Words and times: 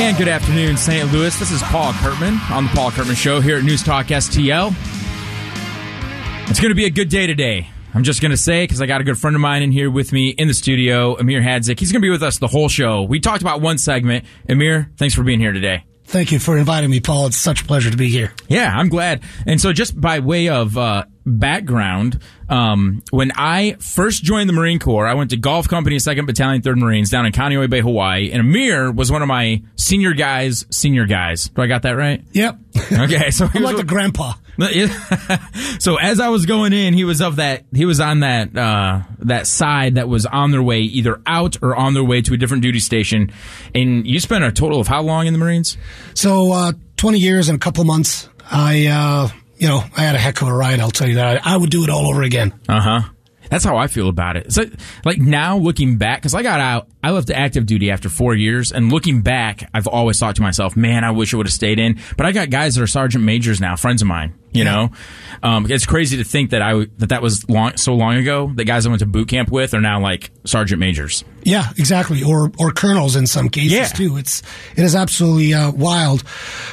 And 0.00 0.16
good 0.16 0.28
afternoon, 0.28 0.78
St. 0.78 1.12
Louis. 1.12 1.38
This 1.38 1.50
is 1.50 1.62
Paul 1.64 1.92
Curtman 1.92 2.50
on 2.50 2.64
the 2.64 2.70
Paul 2.70 2.90
Curtman 2.90 3.16
Show 3.16 3.38
here 3.42 3.58
at 3.58 3.64
News 3.64 3.82
Talk 3.82 4.06
STL. 4.06 4.74
It's 6.48 6.58
going 6.58 6.70
to 6.70 6.74
be 6.74 6.86
a 6.86 6.90
good 6.90 7.10
day 7.10 7.26
today. 7.26 7.68
I'm 7.92 8.02
just 8.02 8.22
going 8.22 8.30
to 8.30 8.38
say, 8.38 8.64
because 8.64 8.80
I 8.80 8.86
got 8.86 9.02
a 9.02 9.04
good 9.04 9.18
friend 9.18 9.36
of 9.36 9.42
mine 9.42 9.62
in 9.62 9.70
here 9.70 9.90
with 9.90 10.10
me 10.10 10.30
in 10.30 10.48
the 10.48 10.54
studio, 10.54 11.16
Emir 11.16 11.42
Hadzic. 11.42 11.78
He's 11.78 11.92
going 11.92 12.00
to 12.00 12.06
be 12.06 12.08
with 12.08 12.22
us 12.22 12.38
the 12.38 12.46
whole 12.46 12.70
show. 12.70 13.02
We 13.02 13.20
talked 13.20 13.42
about 13.42 13.60
one 13.60 13.76
segment. 13.76 14.24
Emir, 14.48 14.90
thanks 14.96 15.14
for 15.14 15.22
being 15.22 15.38
here 15.38 15.52
today. 15.52 15.84
Thank 16.04 16.32
you 16.32 16.38
for 16.38 16.56
inviting 16.56 16.88
me, 16.88 17.00
Paul. 17.00 17.26
It's 17.26 17.36
such 17.36 17.60
a 17.60 17.64
pleasure 17.66 17.90
to 17.90 17.96
be 17.98 18.08
here. 18.08 18.32
Yeah, 18.48 18.74
I'm 18.74 18.88
glad. 18.88 19.22
And 19.46 19.60
so, 19.60 19.74
just 19.74 20.00
by 20.00 20.20
way 20.20 20.48
of 20.48 20.78
uh, 20.78 21.04
background, 21.24 22.18
um, 22.48 23.02
when 23.10 23.32
I 23.36 23.76
first 23.78 24.24
joined 24.24 24.48
the 24.48 24.52
Marine 24.52 24.78
Corps, 24.78 25.06
I 25.06 25.14
went 25.14 25.30
to 25.30 25.36
Golf 25.36 25.68
Company, 25.68 25.96
2nd 25.96 26.26
Battalion, 26.26 26.62
3rd 26.62 26.78
Marines 26.78 27.10
down 27.10 27.26
in 27.26 27.32
Kaneohe 27.32 27.68
Bay, 27.70 27.80
Hawaii. 27.80 28.30
And 28.30 28.40
Emir 28.40 28.90
was 28.90 29.12
one 29.12 29.22
of 29.22 29.28
my 29.28 29.62
senior 29.76 30.12
guys, 30.14 30.66
senior 30.70 31.06
guys. 31.06 31.48
Do 31.48 31.62
I 31.62 31.66
got 31.66 31.82
that 31.82 31.92
right? 31.92 32.22
Yep. 32.32 32.58
Okay, 32.92 33.30
so 33.30 33.46
he 33.46 33.58
I'm 33.58 33.62
was 33.62 33.72
like 33.72 33.82
a 33.82 33.86
grandpa. 33.86 34.32
so 35.78 35.96
as 35.96 36.20
I 36.20 36.28
was 36.28 36.44
going 36.44 36.72
in, 36.72 36.92
he 36.92 37.04
was 37.04 37.20
of 37.22 37.36
that. 37.36 37.64
He 37.72 37.84
was 37.84 38.00
on 38.00 38.20
that 38.20 38.56
uh, 38.56 39.02
that 39.20 39.46
side 39.46 39.94
that 39.94 40.08
was 40.08 40.26
on 40.26 40.50
their 40.50 40.62
way 40.62 40.80
either 40.80 41.20
out 41.24 41.56
or 41.62 41.74
on 41.76 41.94
their 41.94 42.04
way 42.04 42.20
to 42.22 42.34
a 42.34 42.36
different 42.36 42.62
duty 42.62 42.80
station. 42.80 43.32
And 43.74 44.06
you 44.06 44.20
spent 44.20 44.44
a 44.44 44.52
total 44.52 44.80
of 44.80 44.88
how 44.88 45.02
long 45.02 45.26
in 45.26 45.32
the 45.32 45.38
Marines? 45.38 45.78
So, 46.14 46.52
uh, 46.52 46.72
20 46.96 47.18
years 47.18 47.48
and 47.48 47.56
a 47.56 47.58
couple 47.58 47.84
months. 47.84 48.28
I, 48.50 48.86
uh, 48.86 49.28
you 49.60 49.68
know, 49.68 49.84
I 49.96 50.00
had 50.00 50.14
a 50.14 50.18
heck 50.18 50.40
of 50.40 50.48
a 50.48 50.52
ride. 50.52 50.80
I'll 50.80 50.90
tell 50.90 51.08
you 51.08 51.16
that. 51.16 51.46
I, 51.46 51.54
I 51.54 51.56
would 51.56 51.70
do 51.70 51.84
it 51.84 51.90
all 51.90 52.08
over 52.08 52.22
again. 52.22 52.58
Uh 52.68 52.80
huh. 52.80 53.00
That's 53.50 53.64
how 53.64 53.76
I 53.76 53.88
feel 53.88 54.08
about 54.08 54.36
it. 54.36 54.52
So, 54.52 54.64
like 55.04 55.18
now 55.18 55.58
looking 55.58 55.98
back, 55.98 56.20
because 56.20 56.34
I 56.34 56.42
got 56.42 56.60
out, 56.60 56.88
I 57.02 57.10
left 57.10 57.30
active 57.30 57.66
duty 57.66 57.90
after 57.90 58.08
four 58.08 58.34
years, 58.34 58.72
and 58.72 58.92
looking 58.92 59.22
back, 59.22 59.68
I've 59.74 59.88
always 59.88 60.18
thought 60.18 60.36
to 60.36 60.42
myself, 60.42 60.76
"Man, 60.76 61.04
I 61.04 61.10
wish 61.10 61.34
I 61.34 61.36
would 61.36 61.46
have 61.46 61.52
stayed 61.52 61.78
in." 61.78 62.00
But 62.16 62.26
I 62.26 62.32
got 62.32 62.48
guys 62.50 62.76
that 62.76 62.82
are 62.82 62.86
sergeant 62.86 63.24
majors 63.24 63.60
now, 63.60 63.76
friends 63.76 64.02
of 64.02 64.08
mine. 64.08 64.34
You 64.52 64.64
know, 64.64 64.90
um, 65.44 65.70
it's 65.70 65.86
crazy 65.86 66.16
to 66.16 66.24
think 66.24 66.50
that 66.50 66.60
I 66.60 66.86
that 66.98 67.10
that 67.10 67.22
was 67.22 67.48
long 67.48 67.76
so 67.76 67.94
long 67.94 68.16
ago. 68.16 68.50
The 68.52 68.64
guys 68.64 68.84
I 68.84 68.88
went 68.88 68.98
to 68.98 69.06
boot 69.06 69.28
camp 69.28 69.50
with 69.50 69.74
are 69.74 69.80
now 69.80 70.00
like 70.00 70.32
sergeant 70.44 70.80
majors. 70.80 71.22
Yeah, 71.44 71.70
exactly. 71.78 72.22
Or 72.24 72.50
or 72.58 72.72
colonels 72.72 73.14
in 73.14 73.28
some 73.28 73.48
cases 73.48 73.72
Yeah. 73.72 73.86
too. 73.86 74.16
It's 74.16 74.42
it 74.76 74.82
is 74.82 74.96
absolutely 74.96 75.54
uh, 75.54 75.70
wild. 75.70 76.24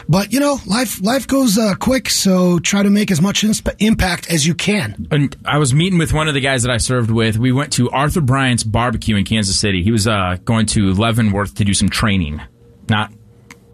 But 0.09 0.33
you 0.33 0.39
know, 0.39 0.57
life 0.65 0.99
life 1.03 1.27
goes 1.27 1.57
uh, 1.59 1.75
quick, 1.75 2.09
so 2.09 2.57
try 2.59 2.81
to 2.81 2.89
make 2.89 3.11
as 3.11 3.21
much 3.21 3.43
insp- 3.43 3.75
impact 3.79 4.31
as 4.31 4.47
you 4.47 4.55
can. 4.55 5.07
And 5.11 5.35
I 5.45 5.59
was 5.59 5.73
meeting 5.73 5.99
with 5.99 6.13
one 6.13 6.27
of 6.27 6.33
the 6.33 6.41
guys 6.41 6.63
that 6.63 6.71
I 6.71 6.77
served 6.77 7.11
with. 7.11 7.37
We 7.37 7.51
went 7.51 7.73
to 7.73 7.91
Arthur 7.91 8.21
Bryant's 8.21 8.63
barbecue 8.63 9.15
in 9.17 9.23
Kansas 9.23 9.59
City. 9.59 9.83
He 9.83 9.91
was 9.91 10.07
uh, 10.07 10.37
going 10.45 10.65
to 10.67 10.93
Leavenworth 10.93 11.53
to 11.55 11.63
do 11.63 11.75
some 11.75 11.89
training, 11.89 12.41
not 12.89 13.11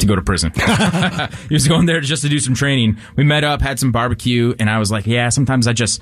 to 0.03 0.07
go 0.07 0.15
to 0.15 0.21
prison. 0.21 0.51
he 1.49 1.53
was 1.53 1.67
going 1.67 1.85
there 1.85 1.99
just 2.01 2.21
to 2.23 2.29
do 2.29 2.39
some 2.39 2.53
training. 2.53 2.97
We 3.15 3.23
met 3.23 3.43
up, 3.43 3.61
had 3.61 3.79
some 3.79 3.91
barbecue, 3.91 4.53
and 4.59 4.69
I 4.69 4.79
was 4.79 4.91
like, 4.91 5.07
"Yeah, 5.07 5.29
sometimes 5.29 5.67
I 5.67 5.73
just." 5.73 6.01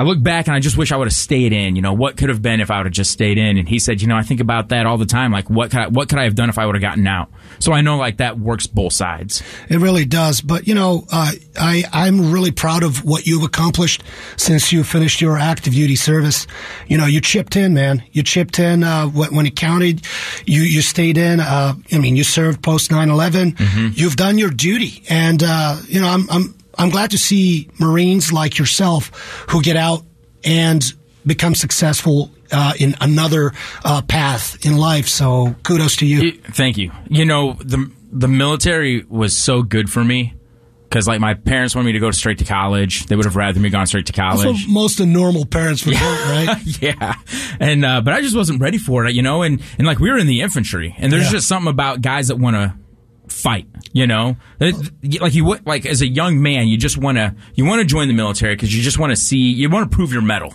I 0.00 0.02
look 0.02 0.22
back 0.22 0.46
and 0.46 0.56
I 0.56 0.60
just 0.60 0.78
wish 0.78 0.92
I 0.92 0.96
would 0.96 1.08
have 1.08 1.12
stayed 1.12 1.52
in. 1.52 1.76
You 1.76 1.82
know, 1.82 1.92
what 1.92 2.16
could 2.16 2.30
have 2.30 2.40
been 2.40 2.62
if 2.62 2.70
I 2.70 2.78
would 2.78 2.86
have 2.86 2.92
just 2.94 3.10
stayed 3.10 3.36
in? 3.36 3.58
And 3.58 3.68
he 3.68 3.78
said, 3.78 4.00
you 4.00 4.08
know, 4.08 4.16
I 4.16 4.22
think 4.22 4.40
about 4.40 4.70
that 4.70 4.86
all 4.86 4.96
the 4.96 5.04
time. 5.04 5.30
Like, 5.30 5.50
what 5.50 5.70
could 5.70 5.78
I, 5.78 5.88
what 5.88 6.08
could 6.08 6.18
I 6.18 6.24
have 6.24 6.34
done 6.34 6.48
if 6.48 6.56
I 6.56 6.64
would 6.64 6.74
have 6.74 6.80
gotten 6.80 7.06
out? 7.06 7.28
So 7.58 7.74
I 7.74 7.82
know 7.82 7.98
like 7.98 8.16
that 8.16 8.38
works 8.38 8.66
both 8.66 8.94
sides. 8.94 9.42
It 9.68 9.76
really 9.76 10.06
does. 10.06 10.40
But 10.40 10.66
you 10.66 10.74
know, 10.74 11.04
uh, 11.12 11.32
I 11.58 11.84
I'm 11.92 12.32
really 12.32 12.50
proud 12.50 12.82
of 12.82 13.04
what 13.04 13.26
you've 13.26 13.42
accomplished 13.42 14.02
since 14.38 14.72
you 14.72 14.84
finished 14.84 15.20
your 15.20 15.36
active 15.36 15.74
duty 15.74 15.96
service. 15.96 16.46
You 16.86 16.96
know, 16.96 17.04
you 17.04 17.20
chipped 17.20 17.54
in, 17.54 17.74
man. 17.74 18.02
You 18.10 18.22
chipped 18.22 18.58
in 18.58 18.82
uh, 18.82 19.06
when 19.08 19.44
it 19.44 19.54
counted. 19.54 20.06
You 20.46 20.62
you 20.62 20.80
stayed 20.80 21.18
in. 21.18 21.40
Uh, 21.40 21.74
I 21.92 21.98
mean, 21.98 22.16
you 22.16 22.24
served 22.24 22.62
post 22.62 22.90
9/11. 22.90 23.98
You've 23.98 24.16
done 24.16 24.38
your 24.38 24.48
duty, 24.50 25.02
and 25.10 25.42
uh, 25.44 25.76
you 25.86 26.00
know, 26.00 26.08
I'm 26.08 26.30
I'm 26.30 26.54
I'm 26.80 26.90
glad 26.90 27.10
to 27.12 27.18
see 27.18 27.68
Marines 27.78 28.32
like 28.32 28.58
yourself 28.58 29.44
who 29.50 29.62
get 29.62 29.76
out 29.76 30.02
and 30.44 30.82
become 31.26 31.54
successful 31.54 32.30
uh, 32.50 32.72
in 32.80 32.96
another 33.00 33.52
uh, 33.84 34.02
path 34.02 34.64
in 34.64 34.76
life. 34.78 35.06
So 35.06 35.54
kudos 35.62 35.96
to 35.98 36.06
you. 36.06 36.32
Thank 36.32 36.78
you. 36.78 36.90
You 37.08 37.24
know, 37.24 37.52
the 37.54 37.90
the 38.12 38.26
military 38.28 39.04
was 39.08 39.36
so 39.36 39.62
good 39.62 39.88
for 39.90 40.02
me 40.02 40.34
because 40.88 41.06
like 41.06 41.20
my 41.20 41.34
parents 41.34 41.74
wanted 41.76 41.86
me 41.86 41.92
to 41.92 42.00
go 42.00 42.10
straight 42.10 42.38
to 42.38 42.44
college. 42.44 43.06
They 43.06 43.14
would 43.14 43.24
have 43.26 43.36
rather 43.36 43.60
me 43.60 43.68
gone 43.70 43.86
straight 43.86 44.06
to 44.06 44.12
That's 44.12 44.38
what 44.38 44.44
college. 44.44 44.66
most 44.66 44.98
of 44.98 45.06
normal 45.06 45.44
parents 45.46 45.84
would 45.86 45.94
want, 45.94 46.20
right? 46.48 46.58
yeah, 46.80 47.14
and 47.60 47.84
uh, 47.84 48.00
but 48.00 48.14
I 48.14 48.20
just 48.22 48.34
wasn't 48.34 48.60
ready 48.60 48.78
for 48.78 49.04
it, 49.06 49.14
you 49.14 49.22
know. 49.22 49.42
And 49.42 49.62
and 49.78 49.86
like 49.86 50.00
we 50.00 50.10
were 50.10 50.18
in 50.18 50.26
the 50.26 50.40
infantry, 50.40 50.94
and 50.98 51.12
there's 51.12 51.26
Yeah. 51.26 51.32
just 51.32 51.46
something 51.46 51.70
about 51.70 52.00
guys 52.00 52.28
that 52.28 52.36
want 52.36 52.56
to 52.56 52.74
fight, 53.40 53.66
you 53.92 54.06
know. 54.06 54.36
Like 54.60 55.34
you 55.34 55.44
would 55.44 55.66
like 55.66 55.86
as 55.86 56.02
a 56.02 56.06
young 56.06 56.42
man, 56.42 56.68
you 56.68 56.76
just 56.76 56.96
want 56.96 57.18
to 57.18 57.34
you 57.54 57.64
want 57.64 57.80
to 57.80 57.84
join 57.84 58.08
the 58.08 58.14
military 58.14 58.54
because 58.54 58.74
you 58.74 58.82
just 58.82 58.98
want 58.98 59.10
to 59.10 59.16
see 59.16 59.38
you 59.38 59.68
want 59.70 59.90
to 59.90 59.96
prove 59.96 60.12
your 60.12 60.22
mettle, 60.22 60.54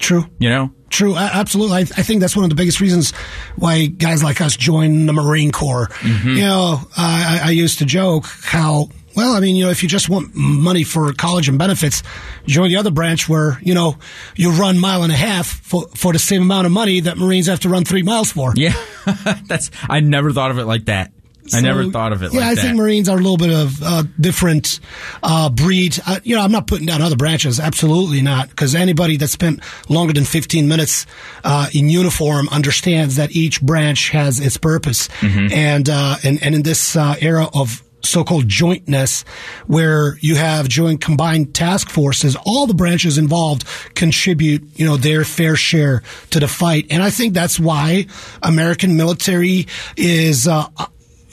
True. 0.00 0.24
you 0.38 0.48
know. 0.48 0.72
True, 0.90 1.16
absolutely. 1.16 1.76
I, 1.78 1.80
I 1.80 2.02
think 2.02 2.20
that's 2.20 2.36
one 2.36 2.44
of 2.44 2.50
the 2.50 2.56
biggest 2.56 2.78
reasons 2.78 3.12
why 3.56 3.86
guys 3.86 4.22
like 4.22 4.42
us 4.42 4.56
join 4.56 5.06
the 5.06 5.14
Marine 5.14 5.50
Corps. 5.50 5.86
Mm-hmm. 5.88 6.28
You 6.28 6.42
know, 6.42 6.80
I, 6.94 7.40
I 7.42 7.48
I 7.48 7.50
used 7.52 7.78
to 7.78 7.86
joke 7.86 8.26
how, 8.42 8.90
well, 9.16 9.32
I 9.32 9.40
mean, 9.40 9.56
you 9.56 9.64
know, 9.64 9.70
if 9.70 9.82
you 9.82 9.88
just 9.88 10.10
want 10.10 10.34
money 10.34 10.84
for 10.84 11.10
college 11.14 11.48
and 11.48 11.58
benefits, 11.58 12.02
join 12.46 12.68
the 12.68 12.76
other 12.76 12.90
branch 12.90 13.26
where, 13.26 13.58
you 13.62 13.72
know, 13.72 13.96
you 14.36 14.50
run 14.50 14.78
mile 14.78 15.02
and 15.02 15.10
a 15.10 15.16
half 15.16 15.46
for, 15.46 15.88
for 15.96 16.12
the 16.12 16.18
same 16.18 16.42
amount 16.42 16.66
of 16.66 16.72
money 16.72 17.00
that 17.00 17.16
Marines 17.16 17.46
have 17.46 17.60
to 17.60 17.70
run 17.70 17.84
three 17.86 18.02
miles 18.02 18.30
for. 18.30 18.52
Yeah, 18.54 18.74
that's 19.46 19.70
I 19.88 20.00
never 20.00 20.30
thought 20.30 20.50
of 20.50 20.58
it 20.58 20.66
like 20.66 20.84
that. 20.86 21.10
I 21.54 21.60
never 21.60 21.84
thought 21.90 22.12
of 22.12 22.22
it 22.22 22.32
Yeah, 22.32 22.40
like 22.40 22.48
I 22.48 22.54
that. 22.54 22.60
think 22.62 22.76
Marines 22.76 23.08
are 23.08 23.16
a 23.16 23.20
little 23.20 23.36
bit 23.36 23.50
of 23.52 23.82
uh, 23.82 24.04
different 24.20 24.80
uh, 25.22 25.48
breed. 25.50 25.98
Uh, 26.06 26.20
you 26.22 26.36
know, 26.36 26.42
I'm 26.42 26.52
not 26.52 26.66
putting 26.66 26.86
down 26.86 27.02
other 27.02 27.16
branches. 27.16 27.58
Absolutely 27.58 28.22
not. 28.22 28.48
Because 28.48 28.74
anybody 28.74 29.16
that 29.18 29.28
spent 29.28 29.60
longer 29.88 30.12
than 30.12 30.24
15 30.24 30.68
minutes 30.68 31.06
uh, 31.44 31.68
in 31.74 31.88
uniform 31.88 32.48
understands 32.50 33.16
that 33.16 33.32
each 33.32 33.60
branch 33.60 34.10
has 34.10 34.38
its 34.40 34.56
purpose. 34.56 35.08
Mm-hmm. 35.20 35.52
And, 35.52 35.88
uh, 35.90 36.16
and 36.22 36.42
and 36.42 36.54
in 36.54 36.62
this 36.62 36.96
uh, 36.96 37.16
era 37.20 37.46
of 37.54 37.82
so-called 38.04 38.48
jointness, 38.48 39.24
where 39.68 40.16
you 40.20 40.34
have 40.34 40.68
joint 40.68 41.00
combined 41.00 41.54
task 41.54 41.88
forces, 41.88 42.36
all 42.44 42.66
the 42.66 42.74
branches 42.74 43.16
involved 43.16 43.64
contribute, 43.94 44.62
you 44.74 44.84
know, 44.84 44.96
their 44.96 45.24
fair 45.24 45.54
share 45.54 46.02
to 46.30 46.40
the 46.40 46.48
fight. 46.48 46.86
And 46.90 47.00
I 47.02 47.10
think 47.10 47.32
that's 47.32 47.60
why 47.60 48.06
American 48.42 48.96
military 48.96 49.66
is. 49.96 50.46
Uh, 50.48 50.66
is 50.76 50.86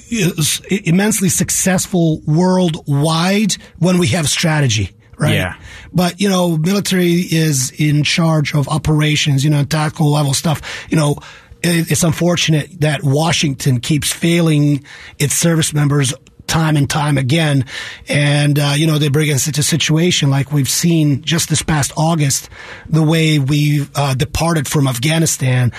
immensely 0.09 1.30
successful 1.30 2.22
worldwide 2.25 3.53
when 3.78 3.97
we 3.97 4.08
have 4.08 4.28
strategy, 4.30 4.92
right? 5.18 5.34
Yeah. 5.34 5.56
But, 5.94 6.20
you 6.20 6.30
know, 6.30 6.58
military 6.58 7.14
is 7.14 7.72
in 7.72 8.03
charge 8.03 8.53
of 8.53 8.68
operations, 8.68 9.44
you 9.44 9.50
know, 9.50 9.64
tactical 9.64 10.12
level 10.12 10.34
stuff. 10.34 10.88
You 10.90 10.97
know, 10.97 11.20
it, 11.62 11.92
it's 11.92 12.03
unfortunate 12.03 12.81
that 12.81 13.03
Washington 13.03 13.80
keeps 13.80 14.12
failing 14.12 14.84
its 15.18 15.36
service 15.36 15.74
members 15.74 16.14
time 16.49 16.75
and 16.75 16.89
time 16.89 17.17
again. 17.17 17.65
And, 18.07 18.59
uh, 18.59 18.73
you 18.75 18.87
know, 18.87 18.97
they 18.97 19.07
bring 19.07 19.31
us 19.31 19.47
into 19.47 19.61
a 19.61 19.63
situation 19.63 20.29
like 20.29 20.51
we've 20.51 20.69
seen 20.69 21.21
just 21.21 21.49
this 21.49 21.61
past 21.61 21.93
August, 21.95 22.49
the 22.89 23.03
way 23.03 23.39
we 23.39 23.87
uh, 23.95 24.15
departed 24.15 24.67
from 24.67 24.87
Afghanistan. 24.87 25.71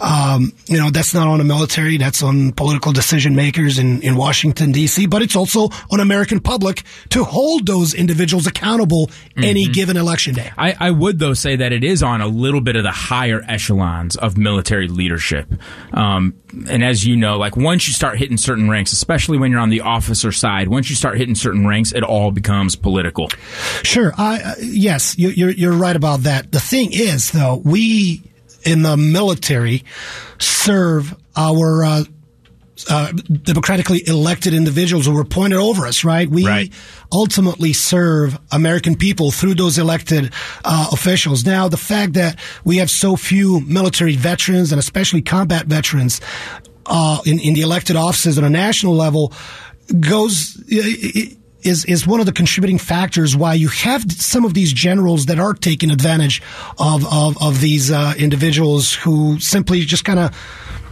Um, 0.00 0.52
you 0.66 0.78
know, 0.78 0.90
that's 0.90 1.14
not 1.14 1.26
on 1.26 1.38
the 1.38 1.44
military. 1.44 1.96
That's 1.96 2.22
on 2.22 2.52
political 2.52 2.92
decision 2.92 3.34
makers 3.34 3.78
in, 3.78 4.02
in 4.02 4.16
Washington, 4.16 4.72
D.C., 4.72 5.06
but 5.06 5.22
it's 5.22 5.34
also 5.34 5.68
on 5.90 6.00
American 6.00 6.40
public 6.40 6.82
to 7.10 7.24
hold 7.24 7.66
those 7.66 7.94
individuals 7.94 8.46
accountable 8.46 9.10
any 9.36 9.66
given 9.68 9.96
election 9.96 10.34
day. 10.34 10.50
I, 10.58 10.76
I 10.78 10.90
would 10.90 11.18
though 11.18 11.34
say 11.34 11.56
that 11.56 11.72
it 11.72 11.84
is 11.84 12.02
on 12.02 12.20
a 12.20 12.26
little 12.26 12.60
bit 12.60 12.76
of 12.76 12.82
the 12.82 12.90
higher 12.90 13.42
echelons 13.46 14.16
of 14.16 14.36
military 14.36 14.88
leadership, 14.88 15.48
um, 15.92 16.34
and 16.68 16.84
as 16.84 17.04
you 17.04 17.16
know, 17.16 17.38
like 17.38 17.56
once 17.56 17.88
you 17.88 17.94
start 17.94 18.18
hitting 18.18 18.36
certain 18.36 18.68
ranks, 18.68 18.92
especially 18.92 19.38
when 19.38 19.50
you're 19.50 19.60
on 19.60 19.70
the 19.70 19.80
officer 20.18 20.32
side, 20.32 20.68
once 20.68 20.90
you 20.90 20.96
start 20.96 21.16
hitting 21.16 21.34
certain 21.34 21.66
ranks, 21.66 21.92
it 21.92 22.02
all 22.02 22.30
becomes 22.32 22.74
political. 22.76 23.28
Sure. 23.82 24.12
I, 24.18 24.40
uh, 24.40 24.54
yes, 24.60 25.16
you, 25.18 25.28
you're, 25.30 25.50
you're 25.50 25.72
right 25.72 25.94
about 25.96 26.20
that. 26.24 26.50
The 26.50 26.60
thing 26.60 26.90
is, 26.92 27.30
though, 27.30 27.62
we 27.64 28.22
in 28.64 28.82
the 28.82 28.96
military 28.96 29.84
serve 30.38 31.14
our 31.36 31.84
uh, 31.84 32.04
uh, 32.90 33.12
democratically 33.12 34.02
elected 34.08 34.54
individuals 34.54 35.06
who 35.06 35.12
were 35.14 35.20
appointed 35.20 35.58
over 35.58 35.86
us, 35.86 36.04
right? 36.04 36.28
We 36.28 36.44
Right. 36.46 36.72
ultimately 37.12 37.72
serve 37.72 38.38
American 38.50 38.96
people 38.96 39.30
through 39.30 39.54
those 39.54 39.78
elected 39.78 40.32
uh, 40.64 40.88
officials. 40.92 41.44
Now, 41.46 41.68
the 41.68 41.76
fact 41.76 42.14
that 42.14 42.38
we 42.64 42.78
have 42.78 42.90
so 42.90 43.14
few 43.16 43.60
military 43.60 44.16
veterans 44.16 44.72
and 44.72 44.78
especially 44.80 45.22
combat 45.22 45.66
veterans 45.66 46.20
uh, 46.86 47.20
in, 47.26 47.38
in 47.40 47.52
the 47.54 47.60
elected 47.60 47.96
offices 47.96 48.38
on 48.38 48.44
a 48.44 48.50
national 48.50 48.94
level 48.94 49.32
goes. 50.00 50.62
Is, 51.60 51.84
is 51.86 52.06
one 52.06 52.20
of 52.20 52.26
the 52.26 52.32
contributing 52.32 52.78
factors 52.78 53.36
why 53.36 53.54
you 53.54 53.66
have 53.66 54.10
some 54.12 54.44
of 54.44 54.54
these 54.54 54.72
generals 54.72 55.26
that 55.26 55.40
are 55.40 55.54
taking 55.54 55.90
advantage 55.90 56.40
of, 56.78 57.04
of, 57.12 57.36
of 57.42 57.60
these 57.60 57.90
uh, 57.90 58.14
individuals 58.16 58.94
who 58.94 59.40
simply 59.40 59.80
just 59.80 60.04
kind 60.04 60.20
of 60.20 60.36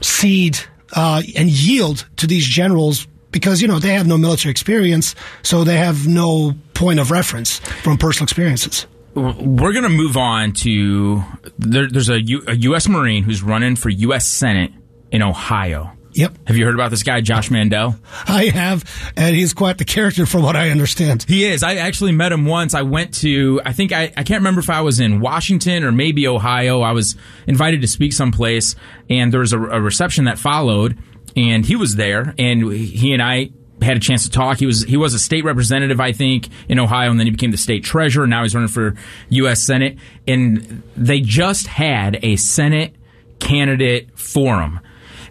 cede 0.00 0.58
uh, 0.92 1.22
and 1.36 1.48
yield 1.48 2.06
to 2.16 2.26
these 2.26 2.44
generals 2.44 3.06
because 3.30 3.60
you 3.60 3.68
know 3.68 3.78
they 3.78 3.92
have 3.92 4.06
no 4.06 4.16
military 4.16 4.50
experience, 4.50 5.14
so 5.42 5.62
they 5.62 5.76
have 5.76 6.06
no 6.06 6.54
point 6.74 6.98
of 6.98 7.10
reference 7.10 7.58
from 7.58 7.98
personal 7.98 8.24
experiences. 8.24 8.86
We're 9.14 9.72
going 9.72 9.82
to 9.82 9.88
move 9.88 10.16
on 10.16 10.52
to 10.52 11.22
there, 11.58 11.86
there's 11.88 12.08
a, 12.08 12.20
U, 12.20 12.42
a 12.46 12.54
U.S. 12.54 12.88
Marine 12.88 13.24
who's 13.24 13.42
running 13.42 13.76
for 13.76 13.88
U.S. 13.88 14.26
Senate 14.26 14.72
in 15.10 15.22
Ohio. 15.22 15.92
Yep. 16.16 16.48
Have 16.48 16.56
you 16.56 16.64
heard 16.64 16.74
about 16.74 16.90
this 16.90 17.02
guy, 17.02 17.20
Josh 17.20 17.50
Mandel? 17.50 17.94
I 18.26 18.46
have, 18.46 19.12
and 19.16 19.36
he's 19.36 19.52
quite 19.52 19.76
the 19.76 19.84
character 19.84 20.24
from 20.24 20.42
what 20.42 20.56
I 20.56 20.70
understand. 20.70 21.26
He 21.28 21.44
is. 21.44 21.62
I 21.62 21.74
actually 21.74 22.12
met 22.12 22.32
him 22.32 22.46
once. 22.46 22.72
I 22.72 22.82
went 22.82 23.12
to, 23.16 23.60
I 23.66 23.74
think, 23.74 23.92
I, 23.92 24.04
I 24.16 24.22
can't 24.22 24.40
remember 24.40 24.60
if 24.60 24.70
I 24.70 24.80
was 24.80 24.98
in 24.98 25.20
Washington 25.20 25.84
or 25.84 25.92
maybe 25.92 26.26
Ohio. 26.26 26.80
I 26.80 26.92
was 26.92 27.16
invited 27.46 27.82
to 27.82 27.86
speak 27.86 28.14
someplace, 28.14 28.76
and 29.10 29.30
there 29.30 29.40
was 29.40 29.52
a, 29.52 29.60
a 29.60 29.78
reception 29.78 30.24
that 30.24 30.38
followed, 30.38 30.96
and 31.36 31.66
he 31.66 31.76
was 31.76 31.96
there, 31.96 32.34
and 32.38 32.72
he 32.72 33.12
and 33.12 33.22
I 33.22 33.50
had 33.82 33.98
a 33.98 34.00
chance 34.00 34.24
to 34.24 34.30
talk. 34.30 34.58
He 34.58 34.64
was 34.64 34.84
he 34.84 34.96
was 34.96 35.12
a 35.12 35.18
state 35.18 35.44
representative, 35.44 36.00
I 36.00 36.12
think, 36.12 36.48
in 36.66 36.78
Ohio, 36.78 37.10
and 37.10 37.20
then 37.20 37.26
he 37.26 37.30
became 37.30 37.50
the 37.50 37.58
state 37.58 37.84
treasurer. 37.84 38.24
And 38.24 38.30
now 38.30 38.42
he's 38.42 38.54
running 38.54 38.68
for 38.68 38.94
U.S. 39.28 39.62
Senate, 39.62 39.98
and 40.26 40.82
they 40.96 41.20
just 41.20 41.66
had 41.66 42.18
a 42.22 42.36
Senate 42.36 42.94
candidate 43.38 44.18
forum. 44.18 44.80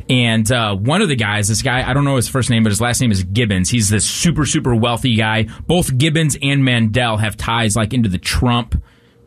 And 0.08 0.52
uh, 0.52 0.76
one 0.76 1.02
of 1.02 1.10
the 1.10 1.16
guys, 1.16 1.48
this 1.48 1.64
guy, 1.64 1.88
I 1.88 1.94
don't 1.94 2.06
know 2.06 2.16
his 2.16 2.28
first 2.28 2.50
name, 2.50 2.64
but 2.64 2.70
his 2.70 2.80
last 2.80 3.02
name 3.02 3.12
is 3.12 3.24
Gibbons. 3.24 3.70
He's 3.70 3.90
this 3.90 4.06
super, 4.06 4.46
super 4.46 4.76
wealthy 4.76 5.16
guy. 5.16 5.48
Both 5.66 5.98
Gibbons 5.98 6.38
and 6.42 6.64
Mandel 6.64 7.18
have 7.18 7.36
ties 7.36 7.76
like 7.76 7.94
into 7.94 8.08
the 8.08 8.20
Trump 8.20 8.82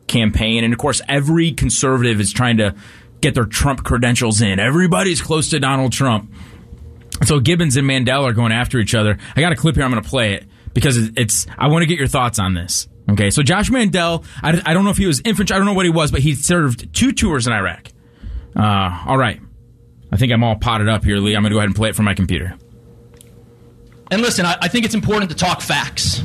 campaign. 0.07 0.63
And 0.63 0.73
of 0.73 0.79
course, 0.79 1.01
every 1.07 1.51
conservative 1.51 2.21
is 2.21 2.31
trying 2.31 2.57
to 2.57 2.75
get 3.19 3.35
their 3.35 3.45
Trump 3.45 3.83
credentials 3.83 4.41
in. 4.41 4.57
Everybody's 4.59 5.21
close 5.21 5.49
to 5.49 5.59
Donald 5.59 5.91
Trump. 5.91 6.31
So 7.25 7.41
Gibbons 7.41 7.75
and 7.75 7.85
Mandel 7.85 8.25
are 8.25 8.33
going 8.33 8.53
after 8.53 8.79
each 8.79 8.95
other. 8.95 9.17
I 9.35 9.41
got 9.41 9.51
a 9.51 9.55
clip 9.57 9.75
here. 9.75 9.83
I'm 9.83 9.91
going 9.91 10.01
to 10.01 10.09
play 10.09 10.35
it 10.35 10.45
because 10.73 10.97
it's, 11.17 11.45
I 11.57 11.67
want 11.67 11.83
to 11.83 11.87
get 11.87 11.99
your 11.99 12.07
thoughts 12.07 12.39
on 12.39 12.53
this. 12.53 12.87
Okay. 13.09 13.31
So 13.31 13.43
Josh 13.43 13.69
Mandel, 13.69 14.23
I, 14.41 14.61
I 14.65 14.73
don't 14.73 14.85
know 14.85 14.91
if 14.91 14.97
he 14.97 15.07
was 15.07 15.21
infantry. 15.25 15.53
I 15.53 15.57
don't 15.57 15.65
know 15.65 15.73
what 15.73 15.85
he 15.85 15.91
was, 15.91 16.11
but 16.11 16.21
he 16.21 16.35
served 16.35 16.93
two 16.93 17.11
tours 17.11 17.47
in 17.47 17.51
Iraq. 17.51 17.91
Uh, 18.55 19.03
all 19.05 19.17
right. 19.17 19.41
I 20.11 20.17
think 20.17 20.31
I'm 20.31 20.43
all 20.43 20.55
potted 20.55 20.89
up 20.89 21.03
here, 21.03 21.17
Lee. 21.17 21.35
I'm 21.35 21.43
going 21.43 21.51
to 21.51 21.55
go 21.55 21.59
ahead 21.59 21.69
and 21.69 21.75
play 21.75 21.89
it 21.89 21.95
from 21.95 22.05
my 22.05 22.13
computer. 22.13 22.55
And 24.11 24.21
listen, 24.21 24.45
I, 24.45 24.57
I 24.61 24.67
think 24.67 24.85
it's 24.85 24.95
important 24.95 25.29
to 25.31 25.37
talk 25.37 25.61
facts 25.61 26.23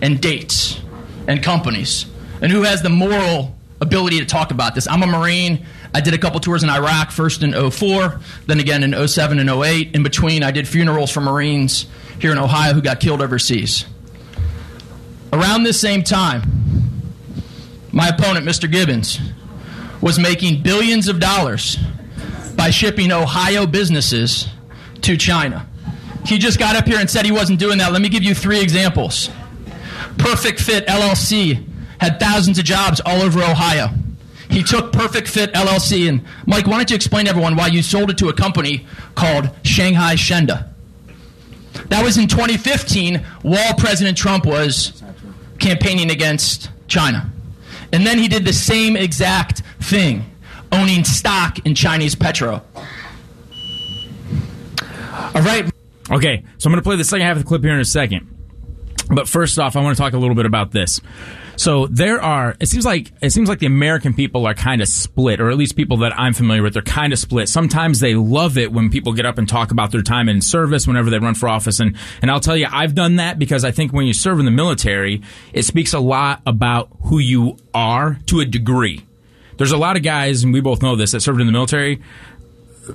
and 0.00 0.20
dates 0.20 0.80
and 1.26 1.42
companies 1.42 2.06
and 2.40 2.50
who 2.50 2.62
has 2.62 2.82
the 2.82 2.88
moral 2.88 3.54
ability 3.80 4.18
to 4.20 4.24
talk 4.24 4.50
about 4.50 4.74
this. 4.74 4.88
I'm 4.88 5.02
a 5.02 5.06
Marine. 5.06 5.66
I 5.94 6.00
did 6.00 6.14
a 6.14 6.18
couple 6.18 6.40
tours 6.40 6.62
in 6.62 6.70
Iraq, 6.70 7.10
first 7.10 7.42
in 7.42 7.52
04, 7.70 8.20
then 8.46 8.60
again 8.60 8.82
in 8.82 9.08
07 9.08 9.38
and 9.38 9.48
08. 9.50 9.94
In 9.94 10.02
between, 10.02 10.42
I 10.42 10.50
did 10.50 10.66
funerals 10.66 11.10
for 11.10 11.20
Marines 11.20 11.86
here 12.20 12.32
in 12.32 12.38
Ohio 12.38 12.72
who 12.72 12.80
got 12.80 13.00
killed 13.00 13.22
overseas. 13.22 13.84
Around 15.32 15.64
this 15.64 15.80
same 15.80 16.02
time, 16.02 16.42
my 17.92 18.08
opponent, 18.08 18.46
Mr. 18.46 18.70
Gibbons, 18.70 19.18
was 20.00 20.18
making 20.18 20.62
billions 20.62 21.08
of 21.08 21.20
dollars 21.20 21.78
by 22.58 22.70
shipping 22.70 23.12
Ohio 23.12 23.66
businesses 23.66 24.48
to 25.00 25.16
China. 25.16 25.64
He 26.26 26.38
just 26.38 26.58
got 26.58 26.74
up 26.74 26.86
here 26.86 26.98
and 26.98 27.08
said 27.08 27.24
he 27.24 27.30
wasn't 27.30 27.60
doing 27.60 27.78
that. 27.78 27.92
Let 27.92 28.02
me 28.02 28.08
give 28.08 28.24
you 28.24 28.34
three 28.34 28.60
examples. 28.60 29.30
Perfect 30.18 30.60
Fit 30.60 30.84
LLC 30.88 31.64
had 32.00 32.18
thousands 32.18 32.58
of 32.58 32.64
jobs 32.64 33.00
all 33.06 33.22
over 33.22 33.38
Ohio. 33.38 33.90
He 34.50 34.64
took 34.64 34.92
Perfect 34.92 35.28
Fit 35.28 35.52
LLC 35.52 36.08
and 36.08 36.24
Mike, 36.46 36.66
why 36.66 36.78
don't 36.78 36.90
you 36.90 36.96
explain 36.96 37.26
to 37.26 37.30
everyone 37.30 37.54
why 37.54 37.68
you 37.68 37.80
sold 37.80 38.10
it 38.10 38.18
to 38.18 38.28
a 38.28 38.32
company 38.34 38.86
called 39.14 39.50
Shanghai 39.62 40.16
Shenda? 40.16 40.68
That 41.90 42.02
was 42.02 42.18
in 42.18 42.26
2015 42.26 43.24
while 43.42 43.74
President 43.74 44.18
Trump 44.18 44.44
was 44.44 45.00
campaigning 45.60 46.10
against 46.10 46.70
China. 46.88 47.30
And 47.92 48.04
then 48.04 48.18
he 48.18 48.26
did 48.26 48.44
the 48.44 48.52
same 48.52 48.96
exact 48.96 49.62
thing 49.80 50.24
owning 50.72 51.04
stock 51.04 51.58
in 51.66 51.74
Chinese 51.74 52.14
petro. 52.14 52.62
All 55.34 55.42
right. 55.42 55.70
Okay, 56.10 56.44
so 56.56 56.68
I'm 56.68 56.72
going 56.72 56.82
to 56.82 56.82
play 56.82 56.96
the 56.96 57.04
second 57.04 57.26
half 57.26 57.36
of 57.36 57.42
the 57.42 57.48
clip 57.48 57.62
here 57.62 57.74
in 57.74 57.80
a 57.80 57.84
second. 57.84 58.34
But 59.10 59.28
first 59.28 59.58
off, 59.58 59.76
I 59.76 59.82
want 59.82 59.96
to 59.96 60.02
talk 60.02 60.12
a 60.12 60.18
little 60.18 60.34
bit 60.34 60.46
about 60.46 60.72
this. 60.72 61.00
So 61.56 61.86
there 61.88 62.22
are. 62.22 62.56
It 62.60 62.66
seems 62.66 62.84
like 62.84 63.12
it 63.20 63.30
seems 63.30 63.48
like 63.48 63.58
the 63.58 63.66
American 63.66 64.14
people 64.14 64.46
are 64.46 64.54
kind 64.54 64.80
of 64.80 64.86
split, 64.86 65.40
or 65.40 65.50
at 65.50 65.56
least 65.56 65.76
people 65.76 65.96
that 65.98 66.16
I'm 66.16 66.32
familiar 66.32 66.62
with. 66.62 66.74
They're 66.74 66.82
kind 66.82 67.12
of 67.12 67.18
split. 67.18 67.48
Sometimes 67.48 67.98
they 67.98 68.14
love 68.14 68.56
it 68.56 68.70
when 68.72 68.90
people 68.90 69.12
get 69.12 69.26
up 69.26 69.38
and 69.38 69.48
talk 69.48 69.72
about 69.72 69.90
their 69.90 70.02
time 70.02 70.28
in 70.28 70.40
service 70.40 70.86
whenever 70.86 71.10
they 71.10 71.18
run 71.18 71.34
for 71.34 71.48
office, 71.48 71.80
and 71.80 71.96
and 72.22 72.30
I'll 72.30 72.38
tell 72.38 72.56
you, 72.56 72.68
I've 72.70 72.94
done 72.94 73.16
that 73.16 73.40
because 73.40 73.64
I 73.64 73.72
think 73.72 73.92
when 73.92 74.06
you 74.06 74.12
serve 74.12 74.38
in 74.38 74.44
the 74.44 74.52
military, 74.52 75.22
it 75.52 75.64
speaks 75.64 75.92
a 75.94 76.00
lot 76.00 76.42
about 76.46 76.90
who 77.06 77.18
you 77.18 77.56
are 77.74 78.20
to 78.26 78.38
a 78.38 78.44
degree. 78.44 79.07
There's 79.58 79.72
a 79.72 79.76
lot 79.76 79.96
of 79.96 80.02
guys, 80.02 80.44
and 80.44 80.52
we 80.52 80.60
both 80.60 80.82
know 80.82 80.96
this, 80.96 81.12
that 81.12 81.20
served 81.20 81.40
in 81.40 81.46
the 81.46 81.52
military. 81.52 82.00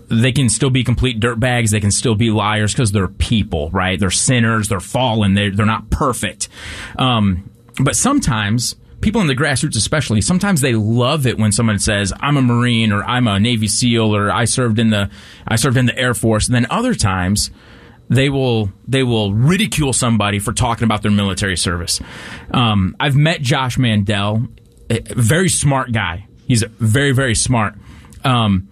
They 0.09 0.31
can 0.31 0.49
still 0.49 0.71
be 0.71 0.83
complete 0.83 1.19
dirtbags. 1.19 1.69
They 1.69 1.79
can 1.79 1.91
still 1.91 2.15
be 2.15 2.31
liars 2.31 2.73
because 2.73 2.91
they're 2.91 3.07
people, 3.07 3.69
right? 3.69 3.99
They're 3.99 4.09
sinners. 4.09 4.69
They're 4.69 4.79
fallen. 4.79 5.35
They're, 5.35 5.51
they're 5.51 5.65
not 5.67 5.91
perfect. 5.91 6.49
Um, 6.97 7.51
but 7.79 7.95
sometimes 7.95 8.75
people 9.01 9.19
in 9.19 9.27
the 9.27 9.35
grassroots 9.35 9.75
especially 9.75 10.21
sometimes 10.21 10.61
they 10.61 10.75
love 10.75 11.27
it 11.27 11.37
when 11.37 11.51
someone 11.51 11.77
says 11.77 12.13
i'm 12.21 12.37
a 12.37 12.41
marine 12.41 12.93
or 12.93 13.03
i'm 13.03 13.27
a 13.27 13.37
navy 13.37 13.67
seal 13.67 14.15
or 14.15 14.31
i 14.31 14.45
served 14.45 14.79
in 14.79 14.91
the 14.91 15.09
i 15.45 15.57
served 15.57 15.75
in 15.75 15.85
the 15.85 15.97
air 15.97 16.13
force 16.13 16.45
and 16.47 16.55
then 16.55 16.65
other 16.69 16.95
times 16.95 17.51
they 18.09 18.29
will 18.29 18.71
they 18.87 19.03
will 19.03 19.33
ridicule 19.33 19.91
somebody 19.91 20.39
for 20.39 20.53
talking 20.53 20.85
about 20.85 21.01
their 21.01 21.11
military 21.11 21.57
service 21.57 21.99
um, 22.51 22.95
i've 22.97 23.15
met 23.15 23.41
josh 23.41 23.77
mandel 23.77 24.47
a 24.89 25.01
very 25.15 25.49
smart 25.49 25.91
guy 25.91 26.25
He's 26.47 26.63
very, 26.63 27.11
very 27.11 27.35
smart. 27.35 27.75
Um, 28.23 28.69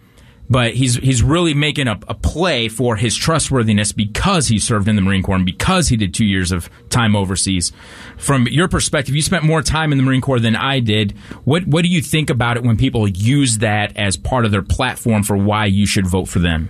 but 0.51 0.73
he's 0.73 0.95
he's 0.95 1.23
really 1.23 1.53
making 1.53 1.87
a, 1.87 1.97
a, 2.09 2.13
play 2.13 2.67
for 2.67 2.97
his 2.97 3.15
trustworthiness 3.15 3.93
because 3.93 4.49
he 4.49 4.59
served 4.59 4.89
in 4.89 4.97
the 4.97 5.01
Marine 5.01 5.23
Corps 5.23 5.37
and 5.37 5.45
because 5.45 5.87
he 5.87 5.95
did 5.95 6.13
two 6.13 6.25
years 6.25 6.51
of 6.51 6.69
time 6.89 7.15
overseas. 7.15 7.71
From 8.17 8.47
your 8.49 8.67
perspective, 8.67 9.15
you 9.15 9.21
spent 9.21 9.45
more 9.45 9.61
time 9.61 9.93
in 9.93 9.97
the 9.97 10.03
Marine 10.03 10.19
Corps 10.19 10.41
than 10.41 10.57
I 10.57 10.81
did. 10.81 11.13
What 11.45 11.65
what 11.67 11.83
do 11.83 11.87
you 11.87 12.01
think 12.01 12.29
about 12.29 12.57
it 12.57 12.63
when 12.63 12.75
people 12.75 13.07
use 13.07 13.59
that 13.59 13.95
as 13.95 14.17
part 14.17 14.43
of 14.43 14.51
their 14.51 14.61
platform 14.61 15.23
for 15.23 15.37
why 15.37 15.67
you 15.67 15.85
should 15.85 16.05
vote 16.05 16.25
for 16.25 16.39
them? 16.39 16.69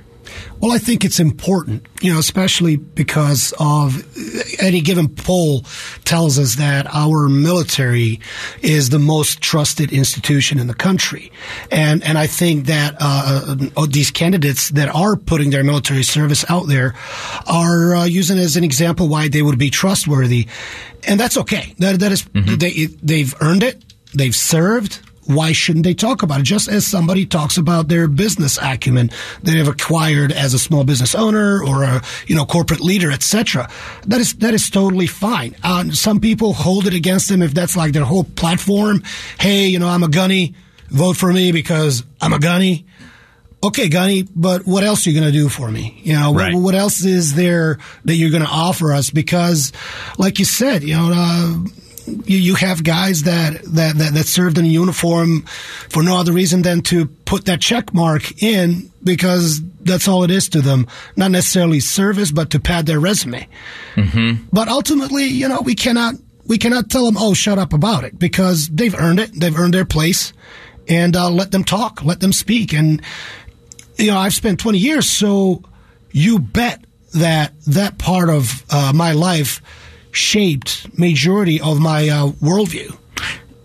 Well, 0.60 0.72
I 0.72 0.78
think 0.78 1.04
it's 1.04 1.20
important, 1.20 1.88
you 2.02 2.14
know, 2.14 2.20
especially 2.20 2.76
because 2.76 3.54
of 3.60 4.06
any 4.60 4.82
given 4.82 5.10
poll 5.10 5.62
tells 6.06 6.38
us 6.38 6.56
that 6.56 6.88
our 6.94 7.28
military 7.28 8.20
is 8.62 8.90
the 8.90 9.00
most 9.00 9.42
trusted 9.42 9.92
institution 9.92 10.60
in 10.60 10.68
the 10.68 10.76
country, 10.76 11.32
and 11.72 12.04
and 12.04 12.18
I 12.18 12.28
think 12.28 12.68
that 12.68 12.96
uh, 13.00 13.56
uh 13.76 13.86
these 13.88 14.12
candidates 14.12 14.70
that 14.70 14.90
are 14.94 15.16
putting 15.16 15.50
their 15.50 15.64
military 15.64 16.04
service 16.04 16.46
out 16.50 16.68
there 16.68 16.96
are 17.48 17.96
uh, 17.96 18.06
using 18.06 18.38
as 18.38 18.56
an 18.56 18.64
example 18.64 19.08
why 19.08 19.28
they 19.28 19.42
would 19.42 19.58
be 19.58 19.70
trustworthy, 19.70 20.48
and 21.04 21.20
that's 21.20 21.38
okay. 21.38 21.74
That 21.80 22.00
that 22.00 22.12
is, 22.12 22.24
mm-hmm. 22.24 22.56
they 22.58 22.86
they've 23.02 23.34
earned 23.42 23.64
it. 23.64 23.84
They've 24.14 24.36
served 24.36 25.00
why 25.36 25.52
shouldn't 25.52 25.86
they 25.86 25.94
talk 25.94 26.24
about 26.24 26.40
it? 26.40 26.44
Just 26.44 26.68
as 26.68 26.86
somebody 26.86 27.26
talks 27.26 27.58
about 27.58 27.88
their 27.88 28.08
business 28.08 28.58
acumen 28.62 29.10
that 29.44 29.52
they've 29.52 29.68
acquired 29.68 30.32
as 30.32 30.54
a 30.54 30.60
small 30.60 30.84
business 30.84 31.16
owner 31.16 31.64
or 31.64 31.84
a 31.84 32.02
you 32.28 32.36
know 32.36 32.46
corporate 32.46 32.82
leader, 32.82 33.12
etc. 33.12 33.70
That 34.08 34.20
is 34.20 34.34
that 34.36 34.54
is 34.54 34.70
totally 34.70 35.08
fine. 35.08 35.56
Uh, 35.64 35.92
some 35.92 36.20
people 36.20 36.54
hold 36.54 36.88
it 36.88 36.94
against 36.94 37.30
them 37.30 37.42
if 37.42 37.54
that's 37.54 37.76
like 37.76 37.94
their 37.94 38.06
whole 38.06 38.24
platform. 38.24 39.04
Hey, 39.40 39.68
you 39.68 39.80
know, 39.80 39.88
I'm 39.88 40.04
a 40.04 40.10
gunny. 40.10 40.56
Vote 40.90 41.16
for 41.16 41.32
me 41.32 41.52
because 41.52 42.04
I'm 42.20 42.34
a 42.34 42.40
gunny. 42.40 42.86
Okay, 43.64 43.90
Gunny, 43.90 44.24
but 44.36 44.66
what 44.66 44.84
else 44.84 45.06
are 45.06 45.12
you 45.12 45.20
going 45.20 45.32
to 45.32 45.38
do 45.38 45.48
for 45.48 45.70
me? 45.70 46.02
You 46.04 46.14
know, 46.14 46.34
right. 46.34 46.52
what, 46.52 46.64
what, 46.64 46.76
else 46.76 47.06
is 47.06 47.36
there 47.36 47.78
that 48.06 48.16
you're 48.16 48.32
going 48.32 48.42
to 48.42 48.50
offer 48.50 48.92
us? 48.92 49.12
Because, 49.12 49.72
like 50.18 50.40
you 50.40 50.46
said, 50.46 50.82
you 50.82 50.96
know, 50.96 51.12
uh, 51.14 51.64
you, 52.08 52.38
you 52.38 52.56
have 52.56 52.84
guys 52.84 53.24
that, 53.24 53.62
that, 53.64 53.98
that, 53.98 54.14
that 54.14 54.26
served 54.26 54.58
in 54.58 54.66
a 54.66 54.68
uniform 54.68 55.44
for 55.90 56.04
no 56.04 56.18
other 56.18 56.32
reason 56.32 56.62
than 56.62 56.82
to 56.82 57.06
put 57.06 57.46
that 57.46 57.62
check 57.62 57.94
mark 57.94 58.42
in 58.42 58.92
because 59.04 59.62
that's 59.82 60.08
all 60.08 60.24
it 60.24 60.32
is 60.32 60.50
to 60.50 60.62
them. 60.62 60.88
Not 61.16 61.32
necessarily 61.32 61.80
service, 61.80 62.32
but 62.32 62.50
to 62.52 62.60
pad 62.60 62.86
their 62.86 63.00
resume. 63.00 63.48
Mm-hmm. 63.96 64.46
But 64.52 64.68
ultimately, 64.68 65.26
you 65.26 65.48
know, 65.48 65.62
we 65.62 65.76
cannot 65.76 66.16
we 66.48 66.58
cannot 66.58 66.90
tell 66.90 67.06
them, 67.06 67.16
oh, 67.18 67.34
shut 67.34 67.58
up 67.58 67.72
about 67.72 68.04
it 68.04 68.18
because 68.18 68.68
they've 68.68 68.96
earned 68.96 69.20
it. 69.20 69.32
They've 69.34 69.58
earned 69.58 69.74
their 69.74 69.86
place, 69.86 70.34
and 70.88 71.16
uh, 71.16 71.30
let 71.30 71.52
them 71.52 71.64
talk, 71.64 72.04
let 72.04 72.20
them 72.20 72.34
speak. 72.34 72.74
And 72.74 73.02
you 73.98 74.12
know, 74.12 74.18
I've 74.18 74.34
spent 74.34 74.60
20 74.60 74.78
years, 74.78 75.10
so 75.10 75.62
you 76.12 76.40
bet 76.40 76.84
that 77.14 77.54
that 77.68 77.98
part 77.98 78.30
of 78.30 78.66
uh, 78.70 78.92
my 78.94 79.14
life 79.14 79.62
shaped 80.12 80.98
majority 80.98 81.60
of 81.60 81.80
my 81.80 82.10
uh, 82.10 82.28
worldview. 82.28 82.98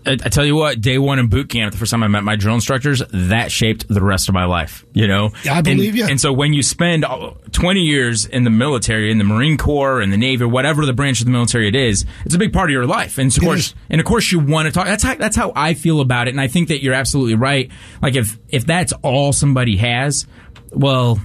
I, 0.07 0.11
I 0.13 0.29
tell 0.29 0.45
you 0.45 0.55
what, 0.55 0.79
day 0.79 0.97
one 0.97 1.19
in 1.19 1.27
boot 1.27 1.49
camp, 1.49 1.73
the 1.73 1.77
first 1.77 1.91
time 1.91 2.01
I 2.01 2.07
met 2.07 2.23
my 2.23 2.35
drill 2.35 2.55
instructors, 2.55 3.03
that 3.11 3.51
shaped 3.51 3.87
the 3.87 4.01
rest 4.01 4.29
of 4.29 4.33
my 4.33 4.45
life. 4.45 4.85
You 4.93 5.07
know, 5.07 5.31
Yeah, 5.43 5.55
I 5.55 5.61
believe 5.61 5.89
and, 5.89 5.97
you. 5.97 6.05
And 6.05 6.21
so 6.21 6.31
when 6.31 6.53
you 6.53 6.63
spend 6.63 7.03
uh, 7.03 7.31
20 7.51 7.81
years 7.81 8.25
in 8.25 8.43
the 8.43 8.49
military, 8.49 9.11
in 9.11 9.17
the 9.17 9.23
Marine 9.23 9.57
Corps, 9.57 10.01
in 10.01 10.09
the 10.09 10.17
Navy, 10.17 10.45
or 10.45 10.47
whatever 10.47 10.85
the 10.85 10.93
branch 10.93 11.19
of 11.19 11.25
the 11.25 11.31
military 11.31 11.67
it 11.67 11.75
is, 11.75 12.05
it's 12.25 12.33
a 12.33 12.39
big 12.39 12.53
part 12.53 12.69
of 12.69 12.73
your 12.73 12.85
life. 12.85 13.17
And 13.17 13.35
of 13.35 13.43
course, 13.43 13.67
is. 13.67 13.75
and 13.89 13.99
of 13.99 14.07
course, 14.07 14.31
you 14.31 14.39
want 14.39 14.67
to 14.67 14.71
talk. 14.71 14.85
That's 14.85 15.03
how 15.03 15.15
that's 15.15 15.35
how 15.35 15.51
I 15.55 15.73
feel 15.73 15.99
about 15.99 16.27
it. 16.27 16.31
And 16.31 16.41
I 16.41 16.47
think 16.47 16.69
that 16.69 16.81
you're 16.81 16.93
absolutely 16.93 17.35
right. 17.35 17.69
Like 18.01 18.15
if 18.15 18.37
if 18.49 18.65
that's 18.65 18.93
all 19.03 19.33
somebody 19.33 19.77
has, 19.77 20.25
well 20.71 21.19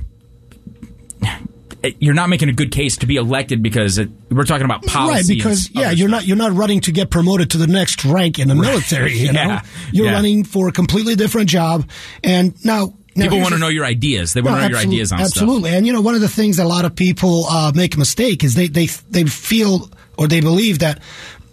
you're 1.98 2.14
not 2.14 2.28
making 2.28 2.48
a 2.48 2.52
good 2.52 2.70
case 2.70 2.96
to 2.98 3.06
be 3.06 3.16
elected 3.16 3.62
because 3.62 3.98
it, 3.98 4.08
we're 4.30 4.44
talking 4.44 4.64
about 4.64 4.84
policy. 4.84 5.12
Right, 5.34 5.38
because 5.38 5.70
yeah, 5.70 5.90
you're 5.90 6.08
stuff. 6.08 6.20
not 6.20 6.26
you're 6.26 6.36
not 6.36 6.52
running 6.52 6.80
to 6.82 6.92
get 6.92 7.10
promoted 7.10 7.50
to 7.52 7.58
the 7.58 7.66
next 7.66 8.04
rank 8.04 8.38
in 8.38 8.48
the 8.48 8.54
military. 8.54 9.12
You 9.18 9.32
know, 9.32 9.42
Yeah. 9.42 9.62
you're 9.92 10.06
Yeah. 10.06 10.12
running 10.12 10.44
for 10.44 10.68
a 10.68 10.72
completely 10.72 11.14
different 11.16 11.48
job. 11.48 11.88
And 12.24 12.54
now, 12.64 12.94
now 13.14 13.24
People 13.24 13.40
want 13.40 13.52
to 13.54 13.58
know 13.58 13.68
your 13.68 13.84
ideas. 13.84 14.32
They 14.32 14.40
want 14.42 14.56
to 14.56 14.62
know 14.62 14.68
your 14.68 14.78
ideas 14.78 15.12
on 15.12 15.20
absolutely. 15.20 15.70
And 15.70 15.86
you 15.86 15.92
know, 15.92 16.00
one 16.00 16.14
of 16.14 16.20
the 16.20 16.28
things 16.28 16.56
that 16.58 16.64
a 16.66 16.68
lot 16.68 16.84
of 16.84 16.94
people 16.96 17.46
uh, 17.46 17.72
make 17.74 17.94
a 17.94 17.98
mistake 17.98 18.42
is 18.44 18.54
they 18.54 18.68
they 18.68 18.86
they 19.10 19.24
feel 19.24 19.90
or 20.18 20.28
they 20.28 20.40
believe 20.40 20.78
that. 20.80 21.02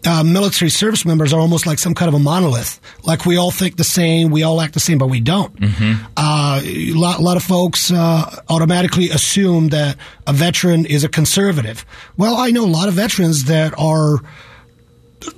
Uh, 0.05 0.23
military 0.23 0.69
service 0.69 1.03
members 1.03 1.33
are 1.33 1.41
almost 1.41 1.67
like 1.67 1.77
some 1.77 1.93
kind 1.93 2.07
of 2.07 2.13
a 2.13 2.19
monolith. 2.19 2.79
Like 3.03 3.25
we 3.25 3.35
all 3.35 3.51
think 3.51 3.75
the 3.75 3.83
same, 3.83 4.31
we 4.31 4.43
all 4.43 4.61
act 4.61 4.73
the 4.73 4.79
same, 4.79 4.97
but 4.97 5.07
we 5.07 5.19
don't. 5.19 5.53
Mm-hmm. 5.59 6.05
Uh, 6.15 6.61
a 6.63 6.91
lot, 6.93 7.19
lot 7.19 7.35
of 7.35 7.43
folks 7.43 7.91
uh, 7.91 8.41
automatically 8.47 9.09
assume 9.09 9.69
that 9.69 9.97
a 10.25 10.31
veteran 10.31 10.85
is 10.85 11.03
a 11.03 11.09
conservative. 11.09 11.85
Well, 12.15 12.37
I 12.37 12.51
know 12.51 12.63
a 12.63 12.67
lot 12.67 12.87
of 12.87 12.93
veterans 12.93 13.45
that 13.45 13.73
are 13.77 14.19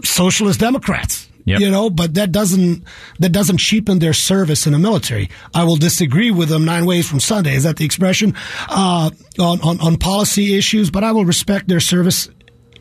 socialist 0.03 0.59
Democrats. 0.59 1.27
Yep. 1.45 1.59
You 1.59 1.71
know, 1.71 1.89
but 1.89 2.13
that 2.13 2.31
doesn't 2.31 2.83
that 3.19 3.29
doesn't 3.29 3.57
cheapen 3.57 3.97
their 3.97 4.13
service 4.13 4.67
in 4.67 4.73
the 4.73 4.79
military. 4.79 5.29
I 5.55 5.63
will 5.63 5.75
disagree 5.75 6.29
with 6.29 6.49
them 6.49 6.65
nine 6.65 6.85
ways 6.85 7.09
from 7.09 7.19
Sunday. 7.19 7.55
Is 7.55 7.63
that 7.63 7.77
the 7.77 7.85
expression 7.85 8.35
uh, 8.69 9.09
on, 9.39 9.61
on 9.61 9.79
on 9.81 9.97
policy 9.97 10.55
issues? 10.55 10.91
But 10.91 11.03
I 11.03 11.11
will 11.13 11.25
respect 11.25 11.67
their 11.67 11.79
service 11.79 12.29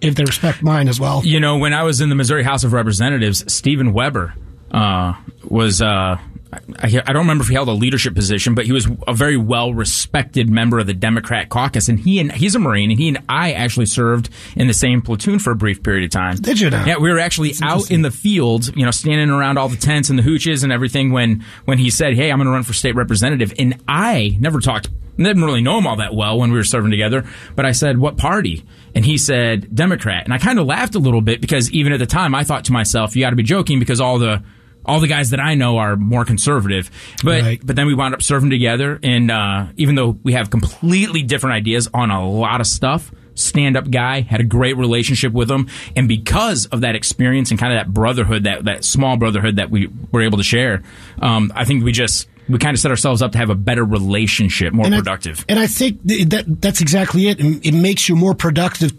if 0.01 0.15
they 0.15 0.25
respect 0.25 0.63
mine 0.63 0.89
as 0.89 1.01
well. 1.01 1.23
You 1.25 1.41
know, 1.41 1.59
when 1.59 1.73
I 1.73 1.83
was 1.83 2.01
in 2.01 2.09
the 2.09 2.15
Missouri 2.15 2.43
House 2.43 2.65
of 2.65 2.73
Representatives, 2.73 3.53
Stephen 3.53 3.93
Webber 3.93 4.35
uh, 4.71 5.15
was. 5.45 5.83
Uh, 5.83 6.19
I, 6.53 7.01
I 7.07 7.13
don't 7.13 7.23
remember 7.23 7.43
if 7.43 7.49
he 7.49 7.55
held 7.55 7.69
a 7.69 7.73
leadership 7.73 8.15
position, 8.15 8.55
but 8.57 8.67
he 8.67 8.73
was 8.73 8.89
a 9.07 9.15
very 9.15 9.37
well 9.37 9.73
respected 9.73 10.51
member 10.51 10.81
of 10.81 10.87
the 10.87 10.95
Democrat 10.95 11.49
caucus, 11.49 11.89
and 11.89 11.99
he 11.99 12.19
and 12.19 12.33
he's 12.33 12.55
a 12.55 12.59
Marine, 12.59 12.91
and 12.91 12.99
he 12.99 13.09
and 13.09 13.19
I 13.29 13.53
actually 13.53 13.87
served 13.87 14.31
in 14.57 14.67
the 14.67 14.75
same 14.75 15.01
platoon 15.01 15.39
for 15.39 15.53
a 15.53 15.55
brief 15.55 15.83
period 15.83 16.05
of 16.05 16.11
time. 16.11 16.37
Did 16.37 16.59
you 16.59 16.71
now? 16.71 16.85
Yeah, 16.85 16.99
we 16.99 17.11
were 17.11 17.21
actually 17.21 17.55
out 17.63 17.91
in 17.91 18.03
the 18.03 18.11
field, 18.11 18.75
you 18.77 18.85
know, 18.85 18.91
standing 18.91 19.31
around 19.31 19.59
all 19.59 19.69
the 19.69 19.77
tents 19.77 20.11
and 20.11 20.19
the 20.19 20.23
hooches 20.23 20.65
and 20.65 20.73
everything 20.73 21.13
when 21.13 21.45
when 21.67 21.79
he 21.79 21.89
said, 21.89 22.15
"Hey, 22.15 22.33
I'm 22.33 22.39
going 22.39 22.47
to 22.47 22.53
run 22.53 22.65
for 22.65 22.73
state 22.73 22.97
representative," 22.97 23.53
and 23.59 23.81
I 23.87 24.37
never 24.41 24.59
talked, 24.59 24.89
didn't 25.17 25.45
really 25.45 25.63
know 25.63 25.79
him 25.79 25.87
all 25.87 25.97
that 25.97 26.15
well 26.15 26.39
when 26.39 26.51
we 26.51 26.59
were 26.59 26.65
serving 26.65 26.91
together, 26.91 27.25
but 27.55 27.65
I 27.65 27.73
said, 27.73 27.97
"What 27.99 28.17
party?" 28.17 28.65
And 28.95 29.05
he 29.05 29.19
said, 29.19 29.75
"Democrat," 29.75 30.25
and 30.25 30.35
I 30.35 30.39
kind 30.39 30.59
of 30.59 30.67
laughed 30.67 30.95
a 30.95 30.99
little 30.99 31.21
bit 31.21 31.41
because 31.41 31.71
even 31.71 31.93
at 31.93 31.99
the 31.99 32.07
time, 32.07 32.35
I 32.35 32.45
thought 32.45 32.65
to 32.67 32.73
myself, 32.73 33.15
"You 33.15 33.23
got 33.23 33.31
to 33.31 33.37
be 33.37 33.43
joking," 33.43 33.79
because 33.79 34.01
all 34.01 34.19
the 34.19 34.43
all 34.85 34.99
the 34.99 35.07
guys 35.09 35.31
that 35.31 35.41
I 35.41 35.55
know 35.55 35.77
are 35.77 35.95
more 35.95 36.25
conservative, 36.25 36.91
but 37.23 37.43
Right. 37.43 37.61
but 37.63 37.77
then 37.77 37.87
we 37.87 37.95
wound 37.95 38.15
up 38.15 38.23
serving 38.23 38.51
together, 38.51 38.99
and 39.03 39.31
uh, 39.31 39.67
even 39.77 39.95
though 39.95 40.19
we 40.23 40.33
have 40.33 40.51
completely 40.51 41.23
different 41.23 41.55
ideas 41.55 41.89
on 41.93 42.11
a 42.11 42.27
lot 42.29 42.61
of 42.63 42.67
stuff, 42.67 43.13
stand 43.35 43.77
up 43.77 43.91
guy 43.91 44.23
had 44.23 44.41
a 44.41 44.45
great 44.45 44.77
relationship 44.79 45.33
with 45.33 45.51
him, 45.51 45.69
and 45.95 46.09
because 46.09 46.65
of 46.67 46.81
that 46.81 46.95
experience 46.97 47.51
and 47.51 47.61
kind 47.61 47.73
of 47.75 47.79
that 47.79 47.93
brotherhood, 47.93 48.45
that 48.45 48.65
that 48.65 48.83
small 48.85 49.17
brotherhood 49.19 49.57
that 49.57 49.71
we 49.71 49.89
were 50.13 50.23
able 50.23 50.39
to 50.39 50.45
share, 50.45 50.83
um, 51.21 51.53
I 51.55 51.65
think 51.65 51.85
we 51.85 51.93
just 51.93 52.27
we 52.51 52.59
kind 52.59 52.75
of 52.75 52.81
set 52.81 52.91
ourselves 52.91 53.23
up 53.23 53.33
to 53.33 53.39
have 53.39 53.51
a 53.51 53.55
better 53.55 53.85
relationship, 53.85 54.73
more 54.73 54.87
and 54.87 54.95
productive. 54.95 55.41
I, 55.49 55.53
and 55.53 55.59
I 55.61 55.67
think 55.67 56.03
that 56.05 56.45
that's 56.61 56.81
exactly 56.81 57.29
it. 57.29 57.39
It 57.41 57.73
makes 57.75 58.09
you 58.09 58.17
more 58.17 58.35
productive 58.35 58.93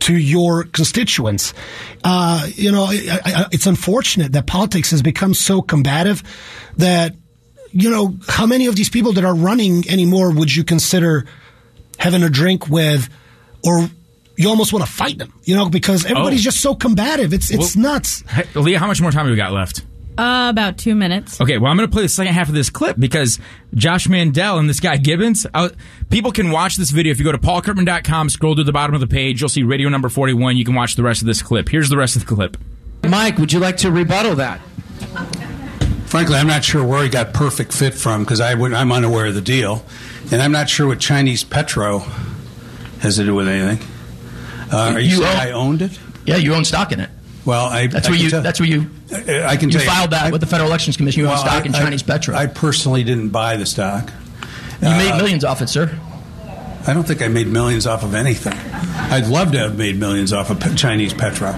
to 0.00 0.14
your 0.16 0.64
constituents. 0.64 1.54
Uh, 2.02 2.46
you 2.54 2.70
know, 2.72 2.84
I, 2.84 3.20
I, 3.24 3.46
it's 3.52 3.66
unfortunate 3.66 4.32
that 4.32 4.46
politics 4.46 4.90
has 4.90 5.00
become 5.02 5.34
so 5.34 5.62
combative 5.62 6.22
that 6.76 7.14
you 7.70 7.90
know 7.90 8.16
how 8.28 8.46
many 8.46 8.66
of 8.66 8.76
these 8.76 8.90
people 8.90 9.12
that 9.14 9.24
are 9.24 9.34
running 9.34 9.88
anymore 9.88 10.30
would 10.32 10.54
you 10.54 10.62
consider 10.64 11.26
having 11.98 12.22
a 12.22 12.28
drink 12.30 12.68
with, 12.68 13.08
or 13.64 13.88
you 14.36 14.48
almost 14.48 14.72
want 14.72 14.84
to 14.84 14.90
fight 14.90 15.18
them? 15.18 15.32
You 15.44 15.56
know, 15.56 15.68
because 15.68 16.04
everybody's 16.04 16.40
Oh. 16.42 16.50
just 16.50 16.60
so 16.60 16.74
combative. 16.74 17.32
It's 17.32 17.50
it's 17.50 17.74
Well- 17.76 17.94
nuts. 17.94 18.22
Hey, 18.28 18.44
Leah, 18.54 18.78
how 18.78 18.86
much 18.86 19.00
more 19.00 19.10
time 19.10 19.26
have 19.26 19.30
we 19.30 19.36
got 19.36 19.52
left? 19.52 19.84
Uh, 20.16 20.48
about 20.50 20.78
two 20.78 20.94
minutes. 20.94 21.40
Okay, 21.40 21.58
well, 21.58 21.70
I'm 21.70 21.76
going 21.76 21.88
to 21.88 21.92
play 21.92 22.02
the 22.02 22.08
second 22.08 22.34
half 22.34 22.48
of 22.48 22.54
this 22.54 22.70
clip 22.70 22.96
because 22.98 23.38
Josh 23.74 24.08
Mandel 24.08 24.58
and 24.58 24.68
this 24.70 24.78
guy 24.78 24.96
Gibbons, 24.96 25.44
uh, 25.52 25.70
people 26.10 26.30
can 26.30 26.50
watch 26.52 26.76
this 26.76 26.90
video. 26.90 27.10
If 27.10 27.18
you 27.18 27.24
go 27.24 27.32
to 27.32 27.38
paulcurtman.com, 27.38 28.28
scroll 28.28 28.54
to 28.54 28.62
the 28.64 28.72
bottom 28.72 28.94
of 28.94 29.00
the 29.00 29.08
page, 29.08 29.40
you'll 29.40 29.48
see 29.48 29.64
radio 29.64 29.88
number 29.88 30.08
41. 30.08 30.56
You 30.56 30.64
can 30.64 30.74
watch 30.76 30.94
the 30.94 31.02
rest 31.02 31.20
of 31.20 31.26
this 31.26 31.42
clip. 31.42 31.68
Here's 31.68 31.88
the 31.88 31.96
rest 31.96 32.14
of 32.16 32.26
the 32.26 32.34
clip. 32.34 32.56
Mike, 33.08 33.38
would 33.38 33.52
you 33.52 33.58
like 33.58 33.76
to 33.78 33.90
rebuttal 33.90 34.36
that? 34.36 34.60
Frankly, 36.06 36.36
I'm 36.36 36.46
not 36.46 36.62
sure 36.64 36.84
where 36.86 37.02
he 37.02 37.08
got 37.08 37.34
perfect 37.34 37.72
fit 37.72 37.92
from 37.94 38.22
because 38.22 38.40
I 38.40 38.54
would, 38.54 38.72
I'm 38.72 38.92
unaware 38.92 39.26
of 39.26 39.34
the 39.34 39.40
deal, 39.40 39.84
and 40.30 40.40
I'm 40.40 40.52
not 40.52 40.68
sure 40.70 40.86
what 40.86 41.00
Chinese 41.00 41.42
Petro 41.42 41.98
has 43.00 43.16
to 43.16 43.24
do 43.24 43.34
with 43.34 43.48
anything. 43.48 43.84
Uh, 44.72 44.92
are 44.94 45.00
you, 45.00 45.08
You 45.10 45.16
saying 45.16 45.36
own- 45.40 45.46
I 45.46 45.50
owned 45.50 45.82
it? 45.82 45.98
Yeah, 46.24 46.36
you 46.36 46.54
own 46.54 46.64
stock 46.64 46.92
in 46.92 47.00
it. 47.00 47.10
Well, 47.44 47.66
I 47.66 47.86
That's 47.88 48.06
I 48.06 48.10
where 48.10 48.18
you. 48.18 48.30
tell- 48.30 48.42
That's 48.42 48.58
where 48.60 48.68
you. 48.68 48.90
I 49.12 49.44
I 49.48 49.56
can 49.56 49.70
You 49.70 49.78
filed 49.80 50.10
that 50.12 50.26
I- 50.26 50.30
with 50.30 50.40
the 50.40 50.46
Federal 50.46 50.68
Elections 50.68 50.96
Commission. 50.96 51.20
You 51.20 51.26
own 51.26 51.34
well, 51.34 51.42
stock 51.44 51.66
in 51.66 51.74
I- 51.74 51.78
Chinese 51.80 52.02
Petro. 52.02 52.34
I 52.34 52.46
personally 52.46 53.04
didn't 53.04 53.28
buy 53.28 53.56
the 53.56 53.66
stock. 53.66 54.10
you 54.82 54.88
made 54.88 55.10
uh, 55.12 55.16
millions 55.18 55.44
off 55.44 55.60
it, 55.62 55.68
sir. 55.68 55.90
I 56.86 56.92
don't 56.92 57.04
think 57.04 57.22
I 57.22 57.28
made 57.28 57.46
millions 57.46 57.86
off 57.86 58.02
of 58.02 58.14
anything. 58.14 58.58
I'd 59.10 59.26
love 59.28 59.52
to 59.52 59.58
have 59.58 59.78
made 59.78 59.98
millions 59.98 60.34
off 60.34 60.50
of 60.50 60.60
Pe- 60.60 60.74
Chinese 60.74 61.14
Petro. 61.14 61.48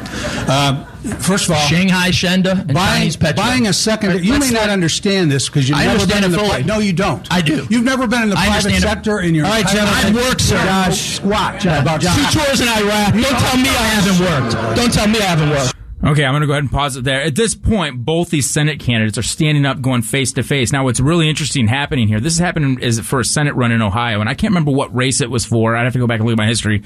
Um, 0.46 0.84
first 1.18 1.46
of 1.48 1.56
all, 1.56 1.66
Shanghai 1.66 2.10
Shenda 2.10 2.60
and 2.60 2.72
Buying, 2.74 2.98
Chinese 2.98 3.16
Petro. 3.16 3.42
buying 3.42 3.66
a 3.66 3.72
second, 3.72 4.24
you 4.24 4.38
may 4.38 4.50
not 4.50 4.68
understand 4.70 5.32
this 5.32 5.48
because 5.48 5.68
you've 5.68 5.78
I 5.78 5.86
never 5.86 6.06
been 6.06 6.22
understand 6.22 6.24
in 6.26 6.30
the. 6.30 6.38
fully. 6.38 6.50
pri- 6.50 6.62
no, 6.62 6.78
you 6.78 6.92
don't. 6.92 7.26
I 7.32 7.40
do. 7.40 7.66
You've 7.68 7.82
never 7.84 8.06
been 8.06 8.22
in 8.22 8.28
the 8.30 8.36
I 8.38 8.46
private 8.46 8.66
understand 8.66 8.84
it. 8.84 8.86
sector 8.86 9.18
in 9.20 9.34
your. 9.34 9.46
All 9.46 9.50
right, 9.50 9.60
entire 9.62 9.74
gentlemen. 9.74 10.14
life. 10.14 10.22
I've 10.22 10.28
worked, 10.28 10.40
sir. 10.42 10.64
Josh, 10.64 11.16
squat. 11.16 11.64
About 11.64 12.00
Two 12.02 12.38
tours 12.38 12.60
in 12.60 12.68
Iraq. 12.68 13.12
Don't 13.14 13.22
tell 13.24 13.56
me 13.56 13.68
I 13.68 13.86
haven't 13.98 14.20
worked. 14.20 14.76
Don't 14.76 14.92
tell 14.92 15.08
me 15.08 15.18
I 15.18 15.22
haven't 15.24 15.50
worked. 15.50 15.74
Okay, 16.04 16.24
I'm 16.24 16.32
going 16.32 16.42
to 16.42 16.46
go 16.46 16.52
ahead 16.52 16.62
and 16.62 16.70
pause 16.70 16.96
it 16.96 17.04
there. 17.04 17.22
At 17.22 17.34
this 17.36 17.54
point, 17.54 18.04
both 18.04 18.28
these 18.30 18.48
Senate 18.48 18.78
candidates 18.78 19.16
are 19.16 19.22
standing 19.22 19.64
up, 19.64 19.80
going 19.80 20.02
face 20.02 20.30
to 20.32 20.42
face. 20.42 20.70
Now, 20.70 20.84
what's 20.84 21.00
really 21.00 21.28
interesting 21.28 21.66
happening 21.68 22.06
here, 22.06 22.20
this 22.20 22.34
is 22.34 22.38
happening 22.38 22.78
is 22.80 23.00
for 23.00 23.20
a 23.20 23.24
Senate 23.24 23.54
run 23.54 23.72
in 23.72 23.80
Ohio, 23.80 24.20
and 24.20 24.28
I 24.28 24.34
can't 24.34 24.50
remember 24.50 24.72
what 24.72 24.94
race 24.94 25.20
it 25.22 25.30
was 25.30 25.46
for. 25.46 25.74
I'd 25.74 25.84
have 25.84 25.94
to 25.94 25.98
go 25.98 26.06
back 26.06 26.20
and 26.20 26.26
look 26.28 26.34
at 26.34 26.38
my 26.38 26.46
history. 26.46 26.82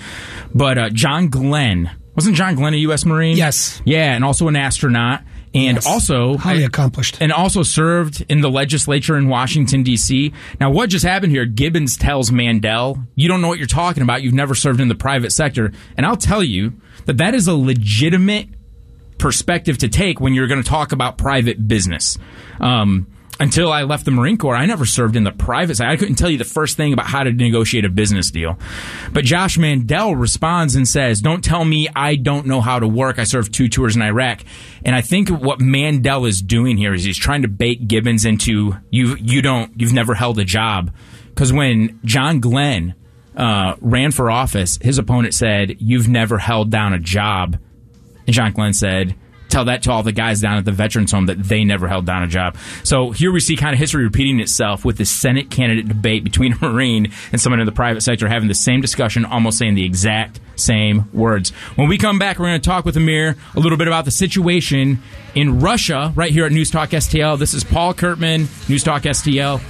But 0.55 0.79
uh, 0.79 0.91
John 0.91 1.29
Glenn, 1.29 1.91
wasn't 2.15 2.37
John 2.37 2.55
Glenn 2.55 2.73
a 2.75 2.79
U.S. 2.79 3.05
Marine? 3.05 3.37
Yes. 3.37 3.83
Yeah, 3.85 4.15
and 4.15 4.25
also 4.25 4.47
an 4.49 4.57
astronaut. 4.57 5.23
And 5.53 5.79
Yes. 5.79 5.87
also 5.87 6.37
Highly 6.37 6.63
accomplished. 6.63 7.19
and 7.21 7.33
also 7.33 7.65
served 7.65 8.25
in 8.29 8.41
the 8.41 8.49
legislature 8.49 9.19
in 9.19 9.27
Washington 9.29 9.83
D.C. 9.83 10.33
Now, 10.61 10.71
what 10.71 10.89
just 10.91 11.05
happened 11.05 11.33
here? 11.33 11.45
Gibbons 11.45 11.97
tells 11.97 12.31
Mandel, 12.31 13.03
"You 13.17 13.27
don't 13.27 13.43
know 13.43 13.49
what 13.49 13.59
you're 13.59 13.67
talking 13.67 14.05
about. 14.05 14.23
You've 14.23 14.33
never 14.33 14.55
served 14.55 14.81
in 14.81 14.87
the 14.87 14.95
private 14.95 15.33
sector." 15.33 15.73
And 15.97 16.07
I'll 16.07 16.17
tell 16.17 16.45
you 16.45 16.75
that 17.07 17.17
that 17.17 17.35
is 17.35 17.49
a 17.49 17.55
legitimate 17.57 18.49
perspective 19.21 19.79
to 19.79 19.89
take 19.89 20.21
when 20.21 20.35
you're 20.35 20.49
going 20.49 20.63
to 20.63 20.69
talk 20.69 20.93
about 20.93 21.19
private 21.19 21.69
business. 21.69 22.19
Um, 22.59 23.07
until 23.39 23.73
I 23.73 23.85
left 23.85 24.05
the 24.05 24.11
Marine 24.11 24.37
Corps, 24.37 24.55
I 24.55 24.67
never 24.67 24.85
served 24.85 25.17
in 25.17 25.25
the 25.25 25.33
private 25.33 25.77
side. 25.77 25.89
I 25.89 25.97
couldn't 25.97 26.17
tell 26.17 26.29
you 26.29 26.37
the 26.37 26.45
first 26.45 26.77
thing 26.77 26.93
about 26.93 27.07
how 27.07 27.23
to 27.23 27.33
negotiate 27.33 27.87
a 27.87 27.89
business 27.89 28.31
deal. 28.31 28.59
But 29.13 29.25
Josh 29.25 29.57
Mandel 29.57 30.15
responds 30.15 30.75
and 30.75 30.87
says, 30.87 31.23
Don't 31.23 31.43
tell 31.43 31.65
me 31.65 31.89
I 31.97 32.17
don't 32.17 32.47
know 32.47 32.61
how 32.61 32.79
to 32.79 32.87
work. 32.87 33.19
I 33.19 33.25
served 33.25 33.55
two 33.55 33.69
tours 33.69 33.97
in 33.97 34.03
Iraq. 34.03 34.45
And 34.85 34.95
I 34.95 35.01
think 35.01 35.31
what 35.31 35.59
Mandel 35.59 36.27
is 36.27 36.43
doing 36.43 36.77
here 36.77 36.93
is 36.93 37.05
he's 37.05 37.17
trying 37.17 37.43
to 37.43 37.49
bait 37.49 37.89
Gibbons 37.89 38.27
into 38.27 38.75
you 38.91 39.17
you 39.17 39.41
don't 39.41 39.73
you've 39.81 39.95
never 39.95 40.15
held 40.15 40.39
a 40.39 40.45
job. 40.45 40.93
Because 41.29 41.51
when 41.51 41.99
John 42.05 42.41
Glenn 42.41 42.95
uh, 43.35 43.77
ran 43.81 44.13
for 44.13 44.31
office, 44.31 44.79
his 44.83 44.99
opponent 44.99 45.33
said, 45.33 45.77
You've 45.81 46.09
never 46.09 46.37
held 46.37 46.71
down 46.71 46.93
a 46.93 46.99
job. 46.99 47.59
And 48.31 48.35
John 48.37 48.53
Glenn 48.53 48.75
said, 48.75 49.17
Tell 49.49 49.65
that 49.65 49.83
to 49.83 49.91
all 49.91 50.05
the 50.05 50.13
guys 50.13 50.41
down 50.41 50.57
at 50.57 50.65
the 50.65 50.71
veterans 50.71 51.11
home 51.11 51.27
that 51.27 51.43
they 51.43 51.65
never 51.65 51.89
held 51.89 52.07
down 52.07 52.23
a 52.23 52.29
job. 52.29 52.57
So 52.85 53.11
here 53.11 53.33
we 53.33 53.41
see 53.41 53.57
kind 53.57 53.73
of 53.73 53.81
history 53.81 54.05
repeating 54.05 54.39
itself 54.39 54.85
with 54.85 54.99
the 54.99 55.05
Senate 55.05 55.51
candidate 55.51 55.89
debate 55.89 56.23
between 56.23 56.53
a 56.63 56.71
Marine 56.71 57.11
and 57.33 57.41
someone 57.41 57.59
in 57.59 57.67
the 57.67 57.73
private 57.73 58.03
sector 58.03 58.29
having 58.29 58.47
the 58.47 58.55
same 58.55 58.81
discussion, 58.81 59.25
almost 59.25 59.59
saying 59.59 59.75
the 59.75 59.85
exact 59.85 60.39
same 60.55 61.11
words. 61.13 61.51
When 61.75 61.89
we 61.89 61.99
come 61.99 62.21
back, 62.21 62.39
we're 62.39 62.47
going 62.47 62.61
to 62.61 62.71
talk 62.71 62.85
with 62.85 62.97
Emir 62.97 63.37
a 63.57 63.59
little 63.59 63.77
bit 63.77 63.89
about 63.89 64.05
the 64.05 64.13
situation 64.13 65.03
in 65.35 65.59
Russia 65.59 66.13
right 66.15 66.31
here 66.31 66.47
at 66.47 66.53
News 66.53 66.71
Talk 66.71 66.91
STL. 66.91 67.37
This 67.37 67.53
is 67.53 67.65
Paul 67.65 67.93
Curtman, 67.95 68.47
News 68.69 68.85
Talk 68.85 69.03
STL. 69.03 69.61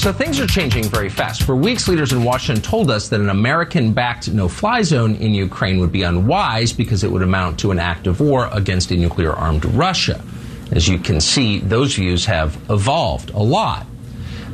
So 0.00 0.14
things 0.14 0.40
are 0.40 0.46
changing 0.46 0.84
very 0.84 1.10
fast. 1.10 1.42
For 1.42 1.54
weeks, 1.54 1.86
leaders 1.86 2.14
in 2.14 2.24
Washington 2.24 2.62
told 2.62 2.90
us 2.90 3.10
that 3.10 3.20
an 3.20 3.28
American 3.28 3.92
backed 3.92 4.32
no 4.32 4.48
fly 4.48 4.80
zone 4.80 5.14
in 5.16 5.34
Ukraine 5.34 5.78
would 5.78 5.92
be 5.92 6.04
unwise 6.04 6.72
because 6.72 7.04
it 7.04 7.12
would 7.12 7.20
amount 7.20 7.58
to 7.58 7.70
an 7.70 7.78
act 7.78 8.06
of 8.06 8.18
war 8.18 8.48
against 8.50 8.90
a 8.92 8.96
nuclear 8.96 9.34
armed 9.34 9.66
Russia. 9.66 10.24
As 10.72 10.88
you 10.88 10.96
can 10.98 11.20
see, 11.20 11.58
those 11.58 11.96
views 11.96 12.24
have 12.24 12.56
evolved 12.70 13.28
a 13.34 13.42
lot. 13.42 13.84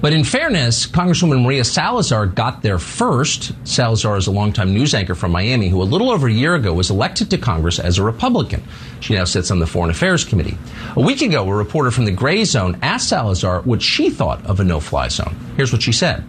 But 0.01 0.13
in 0.13 0.25
fairness, 0.25 0.87
Congresswoman 0.87 1.43
Maria 1.43 1.65
Salazar 1.65 2.27
got 2.27 2.63
there 2.63 2.79
first. 2.79 3.53
Salazar 3.67 4.17
is 4.17 4.27
a 4.27 4.31
longtime 4.31 4.75
news 4.75 4.95
anchor 4.95 5.15
from 5.15 5.33
Miami 5.33 5.69
who 5.69 5.83
a 5.83 5.85
little 5.85 6.11
over 6.11 6.29
a 6.29 6.33
year 6.33 6.55
ago 6.55 6.75
was 6.75 6.91
elected 6.91 7.31
to 7.31 7.39
Congress 7.39 7.79
as 7.79 7.99
a 7.99 8.03
Republican. 8.03 8.63
She 9.01 9.15
now 9.15 9.25
sits 9.25 9.51
on 9.51 9.59
the 9.59 9.67
Foreign 9.67 9.91
Affairs 9.91 10.25
Committee. 10.25 10.59
A 10.97 11.01
week 11.01 11.23
ago, 11.23 11.49
a 11.49 11.55
reporter 11.55 11.91
from 11.91 12.05
the 12.05 12.13
Gray 12.13 12.45
Zone 12.45 12.79
asked 12.83 13.09
Salazar 13.09 13.63
what 13.63 13.81
she 13.81 14.11
thought 14.11 14.45
of 14.45 14.61
a 14.61 14.65
no 14.65 14.81
fly 14.81 15.09
zone. 15.09 15.35
Here's 15.57 15.73
what 15.73 15.83
she 15.83 15.93
said. 15.93 16.25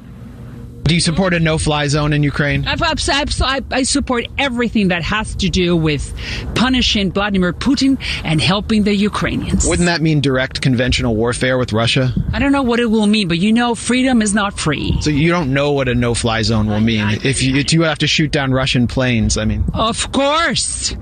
Do 0.87 0.95
you 0.95 1.01
support 1.01 1.33
a 1.33 1.39
no-fly 1.39 1.87
zone 1.87 2.13
in 2.13 2.23
Ukraine? 2.23 2.65
I, 2.65 2.77
I, 2.79 3.61
I, 3.71 3.83
support 3.83 4.25
everything 4.37 4.87
that 4.87 5.03
has 5.03 5.35
to 5.35 5.49
do 5.49 5.75
with 5.75 6.17
punishing 6.55 7.11
Vladimir 7.11 7.51
Putin 7.51 7.99
and 8.23 8.39
helping 8.39 8.83
the 8.83 8.95
Ukrainians. 8.95 9.67
Wouldn't 9.67 9.87
that 9.87 10.01
mean 10.01 10.21
direct 10.21 10.61
conventional 10.61 11.13
warfare 11.13 11.57
with 11.57 11.73
Russia? 11.73 12.13
I 12.31 12.39
don't 12.39 12.53
know 12.53 12.63
what 12.63 12.79
it 12.79 12.89
will 12.89 13.05
mean, 13.05 13.27
but 13.27 13.37
you 13.37 13.51
know, 13.51 13.75
freedom 13.75 14.21
is 14.21 14.33
not 14.33 14.57
free. 14.57 14.95
So 15.01 15.09
you 15.09 15.29
don't 15.29 15.53
know 15.53 15.73
what 15.73 15.89
a 15.89 15.95
no-fly 15.95 16.41
zone 16.43 16.67
will 16.67 16.79
mean 16.79 17.19
if 17.21 17.43
you, 17.43 17.57
if 17.57 17.73
you 17.73 17.81
have 17.81 17.97
to 17.99 18.07
shoot 18.07 18.31
down 18.31 18.53
Russian 18.53 18.87
planes. 18.87 19.37
I 19.37 19.43
mean, 19.43 19.65
of 19.73 20.09
course. 20.13 20.95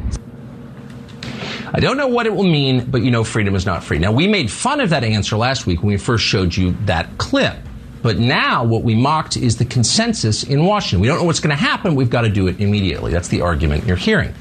I 1.74 1.80
don't 1.80 1.98
know 1.98 2.08
what 2.08 2.25
it 2.25 2.34
will 2.34 2.44
mean, 2.44 2.89
but 2.89 3.04
you 3.04 3.12
know, 3.12 3.24
freedom 3.24 3.54
is 3.54 3.68
not 3.68 3.84
free. 3.84 4.00
Now, 4.00 4.12
we 4.12 4.27
made 4.27 4.50
fun 4.50 4.80
of 4.80 4.89
that 4.89 5.04
answer 5.04 5.38
last 5.38 5.68
week 5.68 5.84
when 5.84 5.89
we 5.89 5.98
first 5.98 6.24
showed 6.24 6.58
you 6.58 6.75
that 6.86 7.20
clip. 7.20 7.56
But 8.05 8.19
now 8.19 8.63
what 8.63 8.83
we 8.83 8.93
mocked 8.93 9.35
is 9.35 9.57
the 9.57 9.65
consensus 9.65 10.43
in 10.43 10.63
Washington. 10.63 11.00
We 11.00 11.07
don't 11.07 11.17
know 11.17 11.24
what's 11.24 11.39
going 11.39 11.57
to 11.57 11.59
happen. 11.59 11.95
We've 11.95 12.07
got 12.07 12.21
to 12.21 12.29
do 12.29 12.45
it 12.45 12.59
immediately. 12.59 13.12
That's 13.12 13.29
the 13.29 13.41
argument 13.41 13.88
you're 13.88 13.97
hearing. 13.97 14.31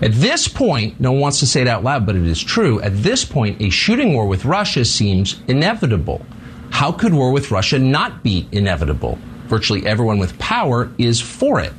At 0.00 0.12
this 0.12 0.48
point, 0.48 0.98
no 0.98 1.12
one 1.12 1.20
wants 1.20 1.38
to 1.40 1.46
say 1.46 1.60
it 1.60 1.68
out 1.68 1.84
loud, 1.84 2.06
but 2.06 2.16
it 2.16 2.24
is 2.24 2.42
true. 2.42 2.80
At 2.80 3.02
this 3.02 3.22
point, 3.22 3.60
a 3.60 3.68
shooting 3.68 4.14
war 4.14 4.26
with 4.26 4.46
Russia 4.46 4.86
seems 4.86 5.38
inevitable. 5.48 6.24
How 6.70 6.92
could 6.92 7.12
war 7.12 7.30
with 7.30 7.50
Russia 7.50 7.78
not 7.78 8.22
be 8.22 8.48
inevitable? 8.52 9.18
Virtually 9.48 9.84
everyone 9.84 10.16
with 10.16 10.38
power 10.38 10.90
is 10.96 11.20
for 11.20 11.60
it. 11.60 11.74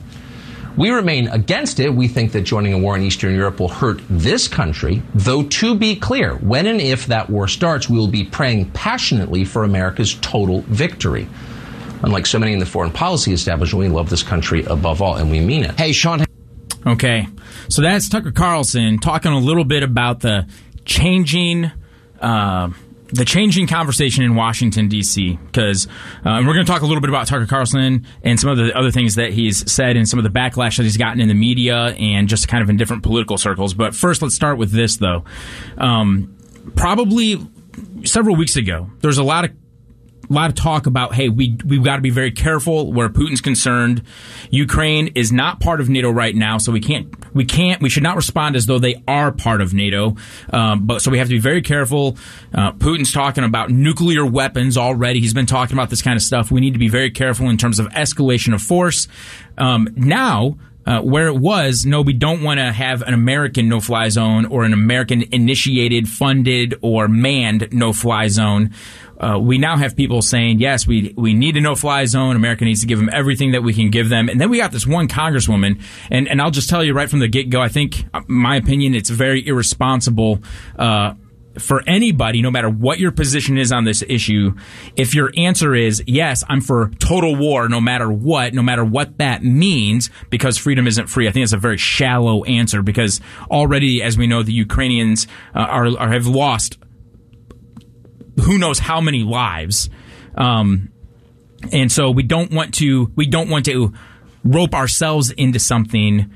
We 0.77 0.89
remain 0.89 1.29
against 1.29 1.79
it. 1.79 1.93
We 1.93 2.07
think 2.07 2.33
that 2.33 2.41
joining 2.41 2.73
a 2.73 2.77
war 2.77 2.97
in 2.97 3.03
Eastern 3.03 3.33
Europe 3.33 3.59
will 3.59 3.69
hurt 3.69 4.01
this 4.09 4.47
country. 4.47 5.01
Though, 5.13 5.43
to 5.43 5.75
be 5.75 5.95
clear, 5.95 6.35
when 6.35 6.67
and 6.67 6.81
if 6.81 7.05
that 7.07 7.29
war 7.29 7.47
starts, 7.47 7.89
we 7.89 7.97
will 7.97 8.09
be 8.09 8.25
praying 8.25 8.71
passionately 8.71 9.45
for 9.45 9.63
America's 9.63 10.15
total 10.15 10.61
victory. 10.63 11.27
Unlike 12.03 12.25
so 12.25 12.39
many 12.39 12.53
in 12.53 12.59
the 12.59 12.65
foreign 12.65 12.91
policy 12.91 13.31
establishment, 13.31 13.87
we 13.87 13.95
love 13.95 14.09
this 14.09 14.21
country 14.21 14.65
above 14.65 15.01
all, 15.01 15.15
and 15.15 15.31
we 15.31 15.39
mean 15.39 15.63
it. 15.63 15.79
Hey, 15.79 15.93
Sean. 15.93 16.23
Okay. 16.85 17.27
So 17.69 17.81
that's 17.81 18.09
Tucker 18.09 18.31
Carlson 18.31 18.99
talking 18.99 19.31
a 19.31 19.39
little 19.39 19.63
bit 19.63 19.81
about 19.81 20.19
the 20.19 20.47
changing. 20.83 21.71
Uh, 22.19 22.69
the 23.09 23.25
changing 23.25 23.67
conversation 23.67 24.23
in 24.23 24.35
Washington 24.35 24.87
D.C. 24.87 25.37
because 25.45 25.87
uh, 26.25 26.41
we're 26.45 26.53
going 26.53 26.65
to 26.65 26.71
talk 26.71 26.81
a 26.81 26.85
little 26.85 27.01
bit 27.01 27.09
about 27.09 27.27
Tucker 27.27 27.45
Carlson 27.45 28.05
and 28.23 28.39
some 28.39 28.49
of 28.49 28.57
the 28.57 28.75
other 28.77 28.91
things 28.91 29.15
that 29.15 29.31
he's 29.31 29.69
said 29.71 29.95
and 29.95 30.07
some 30.07 30.19
of 30.19 30.23
the 30.23 30.29
backlash 30.31 30.77
that 30.77 30.83
he's 30.83 30.97
gotten 30.97 31.21
in 31.21 31.27
the 31.27 31.33
media 31.33 31.89
and 31.99 32.27
just 32.27 32.47
kind 32.47 32.63
of 32.63 32.69
in 32.69 32.77
different 32.77 33.03
political 33.03 33.37
circles. 33.37 33.73
But 33.73 33.95
first, 33.95 34.21
let's 34.21 34.35
start 34.35 34.57
with 34.57 34.71
this 34.71 34.97
though. 34.97 35.23
Um, 35.77 36.35
probably 36.75 37.39
several 38.03 38.35
weeks 38.35 38.55
ago, 38.55 38.89
there's 39.01 39.17
a 39.17 39.23
lot 39.23 39.45
of 39.45 39.51
a 40.29 40.33
lot 40.33 40.49
of 40.49 40.55
talk 40.55 40.85
about 40.85 41.13
hey 41.13 41.29
we 41.29 41.57
we've 41.65 41.83
got 41.83 41.97
to 41.97 42.01
be 42.01 42.09
very 42.09 42.31
careful 42.31 42.91
where 42.91 43.09
Putin's 43.09 43.41
concerned. 43.41 44.03
Ukraine 44.49 45.07
is 45.15 45.31
not 45.31 45.59
part 45.59 45.81
of 45.81 45.89
NATO 45.89 46.09
right 46.09 46.35
now, 46.35 46.57
so 46.57 46.71
we 46.71 46.79
can't 46.79 47.13
we 47.33 47.45
can't 47.45 47.81
we 47.81 47.89
should 47.89 48.03
not 48.03 48.15
respond 48.15 48.55
as 48.55 48.65
though 48.65 48.79
they 48.79 49.03
are 49.07 49.31
part 49.31 49.61
of 49.61 49.73
NATO. 49.73 50.15
Um, 50.51 50.85
but 50.85 51.01
so 51.01 51.11
we 51.11 51.17
have 51.19 51.27
to 51.27 51.35
be 51.35 51.39
very 51.39 51.61
careful. 51.61 52.17
Uh, 52.53 52.71
Putin's 52.73 53.11
talking 53.11 53.43
about 53.43 53.69
nuclear 53.69 54.25
weapons 54.25 54.77
already. 54.77 55.19
He's 55.19 55.33
been 55.33 55.45
talking 55.45 55.75
about 55.75 55.89
this 55.89 56.01
kind 56.01 56.15
of 56.15 56.23
stuff. 56.23 56.51
We 56.51 56.61
need 56.61 56.73
to 56.73 56.79
be 56.79 56.89
very 56.89 57.11
careful 57.11 57.49
in 57.49 57.57
terms 57.57 57.79
of 57.79 57.87
escalation 57.87 58.53
of 58.53 58.61
force. 58.61 59.07
Um, 59.57 59.87
now. 59.95 60.57
Uh, 60.85 61.01
where 61.01 61.27
it 61.27 61.35
was, 61.35 61.83
no, 61.83 62.01
we 62.01 62.13
don't 62.13 62.43
want 62.43 62.59
to 62.59 62.71
have 62.71 63.01
an 63.01 63.13
American 63.13 63.67
no 63.67 63.79
fly 63.79 64.07
zone 64.09 64.45
or 64.45 64.65
an 64.65 64.73
American 64.73 65.23
initiated, 65.31 66.07
funded, 66.07 66.75
or 66.81 67.07
manned 67.07 67.67
no 67.71 67.91
fly 67.91 68.27
zone 68.27 68.71
uh, 69.19 69.39
we 69.39 69.57
now 69.57 69.77
have 69.77 69.95
people 69.95 70.21
saying, 70.21 70.59
yes, 70.59 70.85
we 70.85 71.13
we 71.15 71.33
need 71.33 71.55
a 71.57 71.61
no 71.61 71.75
fly 71.75 72.05
zone. 72.05 72.35
America 72.35 72.65
needs 72.65 72.81
to 72.81 72.87
give 72.87 72.99
them 72.99 73.09
everything 73.11 73.51
that 73.51 73.63
we 73.63 73.73
can 73.73 73.89
give 73.89 74.09
them. 74.09 74.29
And 74.29 74.39
then 74.39 74.49
we 74.49 74.57
got 74.57 74.71
this 74.71 74.85
one 74.85 75.07
congresswoman, 75.07 75.81
and, 76.09 76.27
and 76.27 76.41
I'll 76.41 76.51
just 76.51 76.69
tell 76.69 76.83
you 76.83 76.93
right 76.93 77.09
from 77.09 77.19
the 77.19 77.27
get 77.27 77.49
go, 77.49 77.61
I 77.61 77.69
think, 77.69 78.05
uh, 78.13 78.21
my 78.27 78.57
opinion, 78.57 78.93
it's 78.93 79.09
very 79.09 79.45
irresponsible. 79.45 80.39
Uh, 80.77 81.13
for 81.59 81.81
anybody, 81.87 82.41
no 82.41 82.51
matter 82.51 82.69
what 82.69 82.99
your 82.99 83.11
position 83.11 83.57
is 83.57 83.71
on 83.71 83.83
this 83.83 84.03
issue, 84.07 84.55
if 84.95 85.15
your 85.15 85.31
answer 85.37 85.75
is 85.75 86.03
yes, 86.07 86.43
I'm 86.49 86.61
for 86.61 86.89
total 86.99 87.35
war, 87.35 87.69
no 87.69 87.79
matter 87.81 88.11
what, 88.11 88.53
no 88.53 88.61
matter 88.61 88.83
what 88.83 89.17
that 89.17 89.43
means, 89.43 90.09
because 90.29 90.57
freedom 90.57 90.87
isn't 90.87 91.07
free, 91.07 91.27
I 91.27 91.31
think 91.31 91.43
it's 91.43 91.53
a 91.53 91.57
very 91.57 91.77
shallow 91.77 92.43
answer. 92.43 92.81
Because 92.81 93.21
already, 93.49 94.01
as 94.03 94.17
we 94.17 94.27
know, 94.27 94.43
the 94.43 94.53
Ukrainians 94.53 95.27
uh, 95.53 95.59
are, 95.59 95.97
are 95.97 96.11
have 96.11 96.27
lost 96.27 96.77
who 98.43 98.57
knows 98.57 98.79
how 98.79 99.01
many 99.01 99.23
lives. 99.23 99.89
Um, 100.35 100.91
and 101.71 101.91
so 101.91 102.11
we 102.11 102.23
don't 102.23 102.51
want 102.51 102.73
to 102.75 103.11
we 103.15 103.25
don't 103.25 103.49
want 103.49 103.65
to 103.65 103.93
rope 104.43 104.75
ourselves 104.75 105.31
into 105.31 105.59
something 105.59 106.31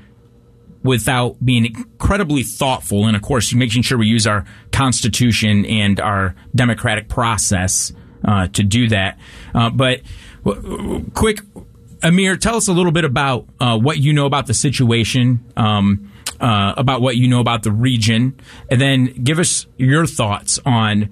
without 0.82 1.44
being 1.44 1.66
incredibly 1.66 2.42
thoughtful 2.42 3.06
and 3.06 3.14
of 3.14 3.22
course 3.22 3.52
making 3.52 3.82
sure 3.82 3.98
we 3.98 4.06
use 4.06 4.26
our 4.26 4.44
constitution 4.80 5.66
and 5.66 6.00
our 6.00 6.34
democratic 6.54 7.08
process 7.08 7.92
uh, 8.24 8.46
to 8.48 8.62
do 8.62 8.88
that 8.88 9.18
uh, 9.54 9.68
but 9.68 10.00
w- 10.44 11.04
quick 11.14 11.40
emir 12.02 12.36
tell 12.36 12.56
us 12.56 12.68
a 12.68 12.72
little 12.72 12.92
bit 12.92 13.04
about 13.04 13.46
uh, 13.60 13.78
what 13.78 13.98
you 13.98 14.12
know 14.12 14.26
about 14.26 14.46
the 14.46 14.54
situation 14.54 15.44
um, 15.56 16.10
uh, 16.40 16.72
about 16.76 17.02
what 17.02 17.16
you 17.16 17.28
know 17.28 17.40
about 17.40 17.62
the 17.62 17.72
region 17.72 18.34
and 18.70 18.80
then 18.80 19.04
give 19.22 19.38
us 19.38 19.66
your 19.76 20.06
thoughts 20.06 20.58
on 20.64 21.10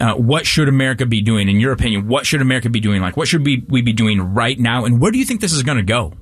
uh, 0.00 0.14
what 0.14 0.46
should 0.46 0.68
America 0.68 1.04
be 1.04 1.20
doing? 1.20 1.48
In 1.48 1.60
your 1.60 1.72
opinion, 1.72 2.08
what 2.08 2.24
should 2.24 2.40
America 2.40 2.70
be 2.70 2.80
doing? 2.80 3.02
Like, 3.02 3.18
what 3.18 3.28
should 3.28 3.44
we, 3.44 3.64
we 3.68 3.82
be 3.82 3.92
doing 3.92 4.18
right 4.32 4.58
now? 4.58 4.86
And 4.86 4.98
where 4.98 5.12
do 5.12 5.18
you 5.18 5.26
think 5.26 5.42
this 5.42 5.52
is 5.52 5.62
going 5.62 5.76
to 5.76 5.84
go? 5.84 6.14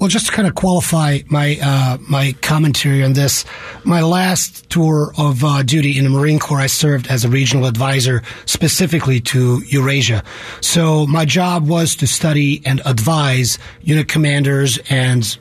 Well, 0.00 0.08
just 0.08 0.26
to 0.26 0.32
kind 0.32 0.48
of 0.48 0.54
qualify 0.54 1.18
my 1.28 1.58
uh, 1.62 1.98
my 2.08 2.32
commentary 2.40 3.04
on 3.04 3.12
this, 3.12 3.44
my 3.84 4.00
last 4.00 4.70
tour 4.70 5.12
of 5.18 5.44
uh, 5.44 5.62
duty 5.62 5.98
in 5.98 6.04
the 6.04 6.10
Marine 6.10 6.38
Corps, 6.38 6.60
I 6.60 6.68
served 6.68 7.08
as 7.08 7.26
a 7.26 7.28
regional 7.28 7.66
advisor 7.66 8.22
specifically 8.46 9.20
to 9.20 9.60
Eurasia. 9.66 10.24
So 10.62 11.06
my 11.06 11.26
job 11.26 11.68
was 11.68 11.96
to 11.96 12.06
study 12.06 12.62
and 12.64 12.80
advise 12.86 13.58
unit 13.82 14.08
commanders 14.08 14.78
and 14.88 15.38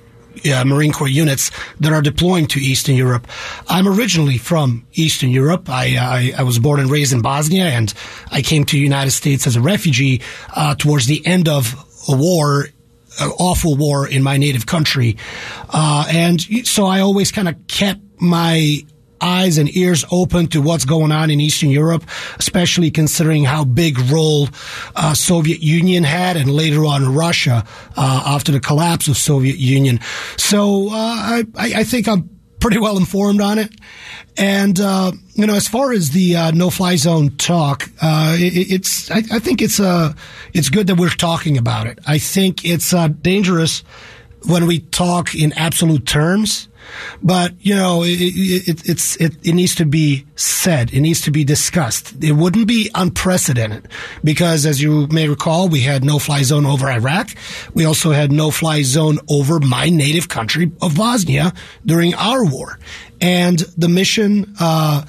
uh, 0.54 0.66
Marine 0.66 0.92
Corps 0.92 1.08
units 1.08 1.52
that 1.80 1.94
are 1.94 2.02
deploying 2.02 2.46
to 2.48 2.60
Eastern 2.60 2.96
Europe. 2.96 3.28
I'm 3.70 3.88
originally 3.88 4.38
from 4.38 4.86
Eastern 4.92 5.30
Europe. 5.30 5.70
I, 5.70 5.96
I, 5.96 6.34
I 6.40 6.44
was 6.44 6.60
born 6.60 6.82
and 6.82 6.92
raised 6.92 7.14
in 7.14 7.22
Bosnia, 7.22 7.68
and 7.68 7.94
I 8.30 8.42
came 8.42 8.66
to 8.66 8.76
the 8.76 8.84
United 8.84 9.12
States 9.12 9.48
as 9.48 9.56
a 9.56 9.62
refugee 9.62 10.22
uh, 10.54 10.76
towards 10.76 11.06
the 11.06 11.26
end 11.26 11.48
of 11.48 11.74
a 12.10 12.16
war 12.18 12.68
an 13.20 13.30
awful 13.40 13.76
war 13.76 14.08
in 14.08 14.24
my 14.24 14.38
native 14.38 14.66
country. 14.66 15.18
Uh, 15.70 16.06
and 16.10 16.42
so 16.66 16.86
I 16.86 17.02
always 17.02 17.32
kind 17.32 17.48
of 17.48 17.56
kept 17.68 18.02
my 18.22 18.84
eyes 19.22 19.58
and 19.58 19.76
ears 19.76 20.06
open 20.12 20.48
to 20.48 20.62
what's 20.62 20.86
going 20.86 21.12
on 21.12 21.30
in 21.30 21.40
Eastern 21.40 21.70
Europe, 21.70 22.06
especially 22.38 22.92
considering 22.92 23.44
how 23.44 23.64
big 23.66 24.00
role 24.00 24.48
uh, 24.96 25.14
Soviet 25.14 25.62
Union 25.62 26.04
had 26.04 26.38
and 26.38 26.50
later 26.50 26.86
on 26.86 27.14
Russia 27.14 27.66
uh, 27.98 28.24
after 28.26 28.52
the 28.52 28.60
collapse 28.60 29.08
of 29.08 29.18
Soviet 29.18 29.58
Union. 29.58 30.00
So 30.38 30.88
uh, 30.90 30.94
I, 30.94 31.46
I 31.58 31.84
think 31.84 32.08
I'm 32.08 32.30
pretty 32.60 32.78
well 32.78 32.98
informed 32.98 33.42
on 33.42 33.60
it. 33.60 33.74
And 34.38 34.80
uh, 34.80 35.12
you 35.34 35.46
know, 35.46 35.56
as 35.56 35.68
far 35.68 35.92
as 35.92 36.12
the 36.12 36.36
uh, 36.36 36.52
no-fly 36.52 36.96
zone 36.96 37.36
talk, 37.38 37.90
uh, 38.02 38.36
it, 38.40 38.72
it's 38.72 39.12
I, 39.12 39.18
I, 39.18 39.40
think 39.40 39.62
it's 39.62 39.80
uh, 39.80 40.14
it's 40.54 40.70
good 40.70 40.88
that 40.88 40.96
we're 40.96 41.10
talking 41.10 41.58
about 41.58 41.88
it. 41.88 42.00
I 42.08 42.18
think 42.20 42.64
it's 42.64 42.94
uh, 42.94 43.10
dangerous 43.10 43.84
when 44.48 44.66
we 44.66 44.80
talk 44.80 45.36
in 45.36 45.52
absolute 45.54 46.06
terms 46.06 46.69
but 47.22 47.54
you 47.60 47.76
know, 47.76 48.04
it, 48.04 48.18
it, 48.20 48.90
it's 48.90 49.16
it, 49.18 49.36
it 49.44 49.54
needs 49.54 49.76
to 49.76 49.86
be 49.86 50.26
said. 50.36 50.94
It 50.94 51.02
needs 51.02 51.22
to 51.22 51.32
be 51.32 51.44
discussed. 51.44 52.24
It 52.24 52.34
wouldn't 52.34 52.68
be 52.68 52.90
unprecedented 52.96 53.88
because, 54.24 54.66
as 54.66 54.82
you 54.82 55.08
may 55.08 55.28
recall, 55.28 55.70
we 55.70 55.82
had 55.82 56.04
no 56.04 56.20
fly 56.20 56.44
zone 56.44 56.66
over 56.66 56.90
Iraq. 56.90 57.30
We 57.74 57.86
also 57.86 58.12
had 58.12 58.32
no 58.32 58.52
fly 58.52 58.84
zone 58.84 59.20
over 59.30 59.60
my 59.60 59.90
native 59.90 60.30
country 60.30 60.72
of 60.82 60.96
Bosnia 60.96 61.54
during 61.86 62.14
our 62.16 62.46
war, 62.46 62.80
and 63.22 63.60
the 63.78 63.90
mission 63.90 64.54
uh, 64.60 65.06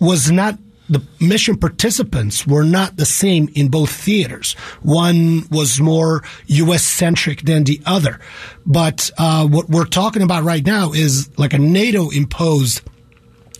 was 0.00 0.30
not 0.30 0.58
the 0.88 1.02
mission 1.20 1.56
participants 1.56 2.46
were 2.46 2.64
not 2.64 2.96
the 2.96 3.06
same 3.06 3.48
in 3.54 3.68
both 3.68 3.90
theaters. 3.90 4.54
One 4.82 5.46
was 5.50 5.80
more 5.80 6.22
U.S. 6.46 6.84
centric 6.84 7.42
than 7.42 7.64
the 7.64 7.80
other. 7.86 8.20
But 8.64 9.10
uh, 9.18 9.46
what 9.46 9.68
we're 9.68 9.84
talking 9.84 10.22
about 10.22 10.44
right 10.44 10.64
now 10.64 10.92
is 10.92 11.30
like 11.38 11.52
a 11.52 11.58
NATO 11.58 12.10
imposed 12.10 12.82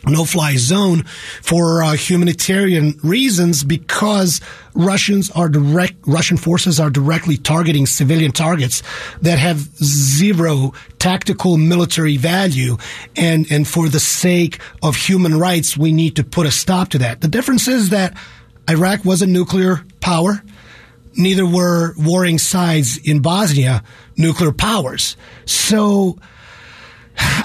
no-fly 0.07 0.57
zone 0.57 1.05
for 1.42 1.83
uh, 1.83 1.92
humanitarian 1.92 2.99
reasons 3.03 3.64
because 3.64 4.40
Russians 4.75 5.31
are 5.31 5.49
direct 5.49 5.95
Russian 6.07 6.37
forces 6.37 6.79
are 6.79 6.90
directly 6.90 7.37
targeting 7.37 7.87
civilian 7.87 8.33
targets 8.33 8.83
that 9.23 9.38
have 9.38 9.59
zero 9.83 10.73
tactical 10.99 11.57
military 11.57 12.16
value 12.16 12.77
and 13.16 13.47
and 13.51 13.66
for 13.66 13.88
the 13.88 14.01
sake 14.01 14.61
of 14.83 14.97
human 14.97 15.38
rights 15.38 15.77
we 15.77 15.92
need 15.92 16.16
to 16.16 16.25
put 16.25 16.47
a 16.47 16.51
stop 16.51 16.90
to 16.90 16.99
that. 16.99 17.21
The 17.21 17.29
difference 17.29 17.69
is 17.69 17.90
that 17.90 18.16
Iraq 18.69 19.05
was 19.05 19.23
a 19.23 19.27
nuclear 19.27 19.85
power 20.01 20.42
neither 21.16 21.47
were 21.47 21.95
warring 21.97 22.38
sides 22.38 22.99
in 22.99 23.21
Bosnia 23.21 23.83
nuclear 24.16 24.53
powers. 24.53 25.16
So 25.47 26.19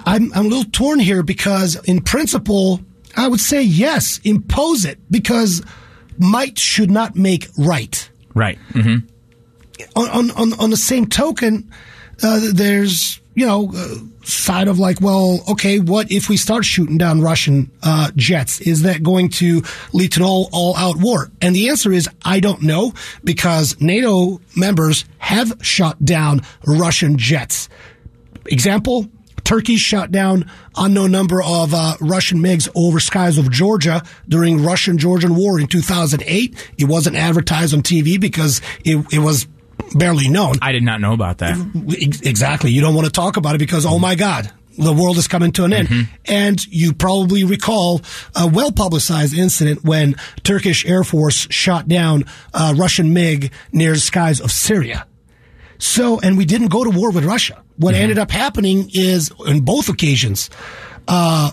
I'm, 0.05 0.31
I'm 0.33 0.45
a 0.45 0.49
little 0.49 0.71
torn 0.71 0.99
here 0.99 1.23
because, 1.23 1.75
in 1.83 2.01
principle, 2.01 2.81
I 3.15 3.27
would 3.27 3.39
say 3.39 3.61
yes, 3.61 4.19
impose 4.23 4.85
it 4.85 4.99
because 5.09 5.63
might 6.17 6.57
should 6.57 6.91
not 6.91 7.15
make 7.15 7.47
right. 7.57 8.09
Right. 8.33 8.59
Mm-hmm. 8.71 9.07
On, 9.95 10.31
on, 10.31 10.53
on 10.59 10.69
the 10.69 10.77
same 10.77 11.07
token, 11.07 11.71
uh, 12.23 12.39
there's, 12.53 13.19
you 13.33 13.45
know, 13.45 13.71
uh, 13.75 13.95
side 14.23 14.67
of 14.67 14.77
like, 14.77 15.01
well, 15.01 15.43
okay, 15.49 15.79
what 15.79 16.11
if 16.11 16.29
we 16.29 16.37
start 16.37 16.63
shooting 16.63 16.97
down 16.97 17.21
Russian 17.21 17.71
uh, 17.81 18.11
jets? 18.15 18.61
Is 18.61 18.83
that 18.83 19.01
going 19.01 19.29
to 19.29 19.63
lead 19.93 20.11
to 20.13 20.19
an 20.19 20.25
all, 20.25 20.49
all 20.53 20.77
out 20.77 20.97
war? 20.97 21.31
And 21.41 21.55
the 21.55 21.69
answer 21.69 21.91
is, 21.91 22.07
I 22.23 22.39
don't 22.39 22.61
know 22.61 22.93
because 23.23 23.79
NATO 23.81 24.39
members 24.55 25.05
have 25.17 25.57
shot 25.61 26.03
down 26.05 26.41
Russian 26.65 27.17
jets. 27.17 27.67
Example, 28.45 29.07
Turkey 29.51 29.75
shot 29.75 30.13
down 30.13 30.49
unknown 30.77 31.11
number 31.11 31.43
of 31.43 31.73
uh, 31.73 31.97
Russian 31.99 32.37
MiGs 32.39 32.69
over 32.73 33.01
skies 33.01 33.37
of 33.37 33.51
Georgia 33.51 34.01
during 34.29 34.63
Russian-Georgian 34.63 35.35
war 35.35 35.59
in 35.59 35.67
2008. 35.67 36.71
It 36.77 36.85
wasn't 36.85 37.17
advertised 37.17 37.73
on 37.73 37.81
TV 37.81 38.17
because 38.17 38.61
it, 38.85 39.05
it 39.11 39.19
was 39.19 39.49
barely 39.93 40.29
known. 40.29 40.55
I 40.61 40.71
did 40.71 40.83
not 40.83 41.01
know 41.01 41.11
about 41.11 41.39
that. 41.39 41.57
Exactly. 42.23 42.71
You 42.71 42.79
don't 42.79 42.95
want 42.95 43.07
to 43.07 43.11
talk 43.11 43.35
about 43.35 43.55
it 43.55 43.57
because, 43.57 43.85
oh 43.85 43.99
my 43.99 44.15
God, 44.15 44.49
the 44.77 44.93
world 44.93 45.17
is 45.17 45.27
coming 45.27 45.51
to 45.51 45.65
an 45.65 45.73
end. 45.73 45.89
Mm-hmm. 45.89 46.13
And 46.31 46.65
you 46.67 46.93
probably 46.93 47.43
recall 47.43 47.99
a 48.33 48.47
well 48.47 48.71
publicized 48.71 49.33
incident 49.33 49.83
when 49.83 50.15
Turkish 50.43 50.85
Air 50.85 51.03
Force 51.03 51.45
shot 51.49 51.89
down 51.89 52.23
uh, 52.53 52.73
Russian 52.77 53.11
MiG 53.11 53.51
near 53.73 53.91
the 53.91 53.99
skies 53.99 54.39
of 54.39 54.49
Syria. 54.49 55.07
So, 55.81 56.19
and 56.19 56.37
we 56.37 56.45
didn't 56.45 56.67
go 56.67 56.83
to 56.83 56.91
war 56.91 57.09
with 57.09 57.25
Russia. 57.25 57.63
What 57.77 57.95
ended 57.95 58.19
up 58.19 58.29
happening 58.29 58.91
is, 58.93 59.31
on 59.31 59.61
both 59.61 59.89
occasions, 59.89 60.51
uh, 61.07 61.49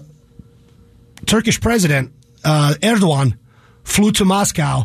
Turkish 1.25 1.59
President 1.59 2.13
uh, 2.45 2.75
Erdogan 2.83 3.39
flew 3.85 4.13
to 4.13 4.27
Moscow 4.27 4.85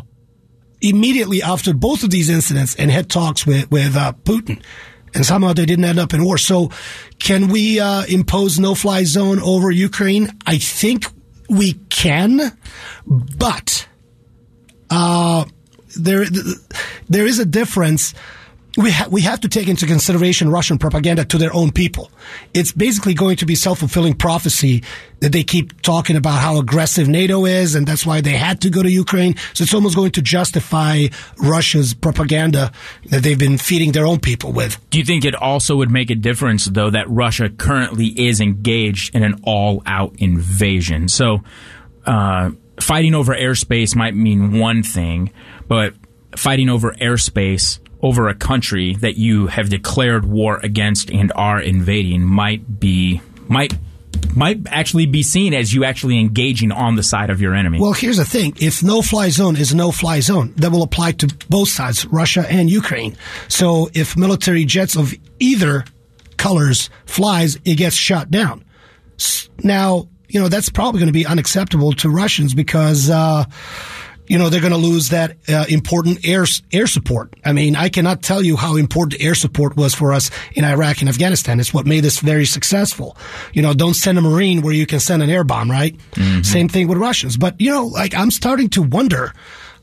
immediately 0.80 1.42
after 1.42 1.74
both 1.74 2.04
of 2.04 2.10
these 2.10 2.30
incidents 2.30 2.74
and 2.76 2.90
had 2.90 3.10
talks 3.10 3.46
with 3.46 3.70
with 3.70 3.94
uh, 3.94 4.14
Putin. 4.24 4.62
And 5.14 5.26
somehow 5.26 5.52
they 5.52 5.66
didn't 5.66 5.84
end 5.84 5.98
up 5.98 6.14
in 6.14 6.24
war. 6.24 6.38
So, 6.38 6.70
can 7.18 7.48
we 7.48 7.78
uh, 7.80 8.04
impose 8.06 8.58
no-fly 8.58 9.04
zone 9.04 9.40
over 9.40 9.70
Ukraine? 9.70 10.30
I 10.46 10.56
think 10.56 11.04
we 11.50 11.74
can, 11.90 12.40
but 13.06 13.86
uh, 14.88 15.44
there 15.98 16.24
there 17.10 17.26
is 17.26 17.38
a 17.38 17.44
difference 17.44 18.14
we 18.76 18.90
ha- 18.90 19.08
we 19.10 19.22
have 19.22 19.40
to 19.40 19.48
take 19.48 19.68
into 19.68 19.86
consideration 19.86 20.50
Russian 20.50 20.78
propaganda 20.78 21.24
to 21.26 21.38
their 21.38 21.54
own 21.54 21.70
people. 21.70 22.10
It's 22.52 22.72
basically 22.72 23.14
going 23.14 23.36
to 23.36 23.46
be 23.46 23.54
self 23.54 23.78
fulfilling 23.78 24.14
prophecy 24.14 24.82
that 25.20 25.32
they 25.32 25.44
keep 25.44 25.80
talking 25.82 26.16
about 26.16 26.40
how 26.40 26.58
aggressive 26.58 27.08
NATO 27.08 27.44
is, 27.44 27.74
and 27.74 27.86
that's 27.86 28.04
why 28.04 28.20
they 28.20 28.32
had 28.32 28.60
to 28.62 28.70
go 28.70 28.82
to 28.82 28.90
Ukraine. 28.90 29.36
So 29.54 29.62
it's 29.62 29.74
almost 29.74 29.96
going 29.96 30.10
to 30.12 30.22
justify 30.22 31.06
Russia's 31.38 31.94
propaganda 31.94 32.72
that 33.06 33.22
they've 33.22 33.38
been 33.38 33.58
feeding 33.58 33.92
their 33.92 34.06
own 34.06 34.18
people 34.18 34.52
with. 34.52 34.78
Do 34.90 34.98
you 34.98 35.04
think 35.04 35.24
it 35.24 35.34
also 35.34 35.76
would 35.76 35.90
make 35.90 36.10
a 36.10 36.16
difference, 36.16 36.66
though, 36.66 36.90
that 36.90 37.08
Russia 37.08 37.48
currently 37.48 38.06
is 38.06 38.40
engaged 38.40 39.14
in 39.14 39.22
an 39.22 39.40
all 39.44 39.82
out 39.86 40.14
invasion? 40.18 41.08
So, 41.08 41.42
uh, 42.06 42.50
fighting 42.80 43.14
over 43.14 43.34
airspace 43.34 43.94
might 43.94 44.16
mean 44.16 44.58
one 44.58 44.82
thing, 44.82 45.32
but 45.68 45.94
fighting 46.36 46.68
over 46.68 46.92
airspace 46.92 47.78
over 48.04 48.28
a 48.28 48.34
country 48.34 48.94
that 48.96 49.16
you 49.16 49.46
have 49.46 49.70
declared 49.70 50.26
war 50.26 50.60
against 50.62 51.10
and 51.10 51.32
are 51.34 51.58
invading 51.58 52.22
might 52.22 52.78
be 52.78 53.20
might 53.48 53.72
might 54.36 54.60
actually 54.66 55.06
be 55.06 55.22
seen 55.22 55.54
as 55.54 55.72
you 55.72 55.84
actually 55.84 56.20
engaging 56.20 56.70
on 56.70 56.96
the 56.96 57.02
side 57.02 57.30
of 57.30 57.40
your 57.40 57.54
enemy. 57.54 57.80
Well, 57.80 57.92
here's 57.94 58.18
the 58.18 58.24
thing. 58.24 58.54
If 58.60 58.82
no 58.82 59.00
fly 59.00 59.30
zone 59.30 59.56
is 59.56 59.74
no 59.74 59.90
fly 59.90 60.20
zone, 60.20 60.52
that 60.56 60.70
will 60.70 60.82
apply 60.82 61.12
to 61.12 61.34
both 61.48 61.68
sides, 61.68 62.04
Russia 62.06 62.44
and 62.48 62.70
Ukraine. 62.70 63.16
So 63.48 63.88
if 63.94 64.16
military 64.16 64.64
jets 64.66 64.96
of 64.96 65.14
either 65.38 65.84
colors 66.36 66.90
flies, 67.06 67.56
it 67.64 67.76
gets 67.76 67.96
shot 67.96 68.30
down. 68.30 68.64
Now, 69.62 70.08
you 70.28 70.40
know, 70.40 70.48
that's 70.48 70.68
probably 70.68 70.98
going 70.98 71.08
to 71.08 71.12
be 71.12 71.26
unacceptable 71.26 71.92
to 71.94 72.10
Russians 72.10 72.54
because, 72.54 73.08
uh, 73.08 73.44
you 74.26 74.38
know, 74.38 74.48
they're 74.48 74.60
going 74.60 74.72
to 74.72 74.78
lose 74.78 75.10
that 75.10 75.36
uh, 75.48 75.66
important 75.68 76.26
air 76.26 76.46
air 76.72 76.86
support. 76.86 77.34
I 77.44 77.52
mean, 77.52 77.76
I 77.76 77.88
cannot 77.88 78.22
tell 78.22 78.42
you 78.42 78.56
how 78.56 78.76
important 78.76 79.20
air 79.20 79.34
support 79.34 79.76
was 79.76 79.94
for 79.94 80.12
us 80.12 80.30
in 80.54 80.64
Iraq 80.64 81.00
and 81.00 81.08
Afghanistan. 81.08 81.60
It's 81.60 81.74
what 81.74 81.86
made 81.86 82.04
us 82.06 82.20
very 82.20 82.46
successful. 82.46 83.16
You 83.52 83.62
know, 83.62 83.74
don't 83.74 83.94
send 83.94 84.18
a 84.18 84.22
Marine 84.22 84.62
where 84.62 84.72
you 84.72 84.86
can 84.86 85.00
send 85.00 85.22
an 85.22 85.30
air 85.30 85.44
bomb, 85.44 85.70
right? 85.70 85.96
Mm-hmm. 86.12 86.42
Same 86.42 86.68
thing 86.68 86.88
with 86.88 86.98
Russians. 86.98 87.36
But, 87.36 87.60
you 87.60 87.70
know, 87.70 87.86
like 87.86 88.14
I'm 88.14 88.30
starting 88.30 88.70
to 88.70 88.82
wonder 88.82 89.32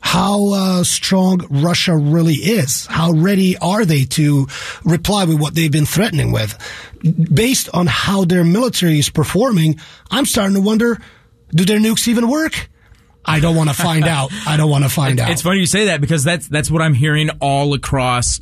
how 0.00 0.52
uh, 0.52 0.84
strong 0.84 1.46
Russia 1.48 1.96
really 1.96 2.34
is. 2.34 2.86
How 2.86 3.12
ready 3.12 3.56
are 3.58 3.84
they 3.84 4.04
to 4.04 4.48
reply 4.84 5.24
with 5.24 5.40
what 5.40 5.54
they've 5.54 5.70
been 5.70 5.86
threatening 5.86 6.32
with? 6.32 6.58
Based 7.32 7.68
on 7.72 7.86
how 7.86 8.24
their 8.24 8.42
military 8.42 8.98
is 8.98 9.08
performing, 9.08 9.78
I'm 10.10 10.26
starting 10.26 10.56
to 10.56 10.60
wonder, 10.60 10.98
do 11.50 11.64
their 11.64 11.78
nukes 11.78 12.08
even 12.08 12.28
work? 12.28 12.68
I 13.24 13.40
don't 13.40 13.56
want 13.56 13.70
to 13.70 13.74
find 13.74 14.04
out. 14.04 14.30
I 14.46 14.56
don't 14.56 14.70
want 14.70 14.84
to 14.84 14.90
find 14.90 15.20
out. 15.20 15.30
It's 15.30 15.42
funny 15.42 15.60
you 15.60 15.66
say 15.66 15.86
that 15.86 16.00
because 16.00 16.24
that's 16.24 16.48
that's 16.48 16.70
what 16.70 16.82
I'm 16.82 16.94
hearing 16.94 17.30
all 17.40 17.74
across 17.74 18.40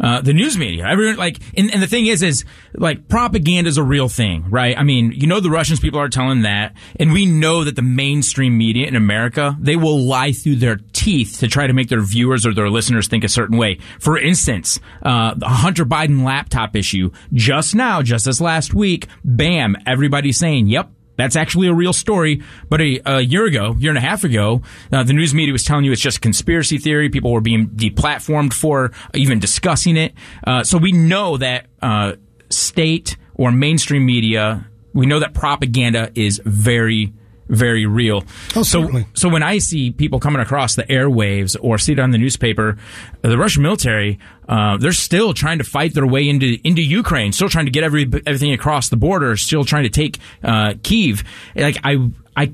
uh, 0.00 0.20
the 0.20 0.32
news 0.32 0.56
media. 0.56 0.86
Everyone 0.86 1.16
like, 1.16 1.38
and, 1.56 1.72
and 1.72 1.82
the 1.82 1.86
thing 1.86 2.06
is, 2.06 2.22
is 2.22 2.44
like 2.74 3.08
propaganda 3.08 3.68
is 3.68 3.78
a 3.78 3.82
real 3.82 4.08
thing, 4.08 4.50
right? 4.50 4.76
I 4.76 4.82
mean, 4.82 5.12
you 5.12 5.26
know, 5.26 5.40
the 5.40 5.50
Russians 5.50 5.80
people 5.80 6.00
are 6.00 6.08
telling 6.08 6.42
that, 6.42 6.74
and 6.98 7.12
we 7.12 7.26
know 7.26 7.64
that 7.64 7.76
the 7.76 7.82
mainstream 7.82 8.58
media 8.58 8.86
in 8.86 8.96
America 8.96 9.56
they 9.60 9.76
will 9.76 10.00
lie 10.00 10.32
through 10.32 10.56
their 10.56 10.78
teeth 10.92 11.38
to 11.40 11.48
try 11.48 11.66
to 11.66 11.72
make 11.72 11.88
their 11.88 12.00
viewers 12.00 12.46
or 12.46 12.54
their 12.54 12.70
listeners 12.70 13.08
think 13.08 13.24
a 13.24 13.28
certain 13.28 13.56
way. 13.56 13.78
For 14.00 14.18
instance, 14.18 14.80
uh, 15.02 15.34
the 15.34 15.48
Hunter 15.48 15.84
Biden 15.84 16.24
laptop 16.24 16.74
issue 16.76 17.10
just 17.32 17.74
now, 17.74 18.02
just 18.02 18.24
this 18.24 18.40
last 18.40 18.74
week, 18.74 19.06
bam, 19.24 19.76
everybody's 19.86 20.38
saying, 20.38 20.68
"Yep." 20.68 20.90
That's 21.22 21.36
actually 21.36 21.68
a 21.68 21.74
real 21.74 21.92
story. 21.92 22.42
But 22.68 22.80
a, 22.80 23.00
a 23.06 23.20
year 23.20 23.46
ago, 23.46 23.76
year 23.78 23.90
and 23.90 23.98
a 23.98 24.02
half 24.02 24.24
ago, 24.24 24.62
uh, 24.92 25.04
the 25.04 25.12
news 25.12 25.32
media 25.34 25.52
was 25.52 25.64
telling 25.64 25.84
you 25.84 25.92
it's 25.92 26.00
just 26.00 26.20
conspiracy 26.20 26.78
theory. 26.78 27.08
People 27.10 27.32
were 27.32 27.40
being 27.40 27.68
deplatformed 27.68 28.52
for 28.52 28.90
even 29.14 29.38
discussing 29.38 29.96
it. 29.96 30.14
Uh, 30.44 30.64
so 30.64 30.78
we 30.78 30.90
know 30.90 31.36
that 31.36 31.66
uh, 31.80 32.14
state 32.50 33.16
or 33.34 33.52
mainstream 33.52 34.04
media, 34.04 34.66
we 34.92 35.06
know 35.06 35.20
that 35.20 35.32
propaganda 35.32 36.10
is 36.16 36.40
very 36.44 37.12
very 37.52 37.86
real. 37.86 38.24
Oh, 38.56 38.62
so, 38.62 38.80
certainly. 38.82 39.06
so 39.14 39.28
when 39.28 39.42
I 39.42 39.58
see 39.58 39.90
people 39.90 40.18
coming 40.18 40.40
across 40.40 40.74
the 40.74 40.84
airwaves 40.84 41.56
or 41.60 41.78
see 41.78 41.92
it 41.92 41.98
on 41.98 42.10
the 42.10 42.18
newspaper, 42.18 42.78
the 43.20 43.36
Russian 43.38 43.62
military, 43.62 44.18
uh, 44.48 44.78
they're 44.78 44.92
still 44.92 45.34
trying 45.34 45.58
to 45.58 45.64
fight 45.64 45.94
their 45.94 46.06
way 46.06 46.28
into 46.28 46.58
into 46.64 46.82
Ukraine, 46.82 47.32
still 47.32 47.48
trying 47.48 47.66
to 47.66 47.70
get 47.70 47.84
every 47.84 48.02
everything 48.26 48.52
across 48.52 48.88
the 48.88 48.96
border, 48.96 49.36
still 49.36 49.64
trying 49.64 49.84
to 49.84 49.90
take 49.90 50.18
uh, 50.42 50.74
Kiev. 50.82 51.22
Like 51.54 51.76
I, 51.84 52.10
I. 52.36 52.52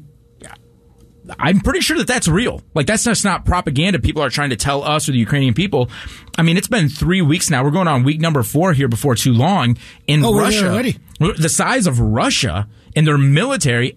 I'm 1.38 1.60
pretty 1.60 1.80
sure 1.80 1.98
that 1.98 2.06
that's 2.06 2.26
real. 2.26 2.62
Like 2.74 2.86
that's 2.86 3.04
just 3.04 3.22
not 3.22 3.44
propaganda. 3.44 3.98
People 3.98 4.22
are 4.22 4.30
trying 4.30 4.48
to 4.48 4.56
tell 4.56 4.82
us 4.82 5.10
or 5.10 5.12
the 5.12 5.18
Ukrainian 5.18 5.52
people. 5.52 5.90
I 6.38 6.42
mean, 6.42 6.56
it's 6.56 6.68
been 6.68 6.88
three 6.88 7.20
weeks 7.20 7.50
now. 7.50 7.62
We're 7.62 7.70
going 7.70 7.86
on 7.86 8.02
week 8.02 8.18
number 8.18 8.42
four 8.42 8.72
here 8.72 8.88
before 8.88 9.14
too 9.14 9.34
long 9.34 9.76
in 10.06 10.24
Oh, 10.24 10.34
Russia. 10.34 10.70
already? 10.70 10.96
The 11.20 11.50
size 11.50 11.86
of 11.86 12.00
Russia 12.00 12.66
and 12.98 13.06
their 13.06 13.16
military. 13.16 13.94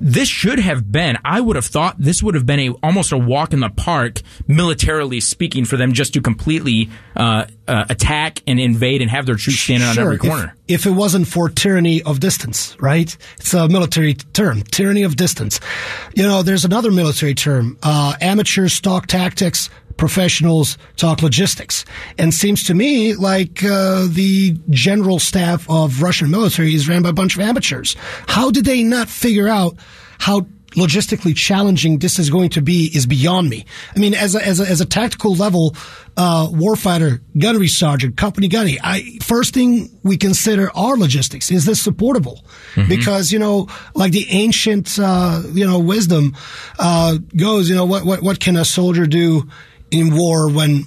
This 0.00 0.28
should 0.28 0.58
have 0.58 0.90
been. 0.90 1.16
I 1.24 1.40
would 1.40 1.54
have 1.54 1.66
thought 1.66 1.94
this 1.96 2.20
would 2.20 2.34
have 2.34 2.44
been 2.44 2.58
a 2.58 2.70
almost 2.82 3.12
a 3.12 3.16
walk 3.16 3.52
in 3.52 3.60
the 3.60 3.70
park, 3.70 4.20
militarily 4.48 5.20
speaking, 5.20 5.64
for 5.64 5.76
them 5.76 5.92
just 5.92 6.14
to 6.14 6.20
completely 6.20 6.90
uh, 7.14 7.46
uh, 7.68 7.84
attack 7.88 8.42
and 8.48 8.58
invade 8.58 9.02
and 9.02 9.08
have 9.08 9.26
their 9.26 9.36
troops 9.36 9.60
standing 9.60 9.88
on 9.88 9.96
every 9.96 10.18
corner. 10.18 10.56
If, 10.66 10.86
it 10.86 10.90
wasn't 10.90 11.28
for 11.28 11.48
tyranny 11.48 12.02
of 12.02 12.18
distance, 12.18 12.76
right? 12.80 13.16
It's 13.36 13.54
a 13.54 13.68
military 13.68 14.14
term, 14.14 14.62
tyranny 14.62 15.04
of 15.04 15.14
distance. 15.14 15.60
You 16.14 16.24
know, 16.24 16.42
there's 16.42 16.64
another 16.64 16.90
military 16.90 17.34
term, 17.34 17.78
uh, 17.84 18.14
amateurs 18.20 18.80
talk 18.80 19.06
tactics, 19.06 19.70
professionals 20.00 20.78
talk 20.96 21.22
logistics. 21.22 21.84
And 22.18 22.32
seems 22.32 22.64
to 22.64 22.74
me 22.74 23.14
like 23.14 23.62
uh, 23.62 24.06
the 24.08 24.56
general 24.70 25.18
staff 25.18 25.68
of 25.68 26.02
Russian 26.02 26.30
military 26.30 26.74
is 26.74 26.88
ran 26.88 27.02
by 27.02 27.10
a 27.10 27.12
bunch 27.12 27.36
of 27.36 27.42
amateurs. 27.42 27.94
How 28.26 28.50
did 28.50 28.64
they 28.64 28.82
not 28.82 29.08
figure 29.08 29.46
out 29.46 29.76
how 30.18 30.46
logistically 30.72 31.34
challenging 31.34 31.98
this 31.98 32.18
is 32.18 32.30
going 32.30 32.48
to 32.50 32.62
be 32.62 32.90
is 32.94 33.04
beyond 33.04 33.50
me. 33.50 33.64
I 33.96 33.98
mean, 33.98 34.14
as 34.14 34.36
a, 34.36 34.46
as 34.46 34.60
a, 34.60 34.70
as 34.70 34.80
a 34.80 34.86
tactical 34.86 35.34
level, 35.34 35.74
uh, 36.16 36.46
warfighter, 36.46 37.20
gunnery 37.36 37.66
sergeant, 37.66 38.16
company 38.16 38.46
gunny, 38.46 38.78
I, 38.80 39.18
first 39.20 39.52
thing 39.52 39.90
we 40.04 40.16
consider 40.16 40.70
are 40.76 40.96
logistics. 40.96 41.50
Is 41.50 41.64
this 41.64 41.82
supportable? 41.82 42.44
Because, 42.88 43.32
you 43.32 43.40
know, 43.40 43.66
like 43.94 44.12
the 44.12 44.26
ancient, 44.30 44.96
uh, 44.96 45.42
you 45.52 45.66
know, 45.66 45.80
wisdom, 45.80 46.36
uh, 46.78 47.18
goes, 47.36 47.68
you 47.68 47.74
know, 47.74 47.84
what, 47.84 48.04
what, 48.04 48.22
what 48.22 48.38
can 48.38 48.56
a 48.56 48.64
soldier 48.64 49.06
do 49.06 49.48
in 49.90 50.14
war 50.16 50.50
when 50.50 50.86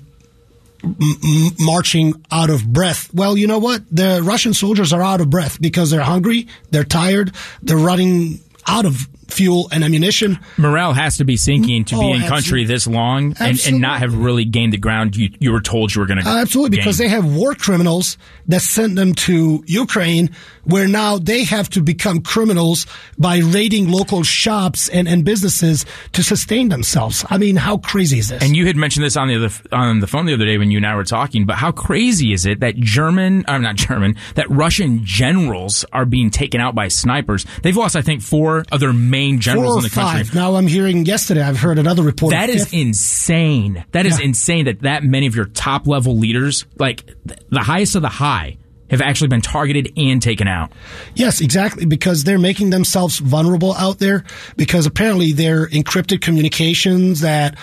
m- 0.84 1.52
marching 1.60 2.14
out 2.32 2.50
of 2.50 2.66
breath. 2.72 3.14
Well, 3.14 3.38
you 3.38 3.48
know 3.48 3.60
what? 3.60 3.84
The 3.92 4.22
Russian 4.24 4.54
soldiers 4.54 4.94
are 4.94 5.02
out 5.02 5.22
of 5.22 5.30
breath 5.30 5.62
because 5.62 5.90
they're 5.92 6.02
hungry, 6.02 6.48
they're 6.72 6.84
tired, 6.84 7.34
they're 7.62 7.78
running 7.78 8.40
out 8.68 8.86
of 8.86 9.08
fuel 9.34 9.68
and 9.72 9.84
ammunition. 9.84 10.40
Morale 10.58 10.94
has 10.94 11.18
to 11.18 11.26
be 11.26 11.36
sinking 11.38 11.86
to 11.86 12.00
be 12.00 12.06
Oh, 12.06 12.14
in 12.14 12.22
country 12.22 12.64
this 12.66 12.86
long 12.88 13.36
and, 13.40 13.60
and 13.68 13.82
not 13.82 14.00
have 14.00 14.16
really 14.16 14.46
gained 14.46 14.74
the 14.74 14.78
ground 14.78 15.16
you, 15.16 15.30
you 15.40 15.52
were 15.52 15.62
told 15.62 15.94
you 15.96 16.02
were 16.02 16.06
going 16.08 16.20
to. 16.22 16.30
Uh, 16.30 16.38
absolutely, 16.42 16.78
because 16.78 16.98
they 16.98 17.08
have 17.08 17.26
war 17.26 17.56
criminals 17.56 18.18
that 18.48 18.62
sent 18.62 18.96
them 18.96 19.14
to 19.14 19.64
Ukraine, 19.68 20.30
where 20.66 20.88
now 20.88 21.18
they 21.18 21.44
have 21.46 21.70
to 21.72 21.82
become 21.82 22.22
criminals 22.22 22.86
by 23.18 23.38
raiding 23.40 23.90
local 23.90 24.24
shops 24.24 24.90
and, 24.90 25.08
and 25.08 25.24
businesses 25.26 25.86
to 26.12 26.22
sustain 26.24 26.70
themselves. 26.70 27.26
I 27.30 27.38
mean, 27.38 27.56
how 27.56 27.78
crazy 27.78 28.20
is 28.20 28.30
this? 28.30 28.44
And 28.44 28.56
you 28.56 28.68
had 28.68 28.76
mentioned 28.76 29.06
this 29.06 29.16
on 29.18 29.30
the 29.30 29.36
other, 29.36 29.50
on 29.72 30.00
the 30.02 30.08
phone 30.08 30.26
the 30.26 30.34
other 30.34 30.46
day 30.46 30.58
when 30.58 30.72
you 30.72 30.78
and 30.78 30.86
I 30.86 30.96
were 30.96 31.04
talking. 31.06 31.46
But 31.46 31.56
how 31.56 31.72
crazy 31.72 32.34
is 32.34 32.46
it 32.46 32.60
that 32.60 32.76
German, 32.76 33.46
I'm 33.48 33.62
not 33.62 33.76
German, 33.76 34.16
that 34.36 34.50
Russian 34.50 35.04
generals 35.06 35.86
are 35.94 36.06
being 36.06 36.30
taken 36.30 36.60
out 36.60 36.76
by 36.76 36.90
snipers? 36.90 37.46
They've 37.64 37.76
lost, 37.76 37.96
I 37.96 38.02
think, 38.02 38.22
four 38.22 38.66
of 38.72 38.80
their 38.82 38.94
main 38.94 39.23
generals 39.40 39.68
Four 39.68 39.76
or 39.76 39.78
in 39.80 39.84
the 39.84 39.90
country. 39.90 40.24
five. 40.26 40.36
Now 40.36 40.56
I'm 40.56 40.68
hearing 40.68 41.06
yesterday. 41.06 41.42
I've 41.42 41.60
heard 41.60 41.80
another 41.80 42.04
report. 42.04 42.32
That 42.32 42.50
is 42.50 42.64
fifth. 42.66 42.74
insane. 42.74 43.84
That 43.92 44.06
is 44.06 44.20
Yeah. 44.20 44.26
insane 44.26 44.66
that 44.66 44.82
that 44.82 45.04
many 45.04 45.28
of 45.28 45.36
your 45.36 45.46
top 45.46 45.88
level 45.88 46.18
leaders, 46.18 46.66
like 46.78 47.04
the 47.50 47.60
highest 47.62 47.96
of 47.96 48.02
the 48.02 48.10
high, 48.10 48.58
have 48.90 49.02
actually 49.02 49.30
been 49.30 49.42
targeted 49.42 49.92
and 49.98 50.22
taken 50.22 50.48
out. 50.48 50.72
Yes, 51.16 51.42
exactly, 51.42 51.86
because 51.86 52.24
they're 52.26 52.38
making 52.38 52.70
themselves 52.70 53.18
vulnerable 53.18 53.74
out 53.74 53.98
there 54.00 54.24
because 54.56 54.86
apparently 54.86 55.32
they're 55.32 55.68
encrypted 55.68 56.22
communications 56.22 57.22
that 57.22 57.56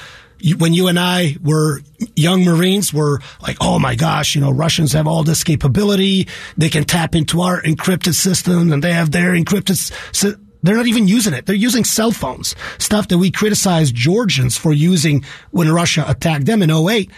when 0.59 0.73
you 0.73 0.89
and 0.89 0.99
I 0.99 1.37
were 1.45 1.83
young 2.17 2.45
Marines 2.45 2.93
were 2.95 3.21
like, 3.43 3.59
oh 3.61 3.79
my 3.79 3.95
gosh, 3.95 4.35
you 4.35 4.41
know, 4.41 4.51
Russians 4.51 4.95
have 4.95 5.07
all 5.07 5.23
this 5.23 5.45
capability. 5.45 6.27
They 6.57 6.71
can 6.71 6.85
tap 6.85 7.15
into 7.15 7.43
our 7.43 7.61
encrypted 7.63 8.15
system 8.15 8.73
and 8.73 8.83
they 8.83 8.93
have 8.95 9.11
their 9.11 9.35
encrypted. 9.35 9.93
They're 10.63 10.77
not 10.77 10.87
even 10.87 11.09
using 11.09 11.33
it. 11.35 11.47
They're 11.47 11.55
using 11.55 11.85
cell 11.85 12.13
phones, 12.13 12.55
stuff 12.79 13.09
that 13.09 13.19
we 13.19 13.31
criticized 13.31 13.95
Georgians 13.95 14.57
for 14.57 14.73
using 14.73 15.25
when 15.51 15.71
Russia 15.71 16.05
attacked 16.07 16.47
them 16.47 16.63
in 16.63 16.71
08. 16.71 17.11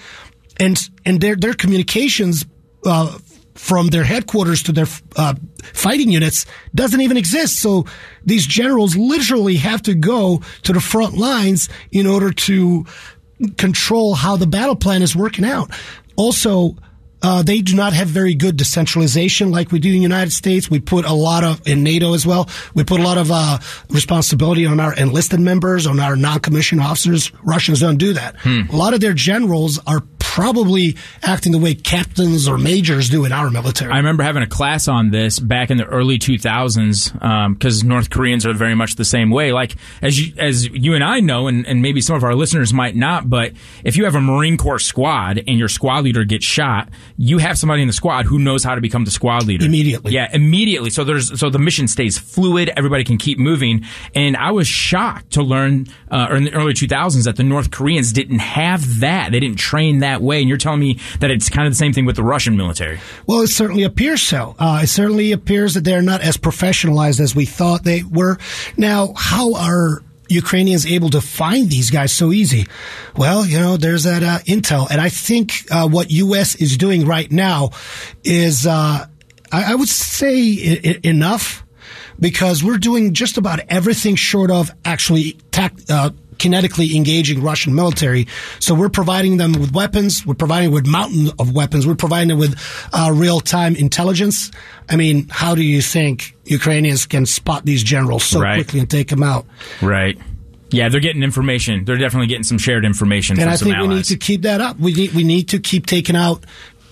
And, 0.61 0.79
and 1.05 1.21
their, 1.21 1.35
their 1.35 1.55
communications, 1.55 2.45
uh, 2.85 3.19
from 3.55 3.89
their 3.89 4.05
headquarters 4.05 4.63
to 4.65 4.73
their 4.73 4.87
uh, 5.17 5.35
fighting 5.73 6.11
units 6.11 6.47
doesn't 6.75 7.01
even 7.01 7.17
exist. 7.17 7.61
So 7.61 7.85
these 8.25 8.47
generals 8.47 8.97
literally 8.97 9.57
have 9.57 9.83
to 9.83 9.95
go 9.95 10.43
to 10.63 10.73
the 10.73 10.81
front 10.81 11.17
lines 11.17 11.69
in 11.91 12.07
order 12.07 12.33
to 12.33 12.87
control 13.59 14.15
how 14.15 14.37
the 14.37 14.47
battle 14.47 14.77
plan 14.77 15.03
is 15.03 15.15
working 15.15 15.45
out. 15.45 15.71
Also, 16.17 16.77
uh, 17.23 17.43
they 17.43 17.61
do 17.61 17.75
not 17.75 17.93
have 17.93 18.09
very 18.09 18.35
good 18.35 18.57
decentralization 18.57 19.51
like 19.51 19.73
we 19.73 19.79
do 19.79 19.89
in 19.89 19.95
the 19.95 20.01
United 20.01 20.33
States. 20.33 20.71
We 20.71 20.81
put 20.81 21.05
a 21.05 21.13
lot 21.13 21.45
of, 21.45 21.67
in 21.67 21.83
NATO 21.83 22.15
as 22.15 22.27
well, 22.27 22.49
we 22.75 22.85
put 22.85 23.01
a 23.01 23.03
lot 23.03 23.19
of 23.19 23.31
uh, 23.31 23.59
responsibility 23.91 24.67
on 24.67 24.81
our 24.81 24.95
enlisted 24.95 25.41
members, 25.41 25.87
on 25.87 26.01
our 26.01 26.17
non-commissioned 26.17 26.81
officers. 26.81 27.33
Russians 27.43 27.81
don't 27.81 27.99
do 27.99 28.13
that. 28.15 28.37
Hmm. 28.41 28.63
A 28.71 28.77
lot 28.77 28.95
of 28.95 29.01
their 29.01 29.15
generals 29.15 29.79
are 29.87 30.01
probably 30.33 30.97
acting 31.23 31.53
the 31.53 31.59
way 31.59 31.75
captains 31.75 32.49
or 32.49 32.57
majors 32.57 33.11
do 33.11 33.27
in 33.27 33.33
our 33.33 33.51
military. 33.51 33.92
I 33.92 33.99
remember 33.99 34.23
having 34.23 34.42
a 34.42 34.47
class 34.47 34.88
on 34.88 35.11
this 35.11 35.38
back 35.38 35.71
in 35.71 35.77
the 35.77 35.85
early 35.85 36.18
2000s 36.18 37.53
because 37.53 37.85
North 37.85 38.09
Koreans 38.09 38.47
are 38.47 38.55
very 38.55 38.75
much 38.75 38.95
the 38.95 39.05
same 39.05 39.31
way. 39.31 39.53
Like 39.53 39.77
as 40.01 40.18
you, 40.18 40.33
as 40.38 40.66
you 40.66 40.95
and 40.95 41.05
I 41.05 41.21
know, 41.21 41.49
and, 41.49 41.66
and 41.66 41.83
maybe 41.83 42.01
some 42.01 42.16
of 42.16 42.25
our 42.25 42.35
listeners 42.35 42.73
might 42.73 42.97
not, 42.97 43.29
but 43.29 43.53
if 43.85 43.99
you 43.99 44.07
have 44.07 44.14
a 44.14 44.23
Marine 44.23 44.57
Corps 44.57 44.79
squad 44.79 45.42
and 45.47 45.59
your 45.59 45.68
squad 45.68 46.05
leader 46.05 46.25
gets 46.25 46.47
shot, 46.47 46.88
you 47.18 47.37
have 47.37 47.59
somebody 47.59 47.83
in 47.83 47.87
the 47.87 47.92
squad 47.92 48.25
who 48.25 48.38
knows 48.38 48.64
how 48.64 48.75
to 48.75 48.81
become 48.81 49.05
the 49.05 49.11
squad 49.11 49.47
leader 49.47 49.66
Immediately. 49.66 50.12
Yeah, 50.12 50.31
immediately. 50.33 50.88
So 50.88 51.05
there's 51.05 51.38
so 51.38 51.51
the 51.51 51.59
mission 51.59 51.88
stays 51.88 52.16
fluid. 52.16 52.71
Everybody 52.75 53.05
can 53.05 53.18
keep 53.18 53.38
moving. 53.38 53.85
And 54.14 54.38
I 54.38 54.53
was 54.53 54.66
shocked 54.66 55.33
to 55.33 55.42
learn, 55.42 55.88
uh, 56.11 56.29
in 56.31 56.45
the 56.45 56.55
early 56.55 56.73
2000s, 56.73 57.25
that 57.25 57.37
the 57.37 57.42
North 57.42 57.71
Koreans 57.71 58.14
didn't 58.14 58.38
have 58.38 59.01
that. 59.01 59.31
They 59.31 59.40
didn't 59.40 59.59
train 59.59 59.99
that 59.99 60.22
way. 60.23 60.41
And 60.41 60.49
you're 60.49 60.59
telling 60.59 60.81
me 60.81 60.99
that 61.21 61.31
it's 61.31 61.49
kind 61.49 61.67
of 61.67 61.73
the 61.73 61.77
same 61.77 61.93
thing 61.93 62.05
with 62.07 62.17
the 62.17 62.23
Russian 62.23 62.57
military. 62.57 63.01
Well, 63.27 63.43
it 63.43 63.49
certainly 63.49 63.83
appears 63.83 64.23
so. 64.23 64.55
Uh, 64.59 64.81
it 64.85 64.87
certainly 64.89 65.33
appears 65.33 65.75
that 65.75 65.85
they're 65.85 66.03
not 66.03 66.21
as 66.23 66.37
professionalized 66.37 67.21
as 67.21 67.35
we 67.35 67.45
thought 67.45 67.85
they 67.85 68.03
were. 68.03 68.39
Now, 68.77 69.13
how 69.17 69.55
are 69.55 70.03
Ukrainians 70.29 70.87
able 70.87 71.11
to 71.11 71.21
find 71.21 71.69
these 71.69 71.91
guys 71.91 72.13
so 72.13 72.33
easy? 72.33 72.67
Well, 73.17 73.45
you 73.45 73.59
know, 73.59 73.77
there's 73.77 74.05
that 74.05 74.23
uh, 74.23 74.39
intel, 74.47 74.91
and 74.91 75.01
I 75.01 75.09
think 75.11 75.53
uh, 75.71 75.89
what 75.89 76.11
U.S. 76.11 76.55
is 76.55 76.77
doing 76.79 77.05
right 77.07 77.31
now 77.31 77.71
is, 78.25 78.67
uh, 78.67 79.07
I, 79.53 79.73
I 79.73 79.75
would 79.75 79.89
say, 79.89 80.81
I- 80.85 81.01
enough 81.03 81.65
because 82.19 82.63
we're 82.63 82.79
doing 82.79 83.15
just 83.15 83.37
about 83.37 83.61
everything 83.69 84.15
short 84.15 84.51
of 84.51 84.71
actually 84.85 85.33
tac- 85.51 85.75
uh, 85.91 86.11
kinetically 86.43 86.95
engaging 86.95 87.43
Russian 87.43 87.75
military. 87.75 88.27
So 88.59 88.75
we're 88.75 88.89
providing 89.01 89.37
them 89.37 89.53
with 89.53 89.73
weapons. 89.73 90.27
We're 90.27 90.35
providing 90.35 90.73
with 90.73 90.87
mountains 90.87 91.31
of 91.39 91.55
weapons. 91.55 91.87
We're 91.87 91.95
providing 91.95 92.29
them 92.29 92.39
with 92.39 92.55
uh, 92.93 93.11
real 93.15 93.41
time 93.41 93.77
intelligence. 93.77 94.51
I 94.89 94.97
mean, 94.97 95.29
how 95.31 95.55
do 95.55 95.63
you 95.63 95.81
think 95.81 96.37
Ukrainians 96.45 97.07
can 97.07 97.25
spot 97.27 97.65
these 97.65 97.83
generals 97.83 98.25
so 98.25 98.41
Right. 98.41 98.57
quickly 98.57 98.81
and 98.81 98.91
take 98.91 99.09
them 99.09 99.23
out? 99.23 99.47
Right. 99.81 100.19
Yeah, 100.71 100.89
they're 100.89 101.01
getting 101.01 101.23
information. 101.23 101.85
They're 101.85 101.99
definitely 101.99 102.29
getting 102.29 102.45
some 102.45 102.59
shared 102.59 102.85
information 102.85 103.35
And 103.39 103.43
from 103.45 103.53
I 103.53 103.57
think 103.57 103.89
we 103.89 103.95
need 103.97 104.05
to 104.07 104.17
keep 104.17 104.43
that 104.43 104.61
up. 104.61 104.79
We 104.81 104.93
need 104.95 105.13
we 105.13 105.23
need 105.23 105.49
to 105.51 105.59
keep 105.61 105.85
taking 105.87 106.17
out, 106.17 106.45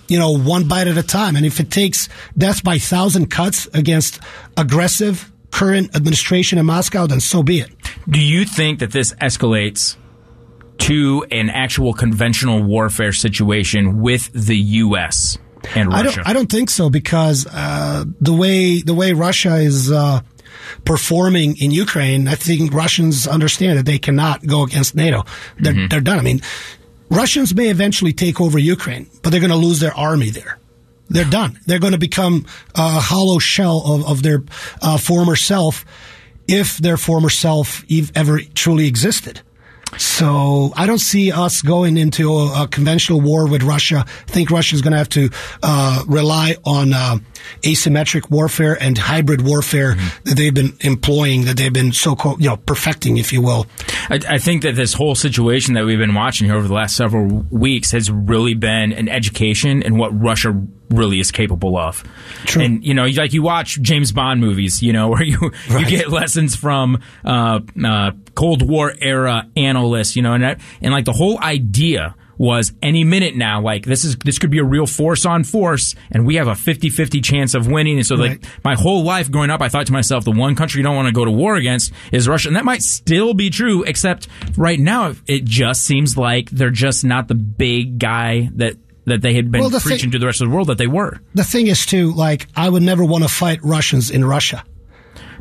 you 0.07 0.19
know, 0.19 0.33
one 0.37 0.69
bite 0.69 0.87
at 0.87 0.99
a 0.99 1.03
time. 1.03 1.35
And 1.35 1.47
if 1.47 1.61
it 1.61 1.71
takes 1.71 2.09
death 2.37 2.63
by 2.63 2.77
thousand 2.79 3.31
cuts 3.31 3.67
against 3.73 4.21
aggressive 4.57 5.33
current 5.51 5.95
administration 5.97 6.59
in 6.59 6.67
Moscow, 6.67 7.07
then 7.07 7.21
so 7.21 7.43
be 7.43 7.61
it. 7.61 7.71
Do 8.09 8.21
you 8.21 8.45
think 8.45 8.79
that 8.81 8.93
this 8.93 9.13
escalates 9.15 9.97
to 10.79 11.25
an 11.31 11.51
actual 11.51 11.93
conventional 11.93 12.63
warfare 12.63 13.13
situation 13.13 14.01
with 14.01 14.31
the 14.33 14.57
U.S. 14.57 15.39
and 15.75 15.93
I 15.93 16.03
Russia? 16.03 16.17
don't. 16.17 16.29
I 16.29 16.33
don't 16.33 16.51
think 16.51 16.71
so 16.71 16.89
because 16.91 17.47
uh, 17.51 18.05
the 18.21 18.33
way 18.33 18.81
the 18.81 18.95
way 18.95 19.13
Russia 19.13 19.57
is 19.57 19.91
uh, 19.93 20.21
performing 20.85 21.57
in 21.59 21.71
Ukraine, 21.71 22.29
I 22.29 22.35
think 22.35 22.73
Russians 22.73 23.27
understand 23.27 23.79
that 23.79 23.87
they 23.87 23.99
cannot 23.99 24.47
go 24.47 24.63
against 24.63 24.95
NATO. 24.95 25.25
They're 25.59 25.73
Mm-hmm. 25.75 25.89
they're 25.89 26.01
done. 26.01 26.19
I 26.19 26.23
mean, 26.23 26.41
Russians 27.11 27.55
may 27.55 27.69
eventually 27.71 28.13
take 28.13 28.41
over 28.41 28.59
Ukraine, 28.59 29.11
but 29.23 29.31
they're 29.31 29.41
going 29.41 29.51
to 29.51 29.57
lose 29.57 29.81
their 29.81 29.95
army 29.95 30.31
there. 30.31 30.60
They're 31.11 31.25
done. 31.25 31.59
They're 31.67 31.81
going 31.81 31.93
to 31.93 31.99
become 31.99 32.47
a 32.75 33.01
hollow 33.01 33.41
shell 33.41 33.83
of, 33.85 34.07
of 34.07 34.23
their 34.23 34.45
uh, 34.81 34.97
former 34.97 35.37
self, 35.37 35.85
if 36.49 36.79
their 36.79 36.97
former 36.97 37.29
self 37.29 37.85
ev- 37.91 38.13
ever 38.15 38.41
truly 38.55 38.87
existed. 38.87 39.43
So 39.99 40.73
I 40.77 40.87
don't 40.87 41.01
see 41.01 41.33
us 41.33 41.63
going 41.63 41.97
into 41.97 42.33
a, 42.33 42.63
a 42.63 42.69
conventional 42.69 43.21
war 43.21 43.49
with 43.49 43.65
Russia. 43.65 44.05
I 44.07 44.31
think 44.31 44.51
Russia 44.53 44.77
is 44.77 44.83
going 44.83 44.93
to 44.93 44.99
have 44.99 45.09
to 45.11 45.31
uh, 45.65 46.05
rely 46.07 46.57
on 46.65 46.93
uh, 46.93 47.19
asymmetric 47.63 48.31
warfare 48.31 48.77
and 48.81 48.97
hybrid 48.99 49.43
warfare 49.43 49.81
Mm-hmm. 49.81 50.25
that 50.25 50.37
they've 50.37 50.55
been 50.55 50.77
employing, 50.81 51.45
that 51.47 51.57
they've 51.57 51.73
been 51.73 51.93
so 51.93 52.15
called, 52.15 52.41
you 52.43 52.49
know, 52.49 52.57
perfecting, 52.57 53.17
if 53.17 53.33
you 53.33 53.41
will. 53.43 53.67
I, 54.09 54.21
I 54.29 54.39
think 54.39 54.63
that 54.63 54.75
this 54.75 54.93
whole 54.95 55.15
situation 55.15 55.75
that 55.75 55.85
we've 55.85 55.99
been 55.99 56.15
watching 56.15 56.47
here 56.47 56.57
over 56.57 56.69
the 56.69 56.75
last 56.75 56.97
several 56.97 57.27
weeks 57.51 57.93
has 57.93 58.11
really 58.11 58.55
been 58.55 58.93
an 58.93 59.09
education 59.09 59.83
in 59.83 59.97
what 59.97 60.11
Russia 60.21 60.55
really 60.91 61.21
is 61.21 61.31
capable 61.31 61.77
of. 61.77 62.05
True. 62.45 62.63
And 62.63 62.85
you 62.85 62.95
know, 62.95 63.07
like 63.07 63.33
you 63.33 63.43
watch 63.43 63.81
James 63.81 64.13
Bond 64.13 64.41
movies, 64.41 64.83
you 64.83 64.93
know, 64.93 65.09
where 65.13 65.23
you 65.23 65.51
you 65.71 65.87
get 65.87 66.11
lessons 66.11 66.57
from 66.57 67.01
uh, 67.25 67.61
uh, 67.85 68.11
Cold 68.35 68.69
War 68.69 68.93
era 69.01 69.47
analysts, 69.57 70.17
you 70.17 70.23
know, 70.23 70.35
and 70.35 70.45
and 70.45 70.93
like 70.93 71.05
the 71.05 71.13
whole 71.13 71.39
idea 71.39 72.15
was 72.41 72.73
any 72.83 73.05
minute 73.05 73.37
now 73.37 73.61
like 73.61 73.85
this 73.85 74.03
is 74.03 74.17
this 74.25 74.39
could 74.39 74.49
be 74.51 74.57
a 74.59 74.65
real 74.65 74.87
force 74.87 75.27
on 75.27 75.45
force 75.45 75.95
and 76.11 76.25
we 76.25 76.37
have 76.37 76.49
a 76.49 76.53
50-50 76.53 77.23
chance 77.23 77.55
of 77.55 77.67
winning. 77.67 77.99
And 77.99 78.07
so 78.07 78.15
like 78.15 78.43
my 78.65 78.75
whole 78.75 79.05
life 79.05 79.31
growing 79.31 79.51
up 79.51 79.61
i 79.61 79.69
thought 79.69 79.87
to 79.89 79.93
myself 79.93 80.25
the 80.25 80.31
one 80.31 80.55
country 80.57 80.79
you 80.79 80.83
don't 80.83 80.97
want 80.97 81.07
to 81.07 81.13
go 81.13 81.27
to 81.27 81.31
war 81.31 81.57
against 81.57 81.93
is 82.13 82.27
russia. 82.27 82.49
And 82.49 82.57
that 82.57 82.65
might 82.65 82.83
still 82.83 83.35
be 83.35 83.51
true 83.51 83.83
except 83.83 84.27
right 84.57 84.81
now 84.81 85.13
it 85.27 85.45
just 85.45 85.83
seems 85.83 86.17
like 86.17 86.49
they're 86.51 86.71
just 86.71 87.05
not 87.05 87.29
the 87.29 87.35
big 87.35 87.99
guy 87.99 88.49
that 88.55 88.77
that 89.05 89.21
they 89.21 89.35
had 89.35 89.51
been 89.51 89.61
Well, 89.61 89.71
the 89.71 89.81
preaching 89.81 90.05
thing- 90.05 90.13
to 90.13 90.19
the 90.19 90.27
rest 90.27 90.41
of 90.41 90.49
the 90.49 90.55
world 90.55 90.69
that 90.69 90.79
they 90.79 90.87
were. 90.87 91.21
The 91.35 91.43
thing 91.43 91.67
is, 91.67 91.85
too, 91.87 92.13
like, 92.13 92.47
I 92.55 92.69
would 92.69 92.83
never 92.83 93.05
want 93.05 93.25
to 93.25 93.29
fight 93.31 93.59
Russians 93.63 94.11
in 94.11 94.25
Russia. 94.25 94.63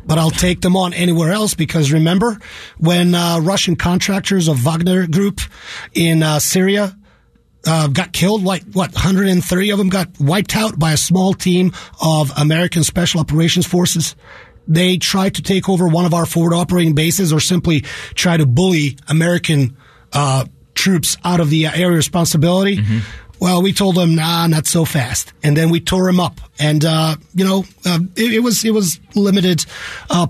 But 0.04 0.18
I'll 0.18 0.30
take 0.30 0.60
them 0.60 0.76
on 0.76 0.92
anywhere 0.92 1.32
else 1.32 1.54
because 1.54 1.92
remember 1.92 2.38
when 2.78 3.14
uh, 3.14 3.40
Russian 3.40 3.76
contractors 3.76 4.48
of 4.48 4.58
Wagner 4.58 5.06
Group 5.06 5.40
in 5.94 6.22
uh, 6.22 6.38
Syria 6.38 6.96
uh, 7.66 7.88
got 7.88 8.12
killed? 8.12 8.42
Like 8.42 8.64
what? 8.72 8.92
130 8.92 9.70
of 9.70 9.78
them 9.78 9.88
got 9.88 10.08
wiped 10.18 10.56
out 10.56 10.78
by 10.78 10.92
a 10.92 10.96
small 10.96 11.34
team 11.34 11.72
of 12.02 12.32
American 12.36 12.82
Special 12.84 13.20
Operations 13.20 13.66
Forces. 13.66 14.16
They 14.66 14.98
tried 14.98 15.34
to 15.36 15.42
take 15.42 15.68
over 15.68 15.88
one 15.88 16.04
of 16.04 16.14
our 16.14 16.26
forward 16.26 16.54
operating 16.54 16.94
bases, 16.94 17.32
or 17.32 17.40
simply 17.40 17.80
try 18.14 18.36
to 18.36 18.46
bully 18.46 18.96
American 19.08 19.76
uh, 20.12 20.44
troops 20.74 21.16
out 21.24 21.40
of 21.40 21.50
the 21.50 21.66
uh, 21.66 21.72
area 21.72 21.88
of 21.88 21.94
responsibility. 21.94 22.76
Well, 23.40 23.62
we 23.62 23.72
told 23.72 23.96
them, 23.96 24.14
nah, 24.14 24.46
not 24.46 24.66
so 24.66 24.84
fast, 24.84 25.32
and 25.42 25.56
then 25.56 25.70
we 25.70 25.80
tore 25.80 26.08
him 26.08 26.20
up. 26.20 26.40
And 26.58 26.84
uh, 26.84 27.16
you 27.34 27.44
know, 27.44 27.64
uh, 27.86 27.98
it, 28.14 28.34
it 28.34 28.40
was 28.40 28.64
it 28.64 28.72
was 28.72 29.00
limited 29.14 29.64
uh, 30.10 30.26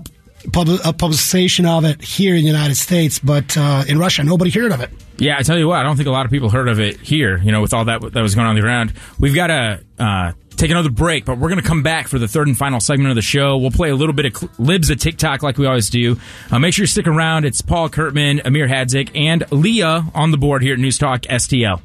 pub- 0.53 0.69
uh, 0.69 0.93
publication 0.93 1.65
of 1.65 1.83
it 1.83 2.01
here 2.01 2.35
in 2.35 2.41
the 2.41 2.47
United 2.47 2.75
States, 2.75 3.19
but 3.19 3.57
uh, 3.57 3.83
in 3.87 3.99
Russia, 3.99 4.23
nobody 4.23 4.49
heard 4.49 4.71
of 4.71 4.79
it. 4.81 4.89
Yeah, 5.17 5.37
I 5.37 5.43
tell 5.43 5.57
you 5.57 5.67
what, 5.67 5.79
I 5.79 5.83
don't 5.83 5.97
think 5.97 6.07
a 6.07 6.11
lot 6.11 6.25
of 6.25 6.31
people 6.31 6.49
heard 6.49 6.67
of 6.67 6.79
it 6.79 6.99
here. 6.99 7.37
You 7.37 7.51
know, 7.51 7.61
with 7.61 7.73
all 7.73 7.85
that 7.85 8.01
that 8.13 8.21
was 8.21 8.33
going 8.33 8.45
on 8.45 8.51
on 8.51 8.55
the 8.55 8.61
ground, 8.61 8.93
we've 9.19 9.35
got 9.35 9.47
to 9.47 9.83
uh, 9.99 10.31
take 10.55 10.71
another 10.71 10.89
break, 10.89 11.25
but 11.25 11.37
we're 11.37 11.49
going 11.49 11.61
to 11.61 11.67
come 11.67 11.83
back 11.83 12.07
for 12.07 12.17
the 12.17 12.27
third 12.27 12.47
and 12.47 12.57
final 12.57 12.79
segment 12.79 13.09
of 13.09 13.15
the 13.15 13.21
show. 13.21 13.57
We'll 13.57 13.71
play 13.71 13.89
a 13.89 13.95
little 13.95 14.13
bit 14.13 14.25
of 14.25 14.37
cl- 14.37 14.51
libs 14.57 14.89
of 14.89 14.99
TikTok 14.99 15.43
like 15.43 15.57
we 15.57 15.65
always 15.65 15.89
do. 15.89 16.17
Uh, 16.49 16.59
make 16.59 16.73
sure 16.73 16.83
you 16.83 16.87
stick 16.87 17.07
around. 17.07 17.45
It's 17.45 17.61
Paul 17.61 17.89
Curtman, 17.89 18.45
Emir 18.45 18.67
Hadzic, 18.67 19.11
and 19.15 19.43
Leah 19.51 20.05
on 20.15 20.31
the 20.31 20.37
board 20.37 20.63
here 20.63 20.73
at 20.73 20.79
News 20.79 20.97
Talk 20.97 21.23
STL. 21.23 21.81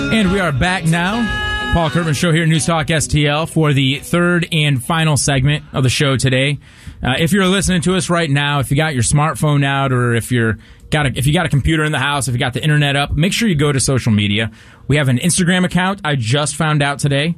And 0.00 0.32
we 0.32 0.40
are 0.40 0.52
back 0.52 0.84
now. 0.84 1.72
Paul 1.74 1.90
Curtman 1.90 2.16
Show 2.16 2.32
here 2.32 2.44
at 2.44 2.48
News 2.48 2.64
Talk 2.64 2.86
STL 2.86 3.48
for 3.48 3.72
the 3.72 3.98
third 3.98 4.48
and 4.52 4.82
final 4.82 5.16
segment 5.16 5.64
of 5.72 5.82
the 5.82 5.90
show 5.90 6.16
today. 6.16 6.58
Uh, 7.02 7.16
if 7.18 7.32
you're 7.32 7.46
listening 7.46 7.82
to 7.82 7.94
us 7.94 8.08
right 8.08 8.30
now, 8.30 8.60
if 8.60 8.70
you 8.70 8.76
got 8.76 8.94
your 8.94 9.02
smartphone 9.02 9.64
out, 9.64 9.92
or 9.92 10.14
if 10.14 10.32
you're 10.32 10.56
got 10.90 11.06
a, 11.06 11.12
if 11.14 11.26
you 11.26 11.32
got 11.34 11.46
a 11.46 11.48
computer 11.48 11.84
in 11.84 11.92
the 11.92 11.98
house, 11.98 12.26
if 12.26 12.32
you 12.32 12.38
got 12.38 12.54
the 12.54 12.62
internet 12.62 12.96
up, 12.96 13.12
make 13.12 13.32
sure 13.32 13.48
you 13.48 13.54
go 13.54 13.70
to 13.70 13.80
social 13.80 14.10
media. 14.12 14.50
We 14.86 14.96
have 14.96 15.08
an 15.08 15.18
Instagram 15.18 15.64
account. 15.64 16.00
I 16.04 16.14
just 16.16 16.56
found 16.56 16.82
out 16.82 17.00
today 17.00 17.34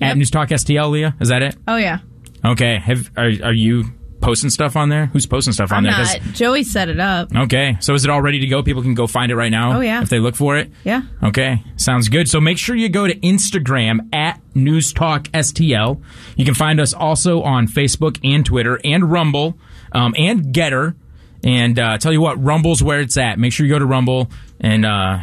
at 0.00 0.16
News 0.16 0.30
Talk 0.30 0.48
STL. 0.48 0.90
Leah, 0.90 1.14
is 1.20 1.28
that 1.28 1.42
it? 1.42 1.56
Oh 1.68 1.76
yeah. 1.76 1.98
Okay. 2.44 2.78
Have 2.78 3.10
are, 3.16 3.30
are 3.44 3.52
you 3.52 3.84
posting 4.20 4.50
stuff 4.50 4.76
on 4.76 4.88
there? 4.88 5.06
Who's 5.06 5.26
posting 5.26 5.52
stuff 5.52 5.72
on 5.72 5.78
I'm 5.78 5.84
there? 5.84 5.92
'Cause- 5.94 6.26
not. 6.26 6.34
Joey 6.34 6.62
set 6.62 6.88
it 6.88 7.00
up. 7.00 7.34
Okay, 7.34 7.76
so 7.80 7.94
is 7.94 8.04
it 8.04 8.10
all 8.10 8.20
ready 8.22 8.38
to 8.40 8.46
go? 8.46 8.62
People 8.62 8.82
can 8.82 8.94
go 8.94 9.06
find 9.06 9.30
it 9.32 9.36
right 9.36 9.50
now. 9.50 9.78
Oh, 9.78 9.80
yeah. 9.80 10.02
if 10.02 10.08
they 10.08 10.18
look 10.18 10.36
for 10.36 10.56
it. 10.56 10.70
Yeah. 10.84 11.02
Okay, 11.22 11.62
sounds 11.76 12.08
good. 12.08 12.28
So 12.28 12.40
make 12.40 12.58
sure 12.58 12.76
you 12.76 12.88
go 12.88 13.06
to 13.06 13.14
Instagram 13.20 14.12
at 14.14 14.40
News 14.54 14.92
Talk 14.92 15.24
STL. 15.32 16.00
You 16.36 16.44
can 16.44 16.54
find 16.54 16.80
us 16.80 16.92
also 16.92 17.42
on 17.42 17.66
Facebook 17.66 18.18
and 18.22 18.44
Twitter 18.44 18.78
and 18.84 19.10
Rumble 19.10 19.58
um, 19.92 20.14
and 20.18 20.54
Gettr. 20.54 20.94
And 21.42 21.78
uh, 21.78 21.96
tell 21.98 22.12
you 22.12 22.20
what, 22.20 22.42
Rumble's 22.42 22.82
where 22.82 23.00
it's 23.00 23.16
at. 23.16 23.38
Make 23.38 23.52
sure 23.54 23.64
you 23.64 23.72
go 23.72 23.78
to 23.78 23.86
Rumble 23.86 24.30
and 24.60 24.84
uh, 24.84 25.20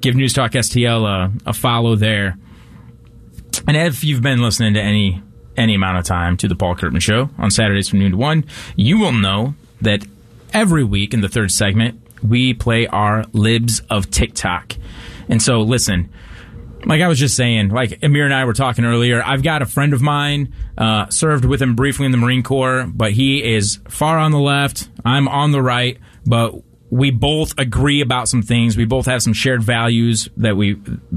give 0.00 0.16
News 0.16 0.32
Talk 0.32 0.50
STL 0.52 1.06
a, 1.06 1.50
a 1.50 1.52
follow 1.52 1.94
there. 1.94 2.36
And 3.68 3.76
if 3.76 4.02
you've 4.02 4.22
been 4.22 4.42
listening 4.42 4.74
to 4.74 4.80
any 4.80 5.22
any 5.56 5.74
amount 5.74 5.98
of 5.98 6.04
time 6.04 6.36
to 6.38 6.48
the 6.48 6.54
Paul 6.54 6.74
Curtman 6.74 7.02
Show 7.02 7.30
on 7.38 7.50
Saturdays 7.50 7.88
from 7.88 7.98
noon 8.00 8.12
to 8.12 8.16
one, 8.16 8.44
you 8.76 8.98
will 8.98 9.12
know 9.12 9.54
that 9.80 10.04
every 10.52 10.84
week 10.84 11.14
in 11.14 11.20
the 11.20 11.28
third 11.28 11.50
segment 11.50 12.00
we 12.22 12.54
play 12.54 12.86
our 12.86 13.24
libs 13.32 13.80
of 13.90 14.10
TikTok. 14.10 14.76
And 15.28 15.42
so, 15.42 15.60
listen, 15.62 16.10
like 16.84 17.00
I 17.00 17.08
was 17.08 17.18
just 17.18 17.36
saying, 17.36 17.70
like 17.70 18.02
Emir 18.02 18.24
and 18.24 18.34
I 18.34 18.44
were 18.44 18.52
talking 18.52 18.84
earlier, 18.84 19.22
I've 19.24 19.42
got 19.42 19.62
a 19.62 19.66
friend 19.66 19.92
of 19.92 20.02
mine, 20.02 20.52
uh, 20.76 21.08
served 21.08 21.44
with 21.44 21.60
him 21.60 21.74
briefly 21.74 22.06
in 22.06 22.12
the 22.12 22.18
Marine 22.18 22.42
Corps, 22.42 22.86
but 22.86 23.12
he 23.12 23.42
is 23.42 23.78
far 23.88 24.18
on 24.18 24.32
the 24.32 24.38
left. 24.38 24.88
I'm 25.04 25.28
on 25.28 25.52
the 25.52 25.62
right, 25.62 25.98
but 26.26 26.54
we 26.92 27.10
both 27.10 27.58
agree 27.58 28.02
about 28.02 28.28
some 28.28 28.42
things. 28.42 28.76
We 28.76 28.84
both 28.84 29.06
have 29.06 29.22
some 29.22 29.32
shared 29.32 29.62
values 29.62 30.28
that 30.36 30.58
we 30.58 30.74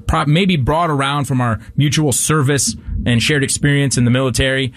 pro- 0.07 0.25
maybe 0.25 0.55
brought 0.55 0.89
around 0.89 1.25
from 1.25 1.41
our 1.41 1.59
mutual 1.75 2.13
service 2.13 2.77
and 3.05 3.21
shared 3.21 3.43
experience 3.43 3.97
in 3.97 4.05
the 4.05 4.09
military. 4.09 4.71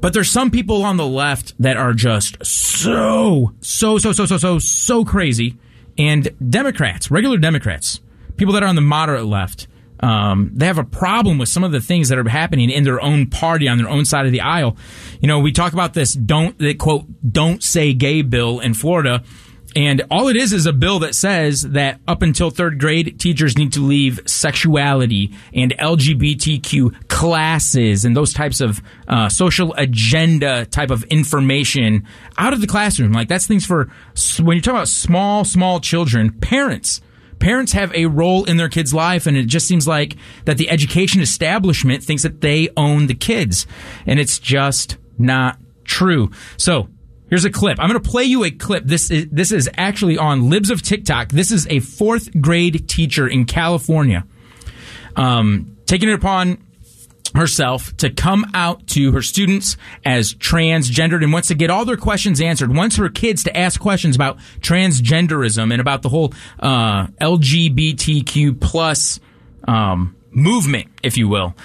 But 0.00 0.14
there's 0.14 0.30
some 0.30 0.50
people 0.50 0.84
on 0.84 0.96
the 0.96 1.06
left 1.06 1.52
that 1.60 1.76
are 1.76 1.92
just 1.92 2.42
so, 2.46 3.52
so, 3.60 3.98
so, 3.98 4.12
so, 4.12 4.24
so, 4.24 4.38
so, 4.38 4.58
so 4.58 5.04
crazy. 5.04 5.58
And 5.98 6.30
Democrats, 6.48 7.10
regular 7.10 7.36
Democrats, 7.36 8.00
people 8.38 8.54
that 8.54 8.62
are 8.62 8.68
on 8.68 8.74
the 8.74 8.80
moderate 8.80 9.26
left, 9.26 9.68
um, 10.00 10.50
they 10.54 10.64
have 10.64 10.78
a 10.78 10.84
problem 10.84 11.36
with 11.36 11.50
some 11.50 11.62
of 11.62 11.72
the 11.72 11.80
things 11.80 12.08
that 12.08 12.18
are 12.18 12.26
happening 12.26 12.70
in 12.70 12.84
their 12.84 13.02
own 13.02 13.26
party 13.26 13.68
on 13.68 13.76
their 13.76 13.88
own 13.88 14.06
side 14.06 14.24
of 14.24 14.32
the 14.32 14.40
aisle. 14.40 14.78
You 15.20 15.28
know, 15.28 15.40
we 15.40 15.52
talk 15.52 15.74
about 15.74 15.92
this 15.92 16.14
don't, 16.14 16.56
quote, 16.78 17.04
don't 17.30 17.62
say 17.62 17.92
gay 17.92 18.22
bill 18.22 18.60
in 18.60 18.72
Florida. 18.72 19.22
And 19.74 20.02
all 20.10 20.28
it 20.28 20.36
is 20.36 20.52
is 20.52 20.66
a 20.66 20.72
bill 20.72 20.98
that 21.00 21.14
says 21.14 21.62
that 21.62 22.00
up 22.06 22.22
until 22.22 22.50
third 22.50 22.78
grade, 22.78 23.18
teachers 23.18 23.56
need 23.56 23.72
to 23.74 23.80
leave 23.80 24.20
sexuality 24.26 25.34
and 25.54 25.76
LGBTQ 25.78 27.08
classes 27.08 28.04
and 28.04 28.16
those 28.16 28.32
types 28.32 28.60
of 28.60 28.82
uh, 29.08 29.28
social 29.28 29.72
agenda 29.74 30.66
type 30.66 30.90
of 30.90 31.04
information 31.04 32.06
out 32.36 32.52
of 32.52 32.60
the 32.60 32.66
classroom. 32.66 33.12
Like 33.12 33.28
that's 33.28 33.46
things 33.46 33.64
for 33.64 33.90
when 34.40 34.56
you 34.56 34.62
talk 34.62 34.74
about 34.74 34.88
small, 34.88 35.44
small 35.44 35.80
children, 35.80 36.32
parents. 36.32 37.00
Parents 37.38 37.72
have 37.72 37.92
a 37.92 38.06
role 38.06 38.44
in 38.44 38.56
their 38.56 38.68
kids' 38.68 38.94
life, 38.94 39.26
and 39.26 39.36
it 39.36 39.46
just 39.46 39.66
seems 39.66 39.88
like 39.88 40.16
that 40.44 40.58
the 40.58 40.70
education 40.70 41.20
establishment 41.20 42.04
thinks 42.04 42.22
that 42.22 42.40
they 42.40 42.68
own 42.76 43.08
the 43.08 43.14
kids, 43.14 43.66
and 44.06 44.20
it's 44.20 44.38
just 44.38 44.96
not 45.18 45.58
true. 45.84 46.30
So 46.56 46.88
Here's 47.32 47.46
a 47.46 47.50
clip. 47.50 47.80
I'm 47.80 47.88
going 47.88 47.98
to 47.98 48.10
play 48.10 48.24
you 48.24 48.44
a 48.44 48.50
clip. 48.50 48.84
This 48.84 49.10
is 49.10 49.26
this 49.30 49.52
is 49.52 49.66
actually 49.78 50.18
on 50.18 50.50
Libs 50.50 50.68
of 50.68 50.82
TikTok. 50.82 51.30
This 51.30 51.50
is 51.50 51.66
a 51.68 51.80
fourth 51.80 52.28
grade 52.42 52.86
teacher 52.90 53.26
in 53.26 53.46
California, 53.46 54.26
um, 55.16 55.78
taking 55.86 56.10
it 56.10 56.12
upon 56.12 56.62
herself 57.34 57.96
to 57.96 58.10
come 58.10 58.44
out 58.52 58.86
to 58.88 59.12
her 59.12 59.22
students 59.22 59.78
as 60.04 60.34
transgendered 60.34 61.22
and 61.22 61.32
wants 61.32 61.48
to 61.48 61.54
get 61.54 61.70
all 61.70 61.86
their 61.86 61.96
questions 61.96 62.38
answered. 62.38 62.76
Wants 62.76 62.96
her 62.96 63.08
kids 63.08 63.44
to 63.44 63.56
ask 63.56 63.80
questions 63.80 64.14
about 64.14 64.36
transgenderism 64.60 65.72
and 65.72 65.80
about 65.80 66.02
the 66.02 66.10
whole 66.10 66.34
uh, 66.60 67.06
LGBTQ 67.18 68.60
plus 68.60 69.20
um, 69.66 70.14
movement, 70.32 70.88
if 71.02 71.16
you 71.16 71.28
will. 71.28 71.56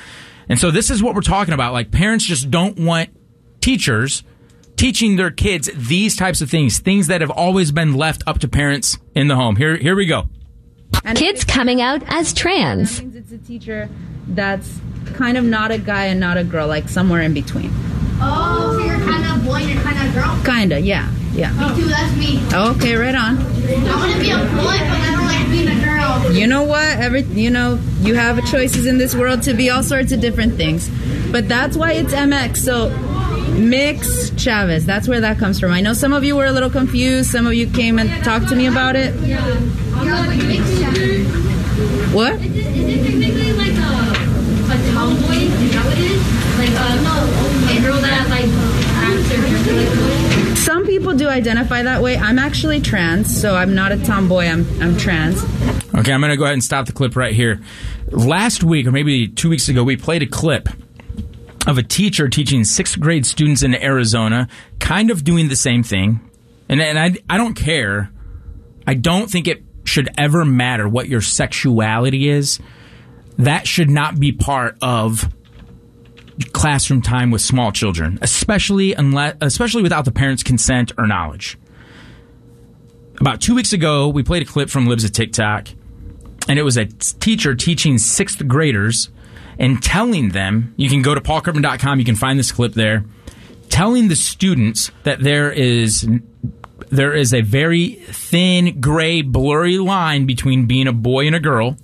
And 0.48 0.58
so 0.58 0.72
this 0.72 0.90
is 0.90 1.04
what 1.04 1.14
we're 1.14 1.20
talking 1.20 1.54
about. 1.54 1.74
Like 1.74 1.92
parents 1.92 2.24
just 2.24 2.50
don't 2.50 2.80
want 2.80 3.10
teachers 3.60 4.24
teaching 4.78 5.16
their 5.16 5.32
kids 5.32 5.70
these 5.76 6.16
types 6.16 6.40
of 6.42 6.50
things, 6.50 6.80
things 6.80 7.08
that 7.08 7.22
have 7.22 7.32
always 7.32 7.72
been 7.72 7.96
left 7.96 8.24
up 8.28 8.40
to 8.40 8.48
parents 8.48 8.98
in 9.16 9.28
the 9.28 9.36
home. 9.36 9.56
Here, 9.56 9.76
here 9.76 9.96
we 9.96 10.06
go. 10.06 10.30
Kids 11.16 11.44
coming 11.44 11.82
out 11.82 12.02
as 12.08 12.34
trans. 12.34 13.02
means 13.02 13.16
it's 13.16 13.32
a 13.32 13.38
teacher 13.38 13.90
that's 14.30 14.80
kind 15.14 15.38
of 15.38 15.44
not 15.44 15.72
a 15.72 15.78
guy 15.78 16.06
and 16.06 16.20
not 16.20 16.38
a 16.38 16.44
girl, 16.44 16.68
like 16.68 16.90
somewhere 16.90 17.22
in 17.22 17.34
between. 17.34 17.72
Oh, 18.20 18.78
so 18.78 18.86
you're 18.86 19.00
kind 19.00 19.26
of 19.26 19.46
boy 19.46 19.56
and 19.56 19.70
you're 19.70 19.82
kind 19.82 20.08
of 20.08 20.14
girl? 20.14 20.42
Kinda, 20.44 20.80
yeah, 20.80 21.12
yeah. 21.34 21.52
Me 21.54 21.82
too, 21.82 21.88
that's 21.88 22.16
me. 22.18 22.40
Okay, 22.54 22.96
right 22.96 23.16
on. 23.16 23.38
I 23.38 23.96
want 23.96 24.14
to 24.14 24.20
be 24.20 24.32
a 24.32 24.38
boy, 24.38 24.78
but 24.78 25.00
I 25.00 25.12
don't 25.12 25.26
like 25.26 25.50
being 25.50 25.68
a 25.68 25.86
girl. 25.86 26.34
You 26.34 26.48
know 26.48 26.64
what? 26.64 26.98
Every 27.00 27.22
you 27.22 27.50
know, 27.50 27.80
you 28.02 28.16
have 28.16 28.44
choices 28.50 28.86
in 28.86 28.98
this 28.98 29.16
world 29.16 29.44
to 29.44 29.54
be 29.54 29.70
all 29.70 29.84
sorts 29.84 30.12
of 30.12 30.20
different 30.20 30.56
things, 30.56 30.90
but 31.32 31.48
that's 31.48 31.78
why 31.78 31.94
it's 31.94 32.14
MX. 32.14 32.58
So. 32.58 33.07
Mix 33.58 34.32
Chavez. 34.38 34.86
That's 34.86 35.08
where 35.08 35.20
that 35.22 35.38
comes 35.38 35.60
from. 35.60 35.72
I 35.72 35.82
know 35.82 35.94
some 35.94 36.14
of 36.14 36.24
you 36.24 36.36
were 36.36 36.46
a 36.46 36.52
little 36.52 36.70
confused. 36.70 37.32
Some 37.32 37.48
of 37.48 37.54
you 37.54 37.68
came 37.68 38.00
and 38.00 38.24
talked 38.24 38.50
to 38.50 38.56
me 38.56 38.68
about 38.68 38.96
it. 38.96 39.14
What? 42.14 42.36
Is 42.36 42.44
it, 42.44 42.56
is 42.56 42.88
it 42.90 43.04
technically 43.04 43.54
like 43.54 43.74
a, 43.74 44.08
a 44.72 44.78
tomboy? 44.94 45.36
Is 45.36 45.74
that 45.74 45.86
what 45.86 45.98
it 45.98 46.12
is? 46.12 46.22
Like 46.58 46.72
uh, 46.74 46.98
a, 47.74 47.78
a 47.78 47.82
girl 47.82 48.00
that 48.02 48.30
like 48.30 48.48
acts 49.04 49.32
or 49.34 49.42
like? 49.76 50.58
Some 50.58 50.86
people 50.86 51.14
do 51.16 51.28
identify 51.28 51.84
that 51.84 52.02
way. 52.02 52.18
I'm 52.18 52.40
actually 52.40 52.82
trans, 52.82 53.40
so 53.40 53.56
I'm 53.56 53.74
not 53.76 53.92
a 53.92 53.98
tomboy. 54.04 54.46
I'm 54.46 54.66
I'm 54.82 54.98
trans. 54.98 55.44
Okay, 55.96 56.14
I'm 56.14 56.22
going 56.22 56.32
to 56.32 56.38
go 56.38 56.44
ahead 56.44 56.54
and 56.54 56.64
stop 56.64 56.86
the 56.86 56.94
clip 56.94 57.16
right 57.16 57.34
here. 57.34 57.60
Last 58.12 58.64
week, 58.64 58.86
or 58.86 58.92
maybe 58.92 59.28
two 59.28 59.50
weeks 59.50 59.68
ago, 59.68 59.84
we 59.84 59.98
played 59.98 60.22
a 60.22 60.28
clip 60.28 60.70
of 61.68 61.78
a 61.78 61.84
teacher 61.84 62.30
teaching 62.30 62.64
sixth 62.64 63.00
grade 63.00 63.26
students 63.26 63.62
in 63.62 63.76
Arizona, 63.76 64.48
kind 64.80 65.12
of 65.12 65.24
doing 65.24 65.50
the 65.50 65.56
same 65.56 65.84
thing. 65.84 66.22
And, 66.70 66.82
and 66.82 66.98
I, 66.98 67.16
I 67.30 67.38
don't 67.38 67.54
care. 67.54 68.10
I 68.88 68.94
don't 68.94 69.30
think 69.30 69.48
it 69.48 69.64
should 69.84 70.10
ever 70.18 70.46
matter 70.46 70.88
what 70.88 71.10
your 71.10 71.22
sexuality 71.22 72.30
is. 72.30 72.60
That 73.38 73.68
should 73.68 73.90
not 73.90 74.20
be 74.20 74.32
part 74.32 74.78
of 74.82 75.32
classroom 76.54 77.02
time 77.02 77.32
with 77.32 77.42
small 77.42 77.72
children, 77.72 78.18
especially 78.22 78.94
unless, 78.94 79.36
especially 79.42 79.84
without 79.84 80.06
the 80.06 80.12
parents' 80.12 80.44
consent 80.44 80.92
or 80.98 81.06
knowledge. 81.06 81.58
About 83.20 83.42
two 83.42 83.56
weeks 83.56 83.74
ago, 83.74 84.08
we 84.08 84.24
played 84.24 84.44
a 84.44 84.46
clip 84.46 84.70
from 84.70 84.86
Libs 84.86 85.04
of 85.04 85.12
TikTok, 85.12 85.70
and 86.48 86.60
it 86.60 86.64
was 86.64 86.78
a 86.78 86.86
teacher 86.86 87.56
teaching 87.56 87.98
sixth 87.98 88.48
graders 88.48 89.10
and 89.60 89.82
telling 89.82 90.30
them, 90.30 90.74
you 90.78 90.90
can 90.90 91.02
go 91.02 91.16
to 91.16 91.22
paulcurtman.com, 91.22 92.00
you 92.00 92.06
can 92.06 92.16
find 92.16 92.38
this 92.38 92.52
clip 92.52 92.74
there, 92.74 93.06
telling 93.70 94.08
the 94.08 94.16
students 94.16 94.92
that 95.04 95.20
there 95.20 95.52
is 95.52 96.08
there 96.90 97.14
is 97.14 97.34
a 97.34 97.42
very 97.42 97.90
thin, 97.90 98.80
gray, 98.80 99.22
blurry 99.22 99.78
line 99.78 100.26
between 100.26 100.68
being 100.68 100.88
a 100.88 100.94
boy 100.94 101.28
and 101.28 101.36
a 101.36 101.40
girl. 101.40 101.78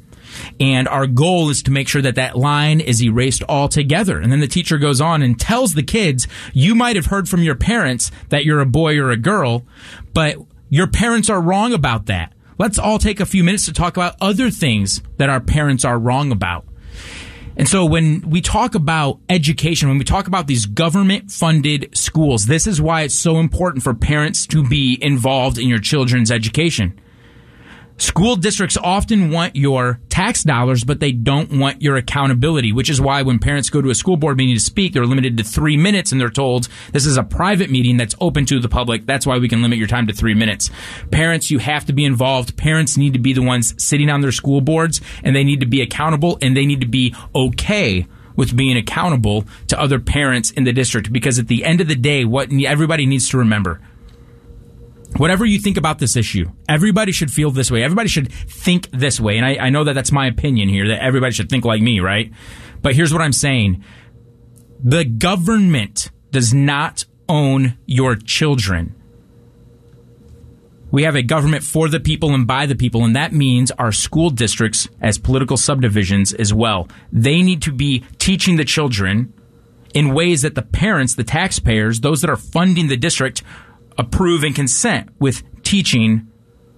And 0.60 0.88
our 0.88 1.08
goal 1.08 1.50
is 1.50 1.62
to 1.64 1.72
make 1.72 1.88
sure 1.88 2.02
that 2.02 2.16
that 2.16 2.38
line 2.38 2.80
is 2.80 3.04
erased 3.04 3.44
altogether. 3.48 4.20
And 4.20 4.32
then 4.32 4.40
the 4.40 4.48
teacher 4.48 4.78
goes 4.78 5.00
on 5.00 5.22
and 5.22 5.40
tells 5.40 5.74
the 5.74 5.84
kids, 5.84 6.28
you 6.54 6.74
might 6.74 6.96
have 6.96 7.08
heard 7.08 7.30
from 7.30 7.44
your 7.44 7.56
parents 7.56 8.12
that 8.30 8.46
you're 8.46 8.60
a 8.60 8.66
boy 8.66 8.98
or 8.98 9.12
a 9.12 9.18
girl, 9.18 9.64
but 10.14 10.38
your 10.70 10.88
parents 10.88 11.30
are 11.30 11.42
wrong 11.42 11.74
about 11.74 12.08
that. 12.08 12.34
Let's 12.58 12.80
all 12.80 12.98
take 12.98 13.20
a 13.20 13.26
few 13.26 13.44
minutes 13.44 13.66
to 13.66 13.74
talk 13.74 13.96
about 13.98 14.16
other 14.22 14.50
things 14.50 15.02
that 15.18 15.30
our 15.30 15.40
parents 15.40 15.86
are 15.86 16.00
wrong 16.00 16.32
about. 16.32 16.66
And 17.56 17.68
so 17.68 17.86
when 17.86 18.22
we 18.22 18.42
talk 18.42 18.76
about 18.76 19.20
education, 19.30 19.88
when 19.90 19.98
we 19.98 20.04
talk 20.04 20.28
about 20.28 20.48
these 20.48 20.66
government 20.66 21.32
funded 21.32 21.96
schools, 21.96 22.48
this 22.48 22.66
is 22.66 22.82
why 22.82 23.02
it's 23.02 23.16
so 23.16 23.38
important 23.38 23.84
for 23.84 23.94
parents 23.94 24.48
to 24.48 24.68
be 24.68 24.98
involved 25.02 25.58
in 25.58 25.68
your 25.68 25.80
children's 25.80 26.32
education. 26.32 27.00
School 28.04 28.36
districts 28.36 28.76
often 28.76 29.32
want 29.32 29.56
your 29.56 30.02
tax 30.10 30.44
dollars, 30.44 30.84
but 30.84 31.00
they 31.00 31.14
don't 31.14 31.58
want 31.58 31.82
your 31.82 31.96
accountability, 31.96 32.74
which 32.74 32.90
is 32.90 33.00
why 33.00 33.22
when 33.22 33.40
parents 33.40 33.70
go 33.70 33.82
to 33.82 33.90
a 33.92 33.96
school 33.96 34.18
board 34.18 34.36
meeting 34.36 34.56
to 34.56 34.60
speak, 34.60 34.92
they're 34.92 35.06
limited 35.06 35.38
to 35.38 35.44
three 35.46 35.78
minutes 35.78 36.12
and 36.12 36.20
they're 36.20 36.30
told 36.30 36.68
this 36.92 37.06
is 37.06 37.16
a 37.16 37.24
private 37.24 37.72
meeting 37.72 37.96
that's 37.96 38.14
open 38.20 38.46
to 38.48 38.60
the 38.60 38.68
public. 38.68 39.06
That's 39.06 39.26
why 39.26 39.38
we 39.38 39.48
can 39.48 39.62
limit 39.62 39.78
your 39.78 39.88
time 39.88 40.06
to 40.08 40.14
three 40.14 40.34
minutes. 40.34 40.70
Parents, 41.12 41.50
you 41.50 41.60
have 41.60 41.86
to 41.86 41.94
be 41.94 42.04
involved. 42.04 42.58
Parents 42.58 42.98
need 42.98 43.14
to 43.14 43.20
be 43.20 43.32
the 43.32 43.42
ones 43.42 43.74
sitting 43.82 44.10
on 44.10 44.20
their 44.20 44.34
school 44.34 44.60
boards 44.60 45.00
and 45.24 45.34
they 45.34 45.46
need 45.46 45.62
to 45.62 45.66
be 45.66 45.82
accountable 45.82 46.38
and 46.42 46.58
they 46.58 46.66
need 46.66 46.82
to 46.82 46.88
be 46.88 47.16
okay 47.34 48.06
with 48.36 48.54
being 48.54 48.76
accountable 48.76 49.46
to 49.68 49.80
other 49.80 50.00
parents 50.00 50.52
in 50.52 50.66
the 50.66 50.74
district 50.74 51.14
because 51.14 51.40
at 51.40 51.48
the 51.48 51.64
end 51.64 51.80
of 51.80 51.88
the 51.88 51.96
day, 51.96 52.26
what 52.26 52.52
everybody 52.52 53.06
needs 53.06 53.30
to 53.30 53.38
remember 53.38 53.80
whatever 55.18 55.46
you 55.46 55.60
think 55.60 55.78
about 55.78 56.00
this 56.00 56.16
issue, 56.16 56.50
everybody 56.68 57.12
should 57.12 57.32
feel 57.32 57.52
this 57.52 57.72
way. 57.72 57.84
Everybody 57.84 58.10
should 58.10 58.32
think 58.32 58.90
this 58.92 59.20
way. 59.20 59.38
And 59.38 59.46
I, 59.46 59.56
I, 59.68 59.70
know 59.70 59.84
that 59.84 59.94
that's 59.94 60.12
my 60.12 60.28
opinion 60.28 60.70
here, 60.70 60.88
that 60.88 61.02
everybody 61.02 61.34
should 61.34 61.50
think 61.50 61.66
like 61.66 61.82
me, 61.82 62.00
right? 62.00 62.32
But 62.82 62.96
here's 62.96 63.14
what 63.14 63.22
I'm 63.22 63.34
saying 63.34 63.84
the 64.84 65.06
government 65.06 66.12
does 66.32 66.54
not 66.54 67.06
own 67.30 67.78
your 67.86 68.16
children. 68.16 68.96
We 70.92 71.04
have 71.04 71.16
a 71.16 71.24
government 71.24 71.64
for 71.64 71.90
the 71.90 72.00
people 72.00 72.36
and 72.36 72.46
by 72.46 72.68
the 72.68 72.76
people, 72.76 73.04
and 73.04 73.16
that 73.16 73.34
means 73.34 73.72
our 73.72 73.92
school 73.92 74.30
districts 74.30 74.88
as 75.02 75.18
political 75.18 75.58
subdivisions 75.58 76.34
as 76.34 76.54
well. 76.54 76.88
They 77.12 77.42
need 77.42 77.64
to 77.64 77.72
be 77.72 78.04
teaching 78.20 78.58
the 78.58 78.66
children 78.66 79.34
in 79.96 80.14
ways 80.14 80.44
that 80.44 80.54
the 80.54 80.62
parents, 80.62 81.16
the 81.16 81.24
taxpayers, 81.24 82.02
those 82.02 82.22
that 82.22 82.30
are 82.30 82.36
funding 82.36 82.88
the 82.90 82.98
district, 82.98 83.42
approve 83.98 84.44
and 84.44 84.56
consent 84.56 85.10
with 85.20 85.44
teaching 85.64 86.28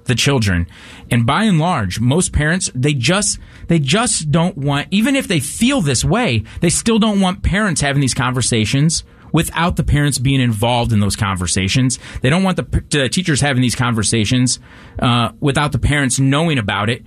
the 0.06 0.16
children. 0.16 0.68
And 1.12 1.26
by 1.26 1.44
and 1.44 1.60
large, 1.60 2.00
most 2.00 2.32
parents, 2.32 2.72
they 2.76 2.94
just, 2.94 3.40
they 3.68 3.80
just 3.80 4.32
don't 4.32 4.58
want, 4.58 4.88
even 4.92 5.16
if 5.16 5.28
they 5.28 5.40
feel 5.40 5.82
this 5.82 6.06
way, 6.06 6.44
they 6.62 6.70
still 6.70 7.00
don't 7.00 7.22
want 7.22 7.44
parents 7.44 7.82
having 7.82 8.02
these 8.02 8.14
conversations 8.14 9.04
without 9.32 9.76
the 9.76 9.84
parents 9.84 10.18
being 10.18 10.40
involved 10.40 10.94
in 10.94 11.00
those 11.00 11.16
conversations. 11.16 12.00
They 12.22 12.30
don't 12.30 12.44
want 12.44 12.58
the, 12.58 12.84
the 12.90 13.10
teachers 13.10 13.42
having 13.42 13.62
these 13.62 13.76
conversations 13.76 14.60
uh, 15.00 15.32
without 15.40 15.72
the 15.72 15.80
parents 15.80 16.20
knowing 16.20 16.58
about 16.58 16.90
it. 16.90 17.06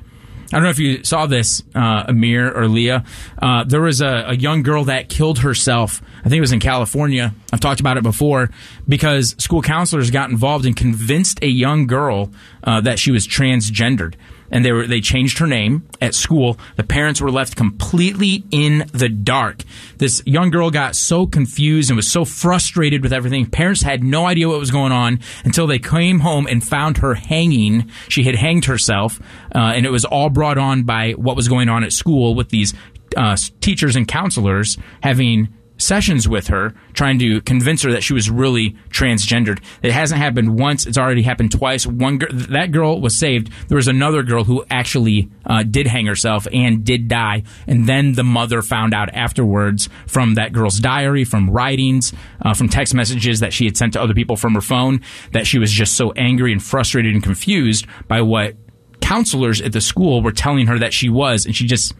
I 0.50 0.56
don't 0.56 0.62
know 0.62 0.70
if 0.70 0.78
you 0.78 1.04
saw 1.04 1.26
this, 1.26 1.62
uh, 1.74 2.04
Emir 2.08 2.50
or 2.50 2.68
Leah. 2.68 3.04
Uh, 3.40 3.64
there 3.64 3.82
was 3.82 4.00
a, 4.00 4.28
a, 4.28 4.34
young 4.34 4.62
girl 4.62 4.84
that 4.84 5.10
killed 5.10 5.40
herself. 5.40 6.00
I 6.20 6.30
think 6.30 6.38
it 6.38 6.40
was 6.40 6.52
in 6.52 6.60
California. 6.60 7.34
I've 7.52 7.60
talked 7.60 7.80
about 7.80 7.98
it 7.98 8.02
before 8.02 8.48
because 8.88 9.36
school 9.38 9.60
counselors 9.60 10.10
got 10.10 10.30
involved 10.30 10.64
and 10.64 10.74
convinced 10.74 11.38
a 11.42 11.48
young 11.48 11.86
girl 11.86 12.32
uh, 12.64 12.80
that 12.80 12.98
she 12.98 13.10
was 13.10 13.26
transgendered 13.26 14.14
and 14.50 14.64
they 14.64 14.72
were 14.72 14.86
they 14.86 15.00
changed 15.00 15.38
her 15.38 15.46
name 15.46 15.88
at 16.00 16.14
school. 16.14 16.58
The 16.76 16.84
parents 16.84 17.20
were 17.20 17.30
left 17.30 17.56
completely 17.56 18.44
in 18.50 18.88
the 18.92 19.08
dark. 19.08 19.62
This 19.98 20.22
young 20.26 20.50
girl 20.50 20.70
got 20.70 20.96
so 20.96 21.26
confused 21.26 21.90
and 21.90 21.96
was 21.96 22.10
so 22.10 22.24
frustrated 22.24 23.02
with 23.02 23.12
everything. 23.12 23.46
Parents 23.46 23.82
had 23.82 24.02
no 24.02 24.26
idea 24.26 24.48
what 24.48 24.58
was 24.58 24.70
going 24.70 24.92
on 24.92 25.20
until 25.44 25.66
they 25.66 25.78
came 25.78 26.20
home 26.20 26.46
and 26.46 26.66
found 26.66 26.98
her 26.98 27.14
hanging. 27.14 27.90
She 28.08 28.24
had 28.24 28.34
hanged 28.34 28.66
herself, 28.66 29.20
uh, 29.54 29.58
and 29.58 29.86
it 29.86 29.90
was 29.90 30.04
all 30.04 30.30
brought 30.30 30.58
on 30.58 30.84
by 30.84 31.12
what 31.12 31.36
was 31.36 31.48
going 31.48 31.68
on 31.68 31.84
at 31.84 31.92
school 31.92 32.34
with 32.34 32.50
these 32.50 32.74
uh, 33.16 33.36
teachers 33.60 33.96
and 33.96 34.06
counselors 34.06 34.76
having 35.02 35.48
sessions 35.78 36.28
with 36.28 36.48
her 36.48 36.74
trying 36.92 37.18
to 37.20 37.40
convince 37.42 37.82
her 37.82 37.92
that 37.92 38.02
she 38.02 38.12
was 38.12 38.28
really 38.28 38.76
transgendered. 38.90 39.62
It 39.82 39.92
hasn't 39.92 40.20
happened 40.20 40.58
once; 40.58 40.86
it's 40.86 40.98
already 40.98 41.22
happened 41.22 41.52
twice. 41.52 41.86
One 41.86 42.18
that 42.30 42.72
girl 42.72 43.00
was 43.00 43.16
saved. 43.16 43.50
There 43.68 43.76
was 43.76 43.88
another 43.88 44.22
girl 44.22 44.44
who 44.44 44.64
actually 44.70 45.30
uh, 45.46 45.62
did 45.62 45.86
hang 45.86 46.06
herself 46.06 46.46
and 46.52 46.84
did 46.84 47.08
die, 47.08 47.44
and 47.66 47.88
then 47.88 48.12
the 48.12 48.24
mother 48.24 48.62
found 48.62 48.92
out 48.92 49.14
afterwards 49.14 49.88
from 50.06 50.34
that 50.34 50.52
girl's 50.52 50.80
diary, 50.80 51.24
from 51.24 51.50
writings, 51.50 52.12
uh, 52.42 52.54
from 52.54 52.68
text 52.68 52.94
messages 52.94 53.40
that 53.40 53.52
she 53.52 53.64
had 53.64 53.76
sent 53.76 53.94
to 53.94 54.02
other 54.02 54.14
people 54.14 54.36
from 54.36 54.54
her 54.54 54.60
phone 54.60 55.00
that 55.32 55.46
she 55.46 55.58
was 55.58 55.70
just 55.70 55.94
so 55.94 56.12
angry 56.12 56.52
and 56.52 56.62
frustrated 56.62 57.14
and 57.14 57.22
confused 57.22 57.86
by 58.08 58.20
what 58.20 58.56
counselors 59.00 59.60
at 59.60 59.72
the 59.72 59.80
school 59.80 60.22
were 60.22 60.32
telling 60.32 60.66
her 60.66 60.78
that 60.78 60.92
she 60.92 61.08
was, 61.08 61.46
and 61.46 61.54
she 61.54 61.66
just 61.66 61.94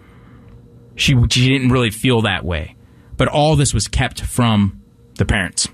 she 0.96 1.14
she 1.30 1.48
didn't 1.48 1.70
really 1.70 1.90
feel 1.90 2.22
that 2.22 2.44
way 2.44 2.74
but 3.18 3.28
all 3.28 3.54
this 3.56 3.74
was 3.74 3.86
kept 3.86 4.22
from 4.22 4.80
the 5.16 5.26
parents. 5.26 5.68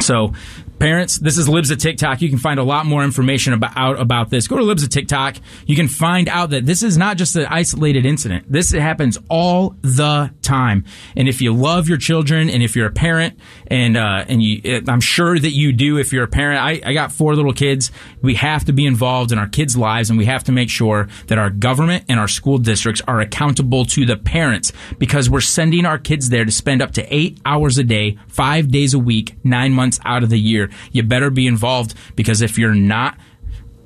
So, 0.00 0.32
parents, 0.78 1.18
this 1.18 1.38
is 1.38 1.48
Libs 1.48 1.70
of 1.70 1.78
TikTok. 1.78 2.22
You 2.22 2.28
can 2.28 2.38
find 2.38 2.58
a 2.58 2.64
lot 2.64 2.86
more 2.86 3.04
information 3.04 3.52
about 3.52 3.76
out 3.76 4.00
about 4.00 4.30
this. 4.30 4.48
Go 4.48 4.56
to 4.56 4.64
Libs 4.64 4.82
of 4.82 4.88
TikTok. 4.88 5.36
You 5.66 5.76
can 5.76 5.86
find 5.86 6.28
out 6.28 6.50
that 6.50 6.66
this 6.66 6.82
is 6.82 6.98
not 6.98 7.16
just 7.16 7.36
an 7.36 7.46
isolated 7.46 8.04
incident. 8.04 8.50
This 8.50 8.72
happens 8.72 9.18
all 9.28 9.76
the 9.82 10.32
time. 10.50 10.84
And 11.16 11.28
if 11.28 11.40
you 11.40 11.54
love 11.54 11.88
your 11.88 11.98
children, 11.98 12.50
and 12.50 12.62
if 12.62 12.74
you're 12.74 12.88
a 12.88 12.92
parent, 12.92 13.38
and 13.68 13.96
uh, 13.96 14.24
and 14.28 14.42
you, 14.42 14.82
I'm 14.88 15.00
sure 15.00 15.38
that 15.38 15.52
you 15.52 15.72
do. 15.72 15.98
If 15.98 16.12
you're 16.12 16.24
a 16.24 16.28
parent, 16.28 16.60
I, 16.60 16.80
I 16.84 16.92
got 16.92 17.12
four 17.12 17.36
little 17.36 17.52
kids. 17.52 17.92
We 18.20 18.34
have 18.34 18.64
to 18.64 18.72
be 18.72 18.84
involved 18.86 19.30
in 19.32 19.38
our 19.38 19.48
kids' 19.48 19.76
lives, 19.76 20.10
and 20.10 20.18
we 20.18 20.26
have 20.26 20.44
to 20.44 20.52
make 20.52 20.68
sure 20.68 21.08
that 21.28 21.38
our 21.38 21.50
government 21.50 22.04
and 22.08 22.18
our 22.18 22.28
school 22.28 22.58
districts 22.58 23.00
are 23.06 23.20
accountable 23.20 23.84
to 23.84 24.04
the 24.04 24.16
parents 24.16 24.72
because 24.98 25.30
we're 25.30 25.40
sending 25.40 25.86
our 25.86 25.98
kids 25.98 26.30
there 26.30 26.44
to 26.44 26.50
spend 26.50 26.82
up 26.82 26.92
to 26.92 27.14
eight 27.14 27.38
hours 27.44 27.78
a 27.78 27.84
day, 27.84 28.18
five 28.28 28.70
days 28.70 28.94
a 28.94 28.98
week, 28.98 29.36
nine 29.44 29.72
months 29.72 30.00
out 30.04 30.22
of 30.22 30.30
the 30.30 30.40
year. 30.40 30.70
You 30.90 31.02
better 31.04 31.30
be 31.30 31.46
involved 31.46 31.94
because 32.16 32.42
if 32.42 32.58
you're 32.58 32.74
not, 32.74 33.16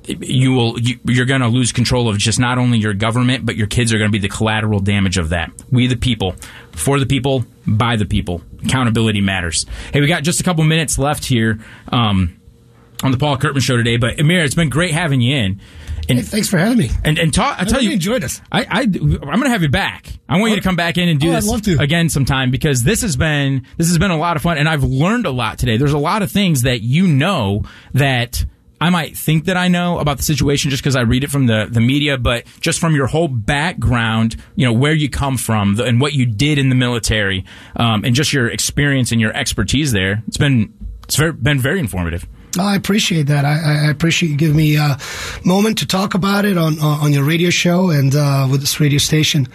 you 0.07 0.53
will 0.53 0.79
you, 0.79 0.99
you're 1.05 1.25
going 1.25 1.41
to 1.41 1.47
lose 1.47 1.71
control 1.71 2.09
of 2.09 2.17
just 2.17 2.39
not 2.39 2.57
only 2.57 2.77
your 2.77 2.93
government 2.93 3.45
but 3.45 3.55
your 3.55 3.67
kids 3.67 3.93
are 3.93 3.97
going 3.97 4.09
to 4.09 4.11
be 4.11 4.19
the 4.19 4.29
collateral 4.29 4.79
damage 4.79 5.17
of 5.17 5.29
that 5.29 5.51
we 5.71 5.87
the 5.87 5.95
people 5.95 6.35
for 6.71 6.99
the 6.99 7.05
people 7.05 7.45
by 7.65 7.95
the 7.95 8.05
people 8.05 8.41
accountability 8.63 9.21
matters 9.21 9.65
hey 9.93 10.01
we 10.01 10.07
got 10.07 10.23
just 10.23 10.39
a 10.39 10.43
couple 10.43 10.63
minutes 10.63 10.97
left 10.97 11.25
here 11.25 11.59
um, 11.91 12.39
on 13.03 13.11
the 13.11 13.17
paul 13.17 13.37
Curtman 13.37 13.61
show 13.61 13.77
today 13.77 13.97
but 13.97 14.19
emir 14.19 14.43
it's 14.43 14.55
been 14.55 14.69
great 14.69 14.91
having 14.91 15.21
you 15.21 15.35
in 15.35 15.61
and 16.07 16.19
hey, 16.19 16.23
thanks 16.23 16.47
for 16.47 16.59
having 16.59 16.77
me. 16.77 16.89
And 17.03 17.17
and 17.17 17.33
talk, 17.33 17.59
I 17.59 17.63
tell 17.63 17.79
really 17.79 17.87
you, 17.87 17.93
enjoyed 17.93 18.23
us. 18.23 18.39
I, 18.51 18.61
I 18.69 18.81
I'm 18.81 18.89
going 18.89 19.43
to 19.43 19.49
have 19.49 19.63
you 19.63 19.69
back. 19.69 20.07
I 20.29 20.39
want 20.39 20.51
you 20.51 20.57
to 20.57 20.61
come 20.61 20.75
back 20.75 20.99
in 20.99 21.09
and 21.09 21.19
do 21.19 21.29
oh, 21.29 21.31
this 21.31 21.45
I'd 21.45 21.51
love 21.51 21.61
to. 21.63 21.79
again 21.79 22.09
sometime 22.09 22.51
because 22.51 22.83
this 22.83 23.01
has 23.01 23.17
been 23.17 23.65
this 23.77 23.87
has 23.87 23.97
been 23.97 24.11
a 24.11 24.17
lot 24.17 24.35
of 24.35 24.43
fun 24.43 24.59
and 24.59 24.69
I've 24.69 24.83
learned 24.83 25.25
a 25.25 25.31
lot 25.31 25.57
today. 25.57 25.77
There's 25.77 25.93
a 25.93 25.97
lot 25.97 26.21
of 26.21 26.31
things 26.31 26.61
that 26.61 26.81
you 26.81 27.07
know 27.07 27.63
that 27.93 28.45
I 28.79 28.89
might 28.89 29.17
think 29.17 29.45
that 29.45 29.57
I 29.57 29.67
know 29.67 29.99
about 29.99 30.17
the 30.17 30.23
situation 30.23 30.69
just 30.69 30.83
because 30.83 30.95
I 30.95 31.01
read 31.01 31.23
it 31.23 31.31
from 31.31 31.47
the, 31.47 31.67
the 31.69 31.79
media, 31.79 32.17
but 32.17 32.45
just 32.59 32.79
from 32.79 32.95
your 32.95 33.07
whole 33.07 33.27
background, 33.27 34.35
you 34.55 34.65
know, 34.65 34.73
where 34.73 34.93
you 34.93 35.09
come 35.09 35.37
from 35.37 35.75
the, 35.75 35.85
and 35.85 36.01
what 36.01 36.13
you 36.13 36.25
did 36.25 36.57
in 36.57 36.69
the 36.69 36.75
military, 36.75 37.45
um, 37.77 38.03
and 38.03 38.13
just 38.13 38.33
your 38.33 38.49
experience 38.49 39.11
and 39.11 39.21
your 39.21 39.35
expertise 39.35 39.91
there, 39.91 40.23
it's 40.27 40.37
been 40.37 40.73
it's 41.03 41.15
very, 41.15 41.31
been 41.31 41.59
very 41.59 41.79
informative. 41.79 42.27
I 42.57 42.75
appreciate 42.75 43.27
that. 43.27 43.45
I, 43.45 43.87
I 43.87 43.89
appreciate 43.89 44.29
you 44.29 44.37
giving 44.37 44.57
me 44.57 44.77
a 44.77 44.97
moment 45.43 45.79
to 45.79 45.87
talk 45.87 46.13
about 46.13 46.45
it 46.45 46.57
on 46.57 46.79
on 46.79 47.13
your 47.13 47.23
radio 47.23 47.49
show 47.49 47.89
and 47.89 48.15
uh, 48.15 48.47
with 48.49 48.61
this 48.61 48.79
radio 48.79 48.97
station. 48.99 49.47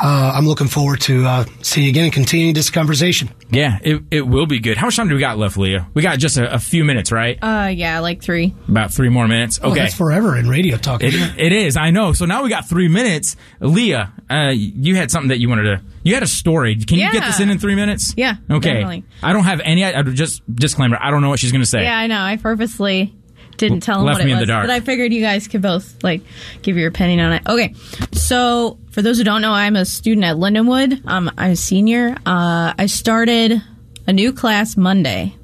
Uh, 0.00 0.32
I'm 0.34 0.46
looking 0.46 0.68
forward 0.68 1.00
to 1.02 1.24
uh, 1.26 1.44
seeing 1.62 1.86
you 1.86 1.90
again 1.90 2.04
and 2.04 2.12
continuing 2.12 2.54
this 2.54 2.70
conversation. 2.70 3.30
Yeah, 3.50 3.78
it, 3.82 4.02
it 4.12 4.22
will 4.22 4.46
be 4.46 4.60
good. 4.60 4.76
How 4.76 4.86
much 4.86 4.96
time 4.96 5.08
do 5.08 5.14
we 5.14 5.20
got 5.20 5.38
left, 5.38 5.56
Leah? 5.56 5.88
We 5.94 6.02
got 6.02 6.18
just 6.18 6.36
a, 6.36 6.54
a 6.54 6.58
few 6.58 6.84
minutes, 6.84 7.10
right? 7.10 7.36
Uh, 7.42 7.68
yeah, 7.74 7.98
like 8.00 8.22
three. 8.22 8.54
About 8.68 8.92
three 8.92 9.08
more 9.08 9.26
minutes. 9.26 9.58
Oh, 9.62 9.70
Okay. 9.72 9.80
that's 9.80 9.94
forever 9.94 10.36
in 10.36 10.48
radio 10.48 10.76
talk. 10.76 11.02
It, 11.02 11.14
it 11.38 11.52
is. 11.52 11.76
I 11.76 11.90
know. 11.90 12.12
So 12.12 12.26
now 12.26 12.42
we 12.44 12.48
got 12.50 12.68
three 12.68 12.88
minutes. 12.88 13.36
Leah, 13.60 14.12
uh, 14.30 14.52
you 14.54 14.94
had 14.94 15.10
something 15.10 15.30
that 15.30 15.40
you 15.40 15.48
wanted 15.48 15.62
to. 15.64 15.80
You 16.02 16.14
had 16.14 16.22
a 16.22 16.26
story. 16.28 16.76
Can 16.76 16.98
you 16.98 17.10
get 17.12 17.24
this 17.24 17.40
in 17.40 17.50
in 17.50 17.58
three 17.58 17.74
minutes? 17.74 18.14
Yeah, 18.16 18.36
Okay. 18.50 18.74
definitely. 18.74 19.04
I 19.22 19.32
don't 19.32 19.44
have 19.44 19.60
any. 19.62 19.84
I, 19.84 20.02
just 20.02 20.42
disclaimer. 20.54 20.96
I 21.00 21.10
don't 21.10 21.22
know 21.22 21.28
what 21.28 21.38
she's 21.40 21.52
going 21.52 21.62
to 21.62 21.66
say. 21.66 21.82
Yeah, 21.82 21.98
I 21.98 22.06
know. 22.06 22.20
I 22.20 22.36
purposely 22.36 23.14
didn't 23.56 23.80
tell 23.80 24.00
him 24.00 24.06
Left 24.06 24.20
what 24.20 24.24
me 24.24 24.30
it 24.30 24.34
in 24.34 24.38
the 24.38 24.42
was, 24.42 24.48
dark. 24.48 24.62
but 24.68 24.70
I 24.70 24.80
figured 24.80 25.12
you 25.12 25.20
guys 25.20 25.48
could 25.48 25.60
both 25.62 26.02
like 26.04 26.22
give 26.62 26.76
your 26.76 26.88
opinion 26.88 27.20
on 27.20 27.32
it. 27.32 27.42
Okay, 27.46 27.74
so 28.12 28.78
for 28.92 29.02
those 29.02 29.18
who 29.18 29.24
don't 29.24 29.42
know, 29.42 29.50
I'm 29.52 29.74
a 29.76 29.84
student 29.84 30.24
at 30.24 30.36
Lindenwood. 30.36 31.02
Um, 31.06 31.30
I'm 31.36 31.50
a 31.52 31.56
senior. 31.56 32.16
Uh, 32.24 32.72
I 32.78 32.86
started 32.86 33.60
a 34.06 34.12
new 34.12 34.32
class 34.32 34.76
Monday. 34.76 35.34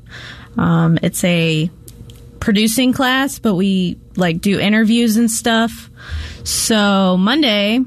Um, 0.57 0.99
it's 1.03 1.25
a 1.25 1.69
producing 2.39 2.93
class, 2.93 3.39
but 3.41 3.55
we 3.57 3.99
like 4.17 4.41
do 4.41 4.61
interviews 4.61 5.17
and 5.17 5.29
stuff. 5.31 5.91
So 6.45 7.17
Monday, 7.17 7.81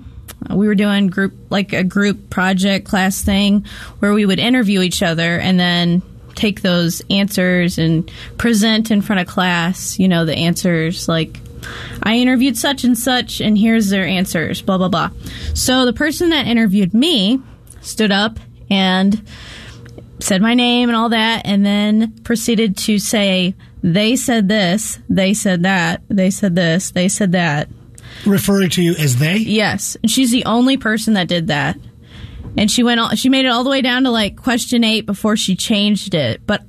we 0.51 0.67
were 0.67 0.75
doing 0.75 1.07
group 1.07 1.33
like 1.49 1.73
a 1.73 1.83
group 1.83 2.29
project 2.29 2.87
class 2.87 3.21
thing 3.21 3.65
where 3.99 4.13
we 4.13 4.25
would 4.25 4.39
interview 4.39 4.81
each 4.81 5.03
other 5.03 5.39
and 5.39 5.59
then 5.59 6.01
take 6.35 6.61
those 6.61 7.01
answers 7.09 7.77
and 7.77 8.11
present 8.37 8.91
in 8.91 9.01
front 9.01 9.21
of 9.21 9.27
class. 9.27 9.99
You 9.99 10.07
know 10.07 10.25
the 10.25 10.35
answers 10.35 11.07
like. 11.07 11.39
I 12.03 12.17
interviewed 12.17 12.55
such 12.55 12.83
and 12.83 12.97
such, 12.97 13.41
and 13.41 13.57
here's 13.57 13.89
their 13.89 14.05
answers, 14.05 14.61
blah, 14.61 14.77
blah, 14.77 14.89
blah. 14.89 15.09
So 15.55 15.85
the 15.85 15.91
person 15.91 16.29
that 16.29 16.45
interviewed 16.45 16.93
me 16.93 17.41
stood 17.81 18.11
up 18.11 18.39
and 18.69 19.27
said 20.19 20.41
my 20.41 20.53
name 20.53 20.87
and 20.87 20.95
all 20.95 21.09
that, 21.09 21.41
and 21.45 21.65
then 21.65 22.13
proceeded 22.23 22.77
to 22.77 22.99
say, 22.99 23.55
they 23.81 24.15
said 24.15 24.47
this, 24.47 24.99
they 25.09 25.33
said 25.33 25.63
that, 25.63 26.03
they 26.07 26.29
said 26.29 26.55
this, 26.55 26.91
they 26.91 27.09
said 27.09 27.31
that. 27.33 27.69
Referring 28.25 28.69
to 28.71 28.81
you 28.81 28.93
as 28.95 29.17
they? 29.17 29.37
Yes. 29.37 29.97
And 30.01 30.11
she's 30.11 30.31
the 30.31 30.45
only 30.45 30.77
person 30.77 31.13
that 31.13 31.27
did 31.27 31.47
that. 31.47 31.77
And 32.57 32.71
she 32.71 32.83
went 32.83 32.99
all, 32.99 33.09
she 33.11 33.29
made 33.29 33.45
it 33.45 33.49
all 33.49 33.63
the 33.63 33.69
way 33.69 33.81
down 33.81 34.03
to 34.03 34.11
like 34.11 34.35
question 34.35 34.83
eight 34.83 35.05
before 35.05 35.37
she 35.37 35.55
changed 35.55 36.13
it. 36.15 36.41
But 36.45 36.63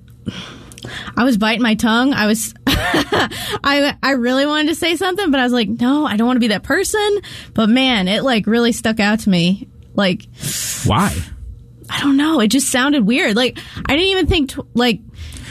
I 1.17 1.25
was 1.25 1.37
biting 1.39 1.63
my 1.63 1.75
tongue. 1.75 2.13
I 2.13 2.27
was, 2.27 2.55
I, 2.67 3.97
I 4.03 4.11
really 4.13 4.47
wanted 4.47 4.69
to 4.69 4.75
say 4.75 4.97
something, 4.97 5.31
but 5.31 5.41
I 5.41 5.45
was 5.45 5.53
like, 5.53 5.69
no, 5.69 6.07
I 6.07 6.17
don't 6.17 6.27
want 6.27 6.37
to 6.37 6.41
be 6.41 6.49
that 6.49 6.63
person. 6.63 7.21
But 7.55 7.69
man, 7.69 8.09
it 8.09 8.23
like 8.23 8.47
really 8.47 8.73
stuck 8.73 9.01
out 9.01 9.21
to 9.21 9.31
me. 9.31 9.69
Like, 9.95 10.27
Why? 10.85 11.17
I 11.91 12.01
don't 12.01 12.17
know. 12.17 12.41
It 12.41 12.49
just 12.49 12.71
sounded 12.71 13.07
weird. 13.07 13.35
Like, 13.35 13.59
I 13.87 13.97
didn't 13.97 14.11
even 14.11 14.27
think, 14.27 14.51
tw- 14.51 14.77
like, 14.77 15.01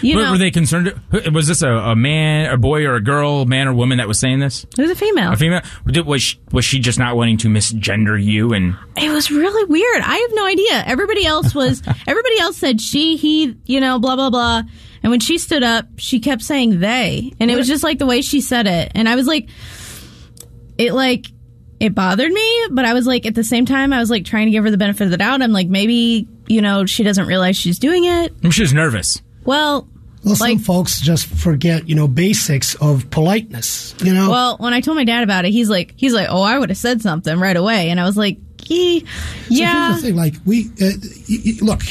you 0.01 0.15
were, 0.15 0.23
know, 0.23 0.31
were 0.31 0.37
they 0.37 0.51
concerned? 0.51 0.93
Was 1.33 1.47
this 1.47 1.61
a, 1.61 1.69
a 1.69 1.95
man, 1.95 2.51
a 2.51 2.57
boy, 2.57 2.85
or 2.85 2.95
a 2.95 3.01
girl, 3.01 3.45
man 3.45 3.67
or 3.67 3.73
woman 3.73 3.97
that 3.99 4.07
was 4.07 4.19
saying 4.19 4.39
this? 4.39 4.63
it 4.63 4.81
was 4.81 4.91
a 4.91 4.95
female. 4.95 5.33
A 5.33 5.35
female? 5.37 5.61
Did- 5.85 6.05
Was 6.05 6.21
she, 6.21 6.39
was 6.51 6.65
she 6.65 6.79
just 6.79 6.99
not 6.99 7.15
wanting 7.15 7.37
to 7.39 7.47
misgender 7.47 8.21
you? 8.21 8.53
And 8.53 8.75
It 8.95 9.09
was 9.11 9.29
really 9.31 9.65
weird. 9.65 10.01
I 10.03 10.15
have 10.17 10.31
no 10.33 10.45
idea. 10.45 10.83
Everybody 10.85 11.25
else 11.25 11.53
was, 11.55 11.81
everybody 12.07 12.39
else 12.39 12.57
said 12.57 12.81
she, 12.81 13.15
he, 13.17 13.55
you 13.65 13.79
know, 13.79 13.99
blah, 13.99 14.15
blah, 14.15 14.29
blah. 14.29 14.63
And 15.03 15.11
when 15.11 15.19
she 15.19 15.37
stood 15.37 15.63
up, 15.63 15.85
she 15.97 16.19
kept 16.19 16.41
saying 16.41 16.79
they. 16.79 17.31
And 17.39 17.49
it 17.51 17.55
was 17.55 17.67
just 17.67 17.83
like 17.83 17.99
the 17.99 18.05
way 18.05 18.21
she 18.21 18.41
said 18.41 18.67
it. 18.67 18.91
And 18.95 19.07
I 19.07 19.15
was 19.15 19.27
like, 19.27 19.49
it 20.77 20.93
like, 20.93 21.25
it 21.79 21.93
bothered 21.93 22.31
me, 22.31 22.67
but 22.71 22.85
I 22.85 22.93
was 22.93 23.05
like, 23.05 23.25
at 23.27 23.35
the 23.35 23.43
same 23.43 23.65
time, 23.65 23.93
I 23.93 23.99
was 23.99 24.09
like 24.09 24.25
trying 24.25 24.47
to 24.47 24.51
give 24.51 24.63
her 24.63 24.71
the 24.71 24.77
benefit 24.77 25.05
of 25.05 25.11
the 25.11 25.17
doubt. 25.17 25.41
I'm 25.43 25.51
like, 25.51 25.67
maybe, 25.67 26.27
you 26.47 26.61
know, 26.61 26.85
she 26.87 27.03
doesn't 27.03 27.27
realize 27.27 27.55
she's 27.55 27.77
doing 27.77 28.05
it. 28.05 28.33
she 28.51 28.61
was 28.61 28.73
nervous. 28.73 29.21
Well, 29.47 29.87
Well, 30.23 30.35
some 30.35 30.59
folks 30.59 30.99
just 31.01 31.25
forget, 31.25 31.87
you 31.89 31.95
know, 31.95 32.07
basics 32.07 32.75
of 32.75 33.09
politeness. 33.09 33.95
You 34.03 34.13
know, 34.13 34.29
well, 34.29 34.57
when 34.59 34.73
I 34.73 34.81
told 34.81 34.97
my 34.97 35.05
dad 35.05 35.23
about 35.23 35.45
it, 35.45 35.51
he's 35.51 35.69
like, 35.69 35.93
he's 35.95 36.13
like, 36.13 36.27
oh, 36.29 36.41
I 36.43 36.59
would 36.59 36.69
have 36.69 36.77
said 36.77 37.01
something 37.01 37.39
right 37.39 37.55
away. 37.57 37.89
And 37.89 37.99
I 37.99 38.03
was 38.05 38.17
like, 38.17 38.37
"Ye- 38.67 38.99
So 38.99 39.05
yeah. 39.49 39.87
here's 39.91 40.01
the 40.01 40.07
thing: 40.09 40.15
like 40.17 40.35
we 40.45 40.69
uh, 40.81 41.65
look, 41.65 41.81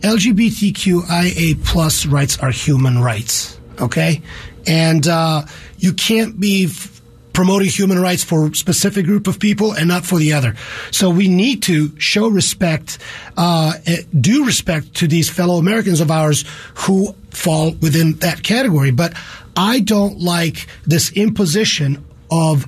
LGBTQIA 0.00 1.64
plus 1.64 2.06
rights 2.06 2.38
are 2.38 2.50
human 2.50 3.00
rights. 3.02 3.58
Okay, 3.80 4.22
and 4.66 5.06
uh, 5.06 5.42
you 5.78 5.92
can't 5.92 6.38
be 6.38 6.66
f- 6.66 6.93
promoting 7.34 7.68
human 7.68 8.00
rights 8.00 8.24
for 8.24 8.46
a 8.46 8.54
specific 8.54 9.04
group 9.04 9.26
of 9.26 9.38
people 9.38 9.72
and 9.72 9.88
not 9.88 10.06
for 10.06 10.18
the 10.18 10.32
other. 10.32 10.54
So 10.90 11.10
we 11.10 11.28
need 11.28 11.62
to 11.64 11.98
show 12.00 12.28
respect, 12.28 12.98
uh, 13.36 13.74
eh, 13.84 14.02
due 14.18 14.46
respect 14.46 14.94
to 14.94 15.08
these 15.08 15.28
fellow 15.28 15.58
Americans 15.58 16.00
of 16.00 16.10
ours 16.10 16.44
who 16.74 17.14
fall 17.30 17.72
within 17.72 18.14
that 18.18 18.42
category. 18.42 18.92
But 18.92 19.14
I 19.56 19.80
don't 19.80 20.20
like 20.20 20.66
this 20.86 21.12
imposition 21.12 22.04
of 22.30 22.64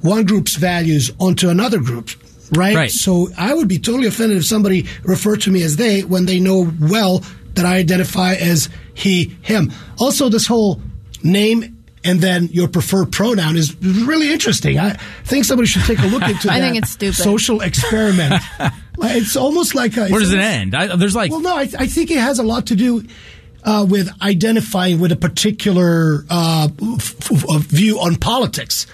one 0.00 0.24
group's 0.24 0.54
values 0.56 1.10
onto 1.18 1.48
another 1.48 1.80
group. 1.80 2.10
Right? 2.52 2.76
Right. 2.76 2.90
So 2.90 3.28
I 3.36 3.52
would 3.52 3.68
be 3.68 3.78
totally 3.78 4.06
offended 4.06 4.38
if 4.38 4.46
somebody 4.46 4.86
referred 5.02 5.40
to 5.42 5.50
me 5.50 5.62
as 5.62 5.76
they 5.76 6.02
when 6.02 6.26
they 6.26 6.38
know 6.38 6.70
well 6.80 7.24
that 7.54 7.64
I 7.64 7.76
identify 7.76 8.34
as 8.34 8.68
he, 8.94 9.36
him. 9.42 9.72
Also, 9.98 10.28
this 10.28 10.46
whole 10.46 10.80
name 11.22 11.73
and 12.04 12.20
then 12.20 12.48
your 12.52 12.68
preferred 12.68 13.10
pronoun 13.12 13.56
is 13.56 13.74
really 13.82 14.32
interesting. 14.32 14.78
I 14.78 14.92
think 15.24 15.44
somebody 15.44 15.66
should 15.66 15.82
take 15.84 15.98
a 16.00 16.06
look 16.06 16.22
into 16.22 16.48
it. 16.48 16.50
I 16.52 16.60
that 16.60 16.70
think 16.70 16.82
it's 16.82 16.90
stupid. 16.90 17.14
social 17.16 17.60
experiment. 17.60 18.42
It's 18.96 19.34
almost 19.36 19.74
like 19.74 19.96
a, 19.96 20.06
Where 20.06 20.20
does 20.20 20.32
it 20.32 20.38
end? 20.38 20.72
I, 20.76 20.94
there's 20.94 21.16
like 21.16 21.32
well, 21.32 21.40
no, 21.40 21.56
I, 21.56 21.68
I 21.78 21.86
think 21.88 22.12
it 22.12 22.18
has 22.18 22.38
a 22.38 22.44
lot 22.44 22.66
to 22.66 22.76
do 22.76 23.04
uh, 23.64 23.84
with 23.88 24.08
identifying 24.22 25.00
with 25.00 25.10
a 25.10 25.16
particular 25.16 26.24
uh, 26.30 26.68
f- 26.80 27.32
f- 27.32 27.44
uh, 27.48 27.58
view 27.58 27.98
on 27.98 28.14
politics. 28.14 28.86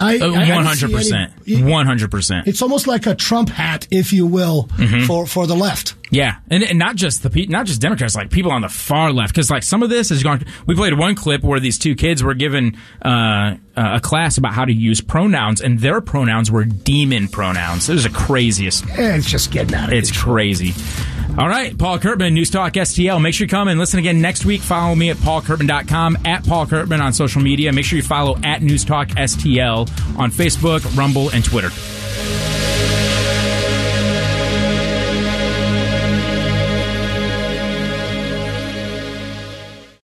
I, 0.00 0.12
I 0.14 0.18
don't 0.18 0.36
Uh, 0.36 0.54
one 0.54 0.64
hundred 0.64 0.92
percent, 0.92 1.32
one 1.46 1.86
hundred 1.86 2.10
percent. 2.10 2.46
It's 2.48 2.62
almost 2.62 2.86
like 2.86 3.06
a 3.06 3.14
Trump 3.14 3.50
hat, 3.50 3.86
if 3.90 4.12
you 4.12 4.26
will, 4.26 4.64
Mhm. 4.76 5.06
for, 5.06 5.26
for 5.26 5.46
the 5.46 5.54
left. 5.54 5.94
Yeah, 6.10 6.36
and, 6.50 6.64
and 6.64 6.78
not 6.78 6.96
just 6.96 7.22
the 7.22 7.30
pe- 7.30 7.46
not 7.46 7.66
just 7.66 7.80
Democrats, 7.80 8.16
like 8.16 8.30
people 8.30 8.50
on 8.50 8.62
the 8.62 8.68
far 8.68 9.12
left, 9.12 9.32
because 9.34 9.50
like 9.50 9.62
some 9.62 9.82
of 9.82 9.90
this 9.90 10.10
is 10.10 10.22
going. 10.22 10.44
We 10.66 10.74
played 10.74 10.98
one 10.98 11.14
clip 11.14 11.42
where 11.42 11.60
these 11.60 11.78
two 11.78 11.94
kids 11.94 12.22
were 12.24 12.34
given 12.34 12.76
uh, 13.04 13.54
a 13.76 14.00
class 14.00 14.36
about 14.38 14.54
how 14.54 14.64
to 14.64 14.72
use 14.72 15.00
pronouns, 15.00 15.60
and 15.60 15.78
their 15.78 16.00
pronouns 16.00 16.50
were 16.50 16.64
demon 16.64 17.28
pronouns. 17.28 17.88
It 17.88 17.92
was 17.92 18.04
the 18.04 18.10
craziest. 18.10 18.84
It's 18.88 19.26
just 19.30 19.52
getting 19.52 19.74
out 19.76 19.88
of 19.88 19.94
it. 19.94 19.98
It's 19.98 20.10
crazy. 20.10 20.72
All 21.38 21.48
right, 21.48 21.76
Paul 21.78 21.98
Curtman, 21.98 22.32
News 22.32 22.50
Talk 22.50 22.74
STL. 22.74 23.20
Make 23.22 23.34
sure 23.34 23.46
you 23.46 23.48
come 23.48 23.68
and 23.68 23.78
listen 23.78 23.98
again 23.98 24.20
next 24.20 24.44
week. 24.44 24.60
Follow 24.60 24.94
me 24.94 25.10
at 25.10 25.16
paulcurtman.com, 25.16 26.18
at 26.26 26.44
Paul 26.44 26.66
Curtman 26.66 27.00
on 27.00 27.12
social 27.12 27.40
media. 27.40 27.72
Make 27.72 27.84
sure 27.84 27.96
you 27.96 28.02
follow 28.02 28.38
at 28.42 28.62
News 28.62 28.84
Talk 28.84 29.08
STL 29.08 29.88
on 30.18 30.30
Facebook, 30.30 30.96
Rumble, 30.96 31.30
and 31.30 31.44
Twitter. 31.44 31.70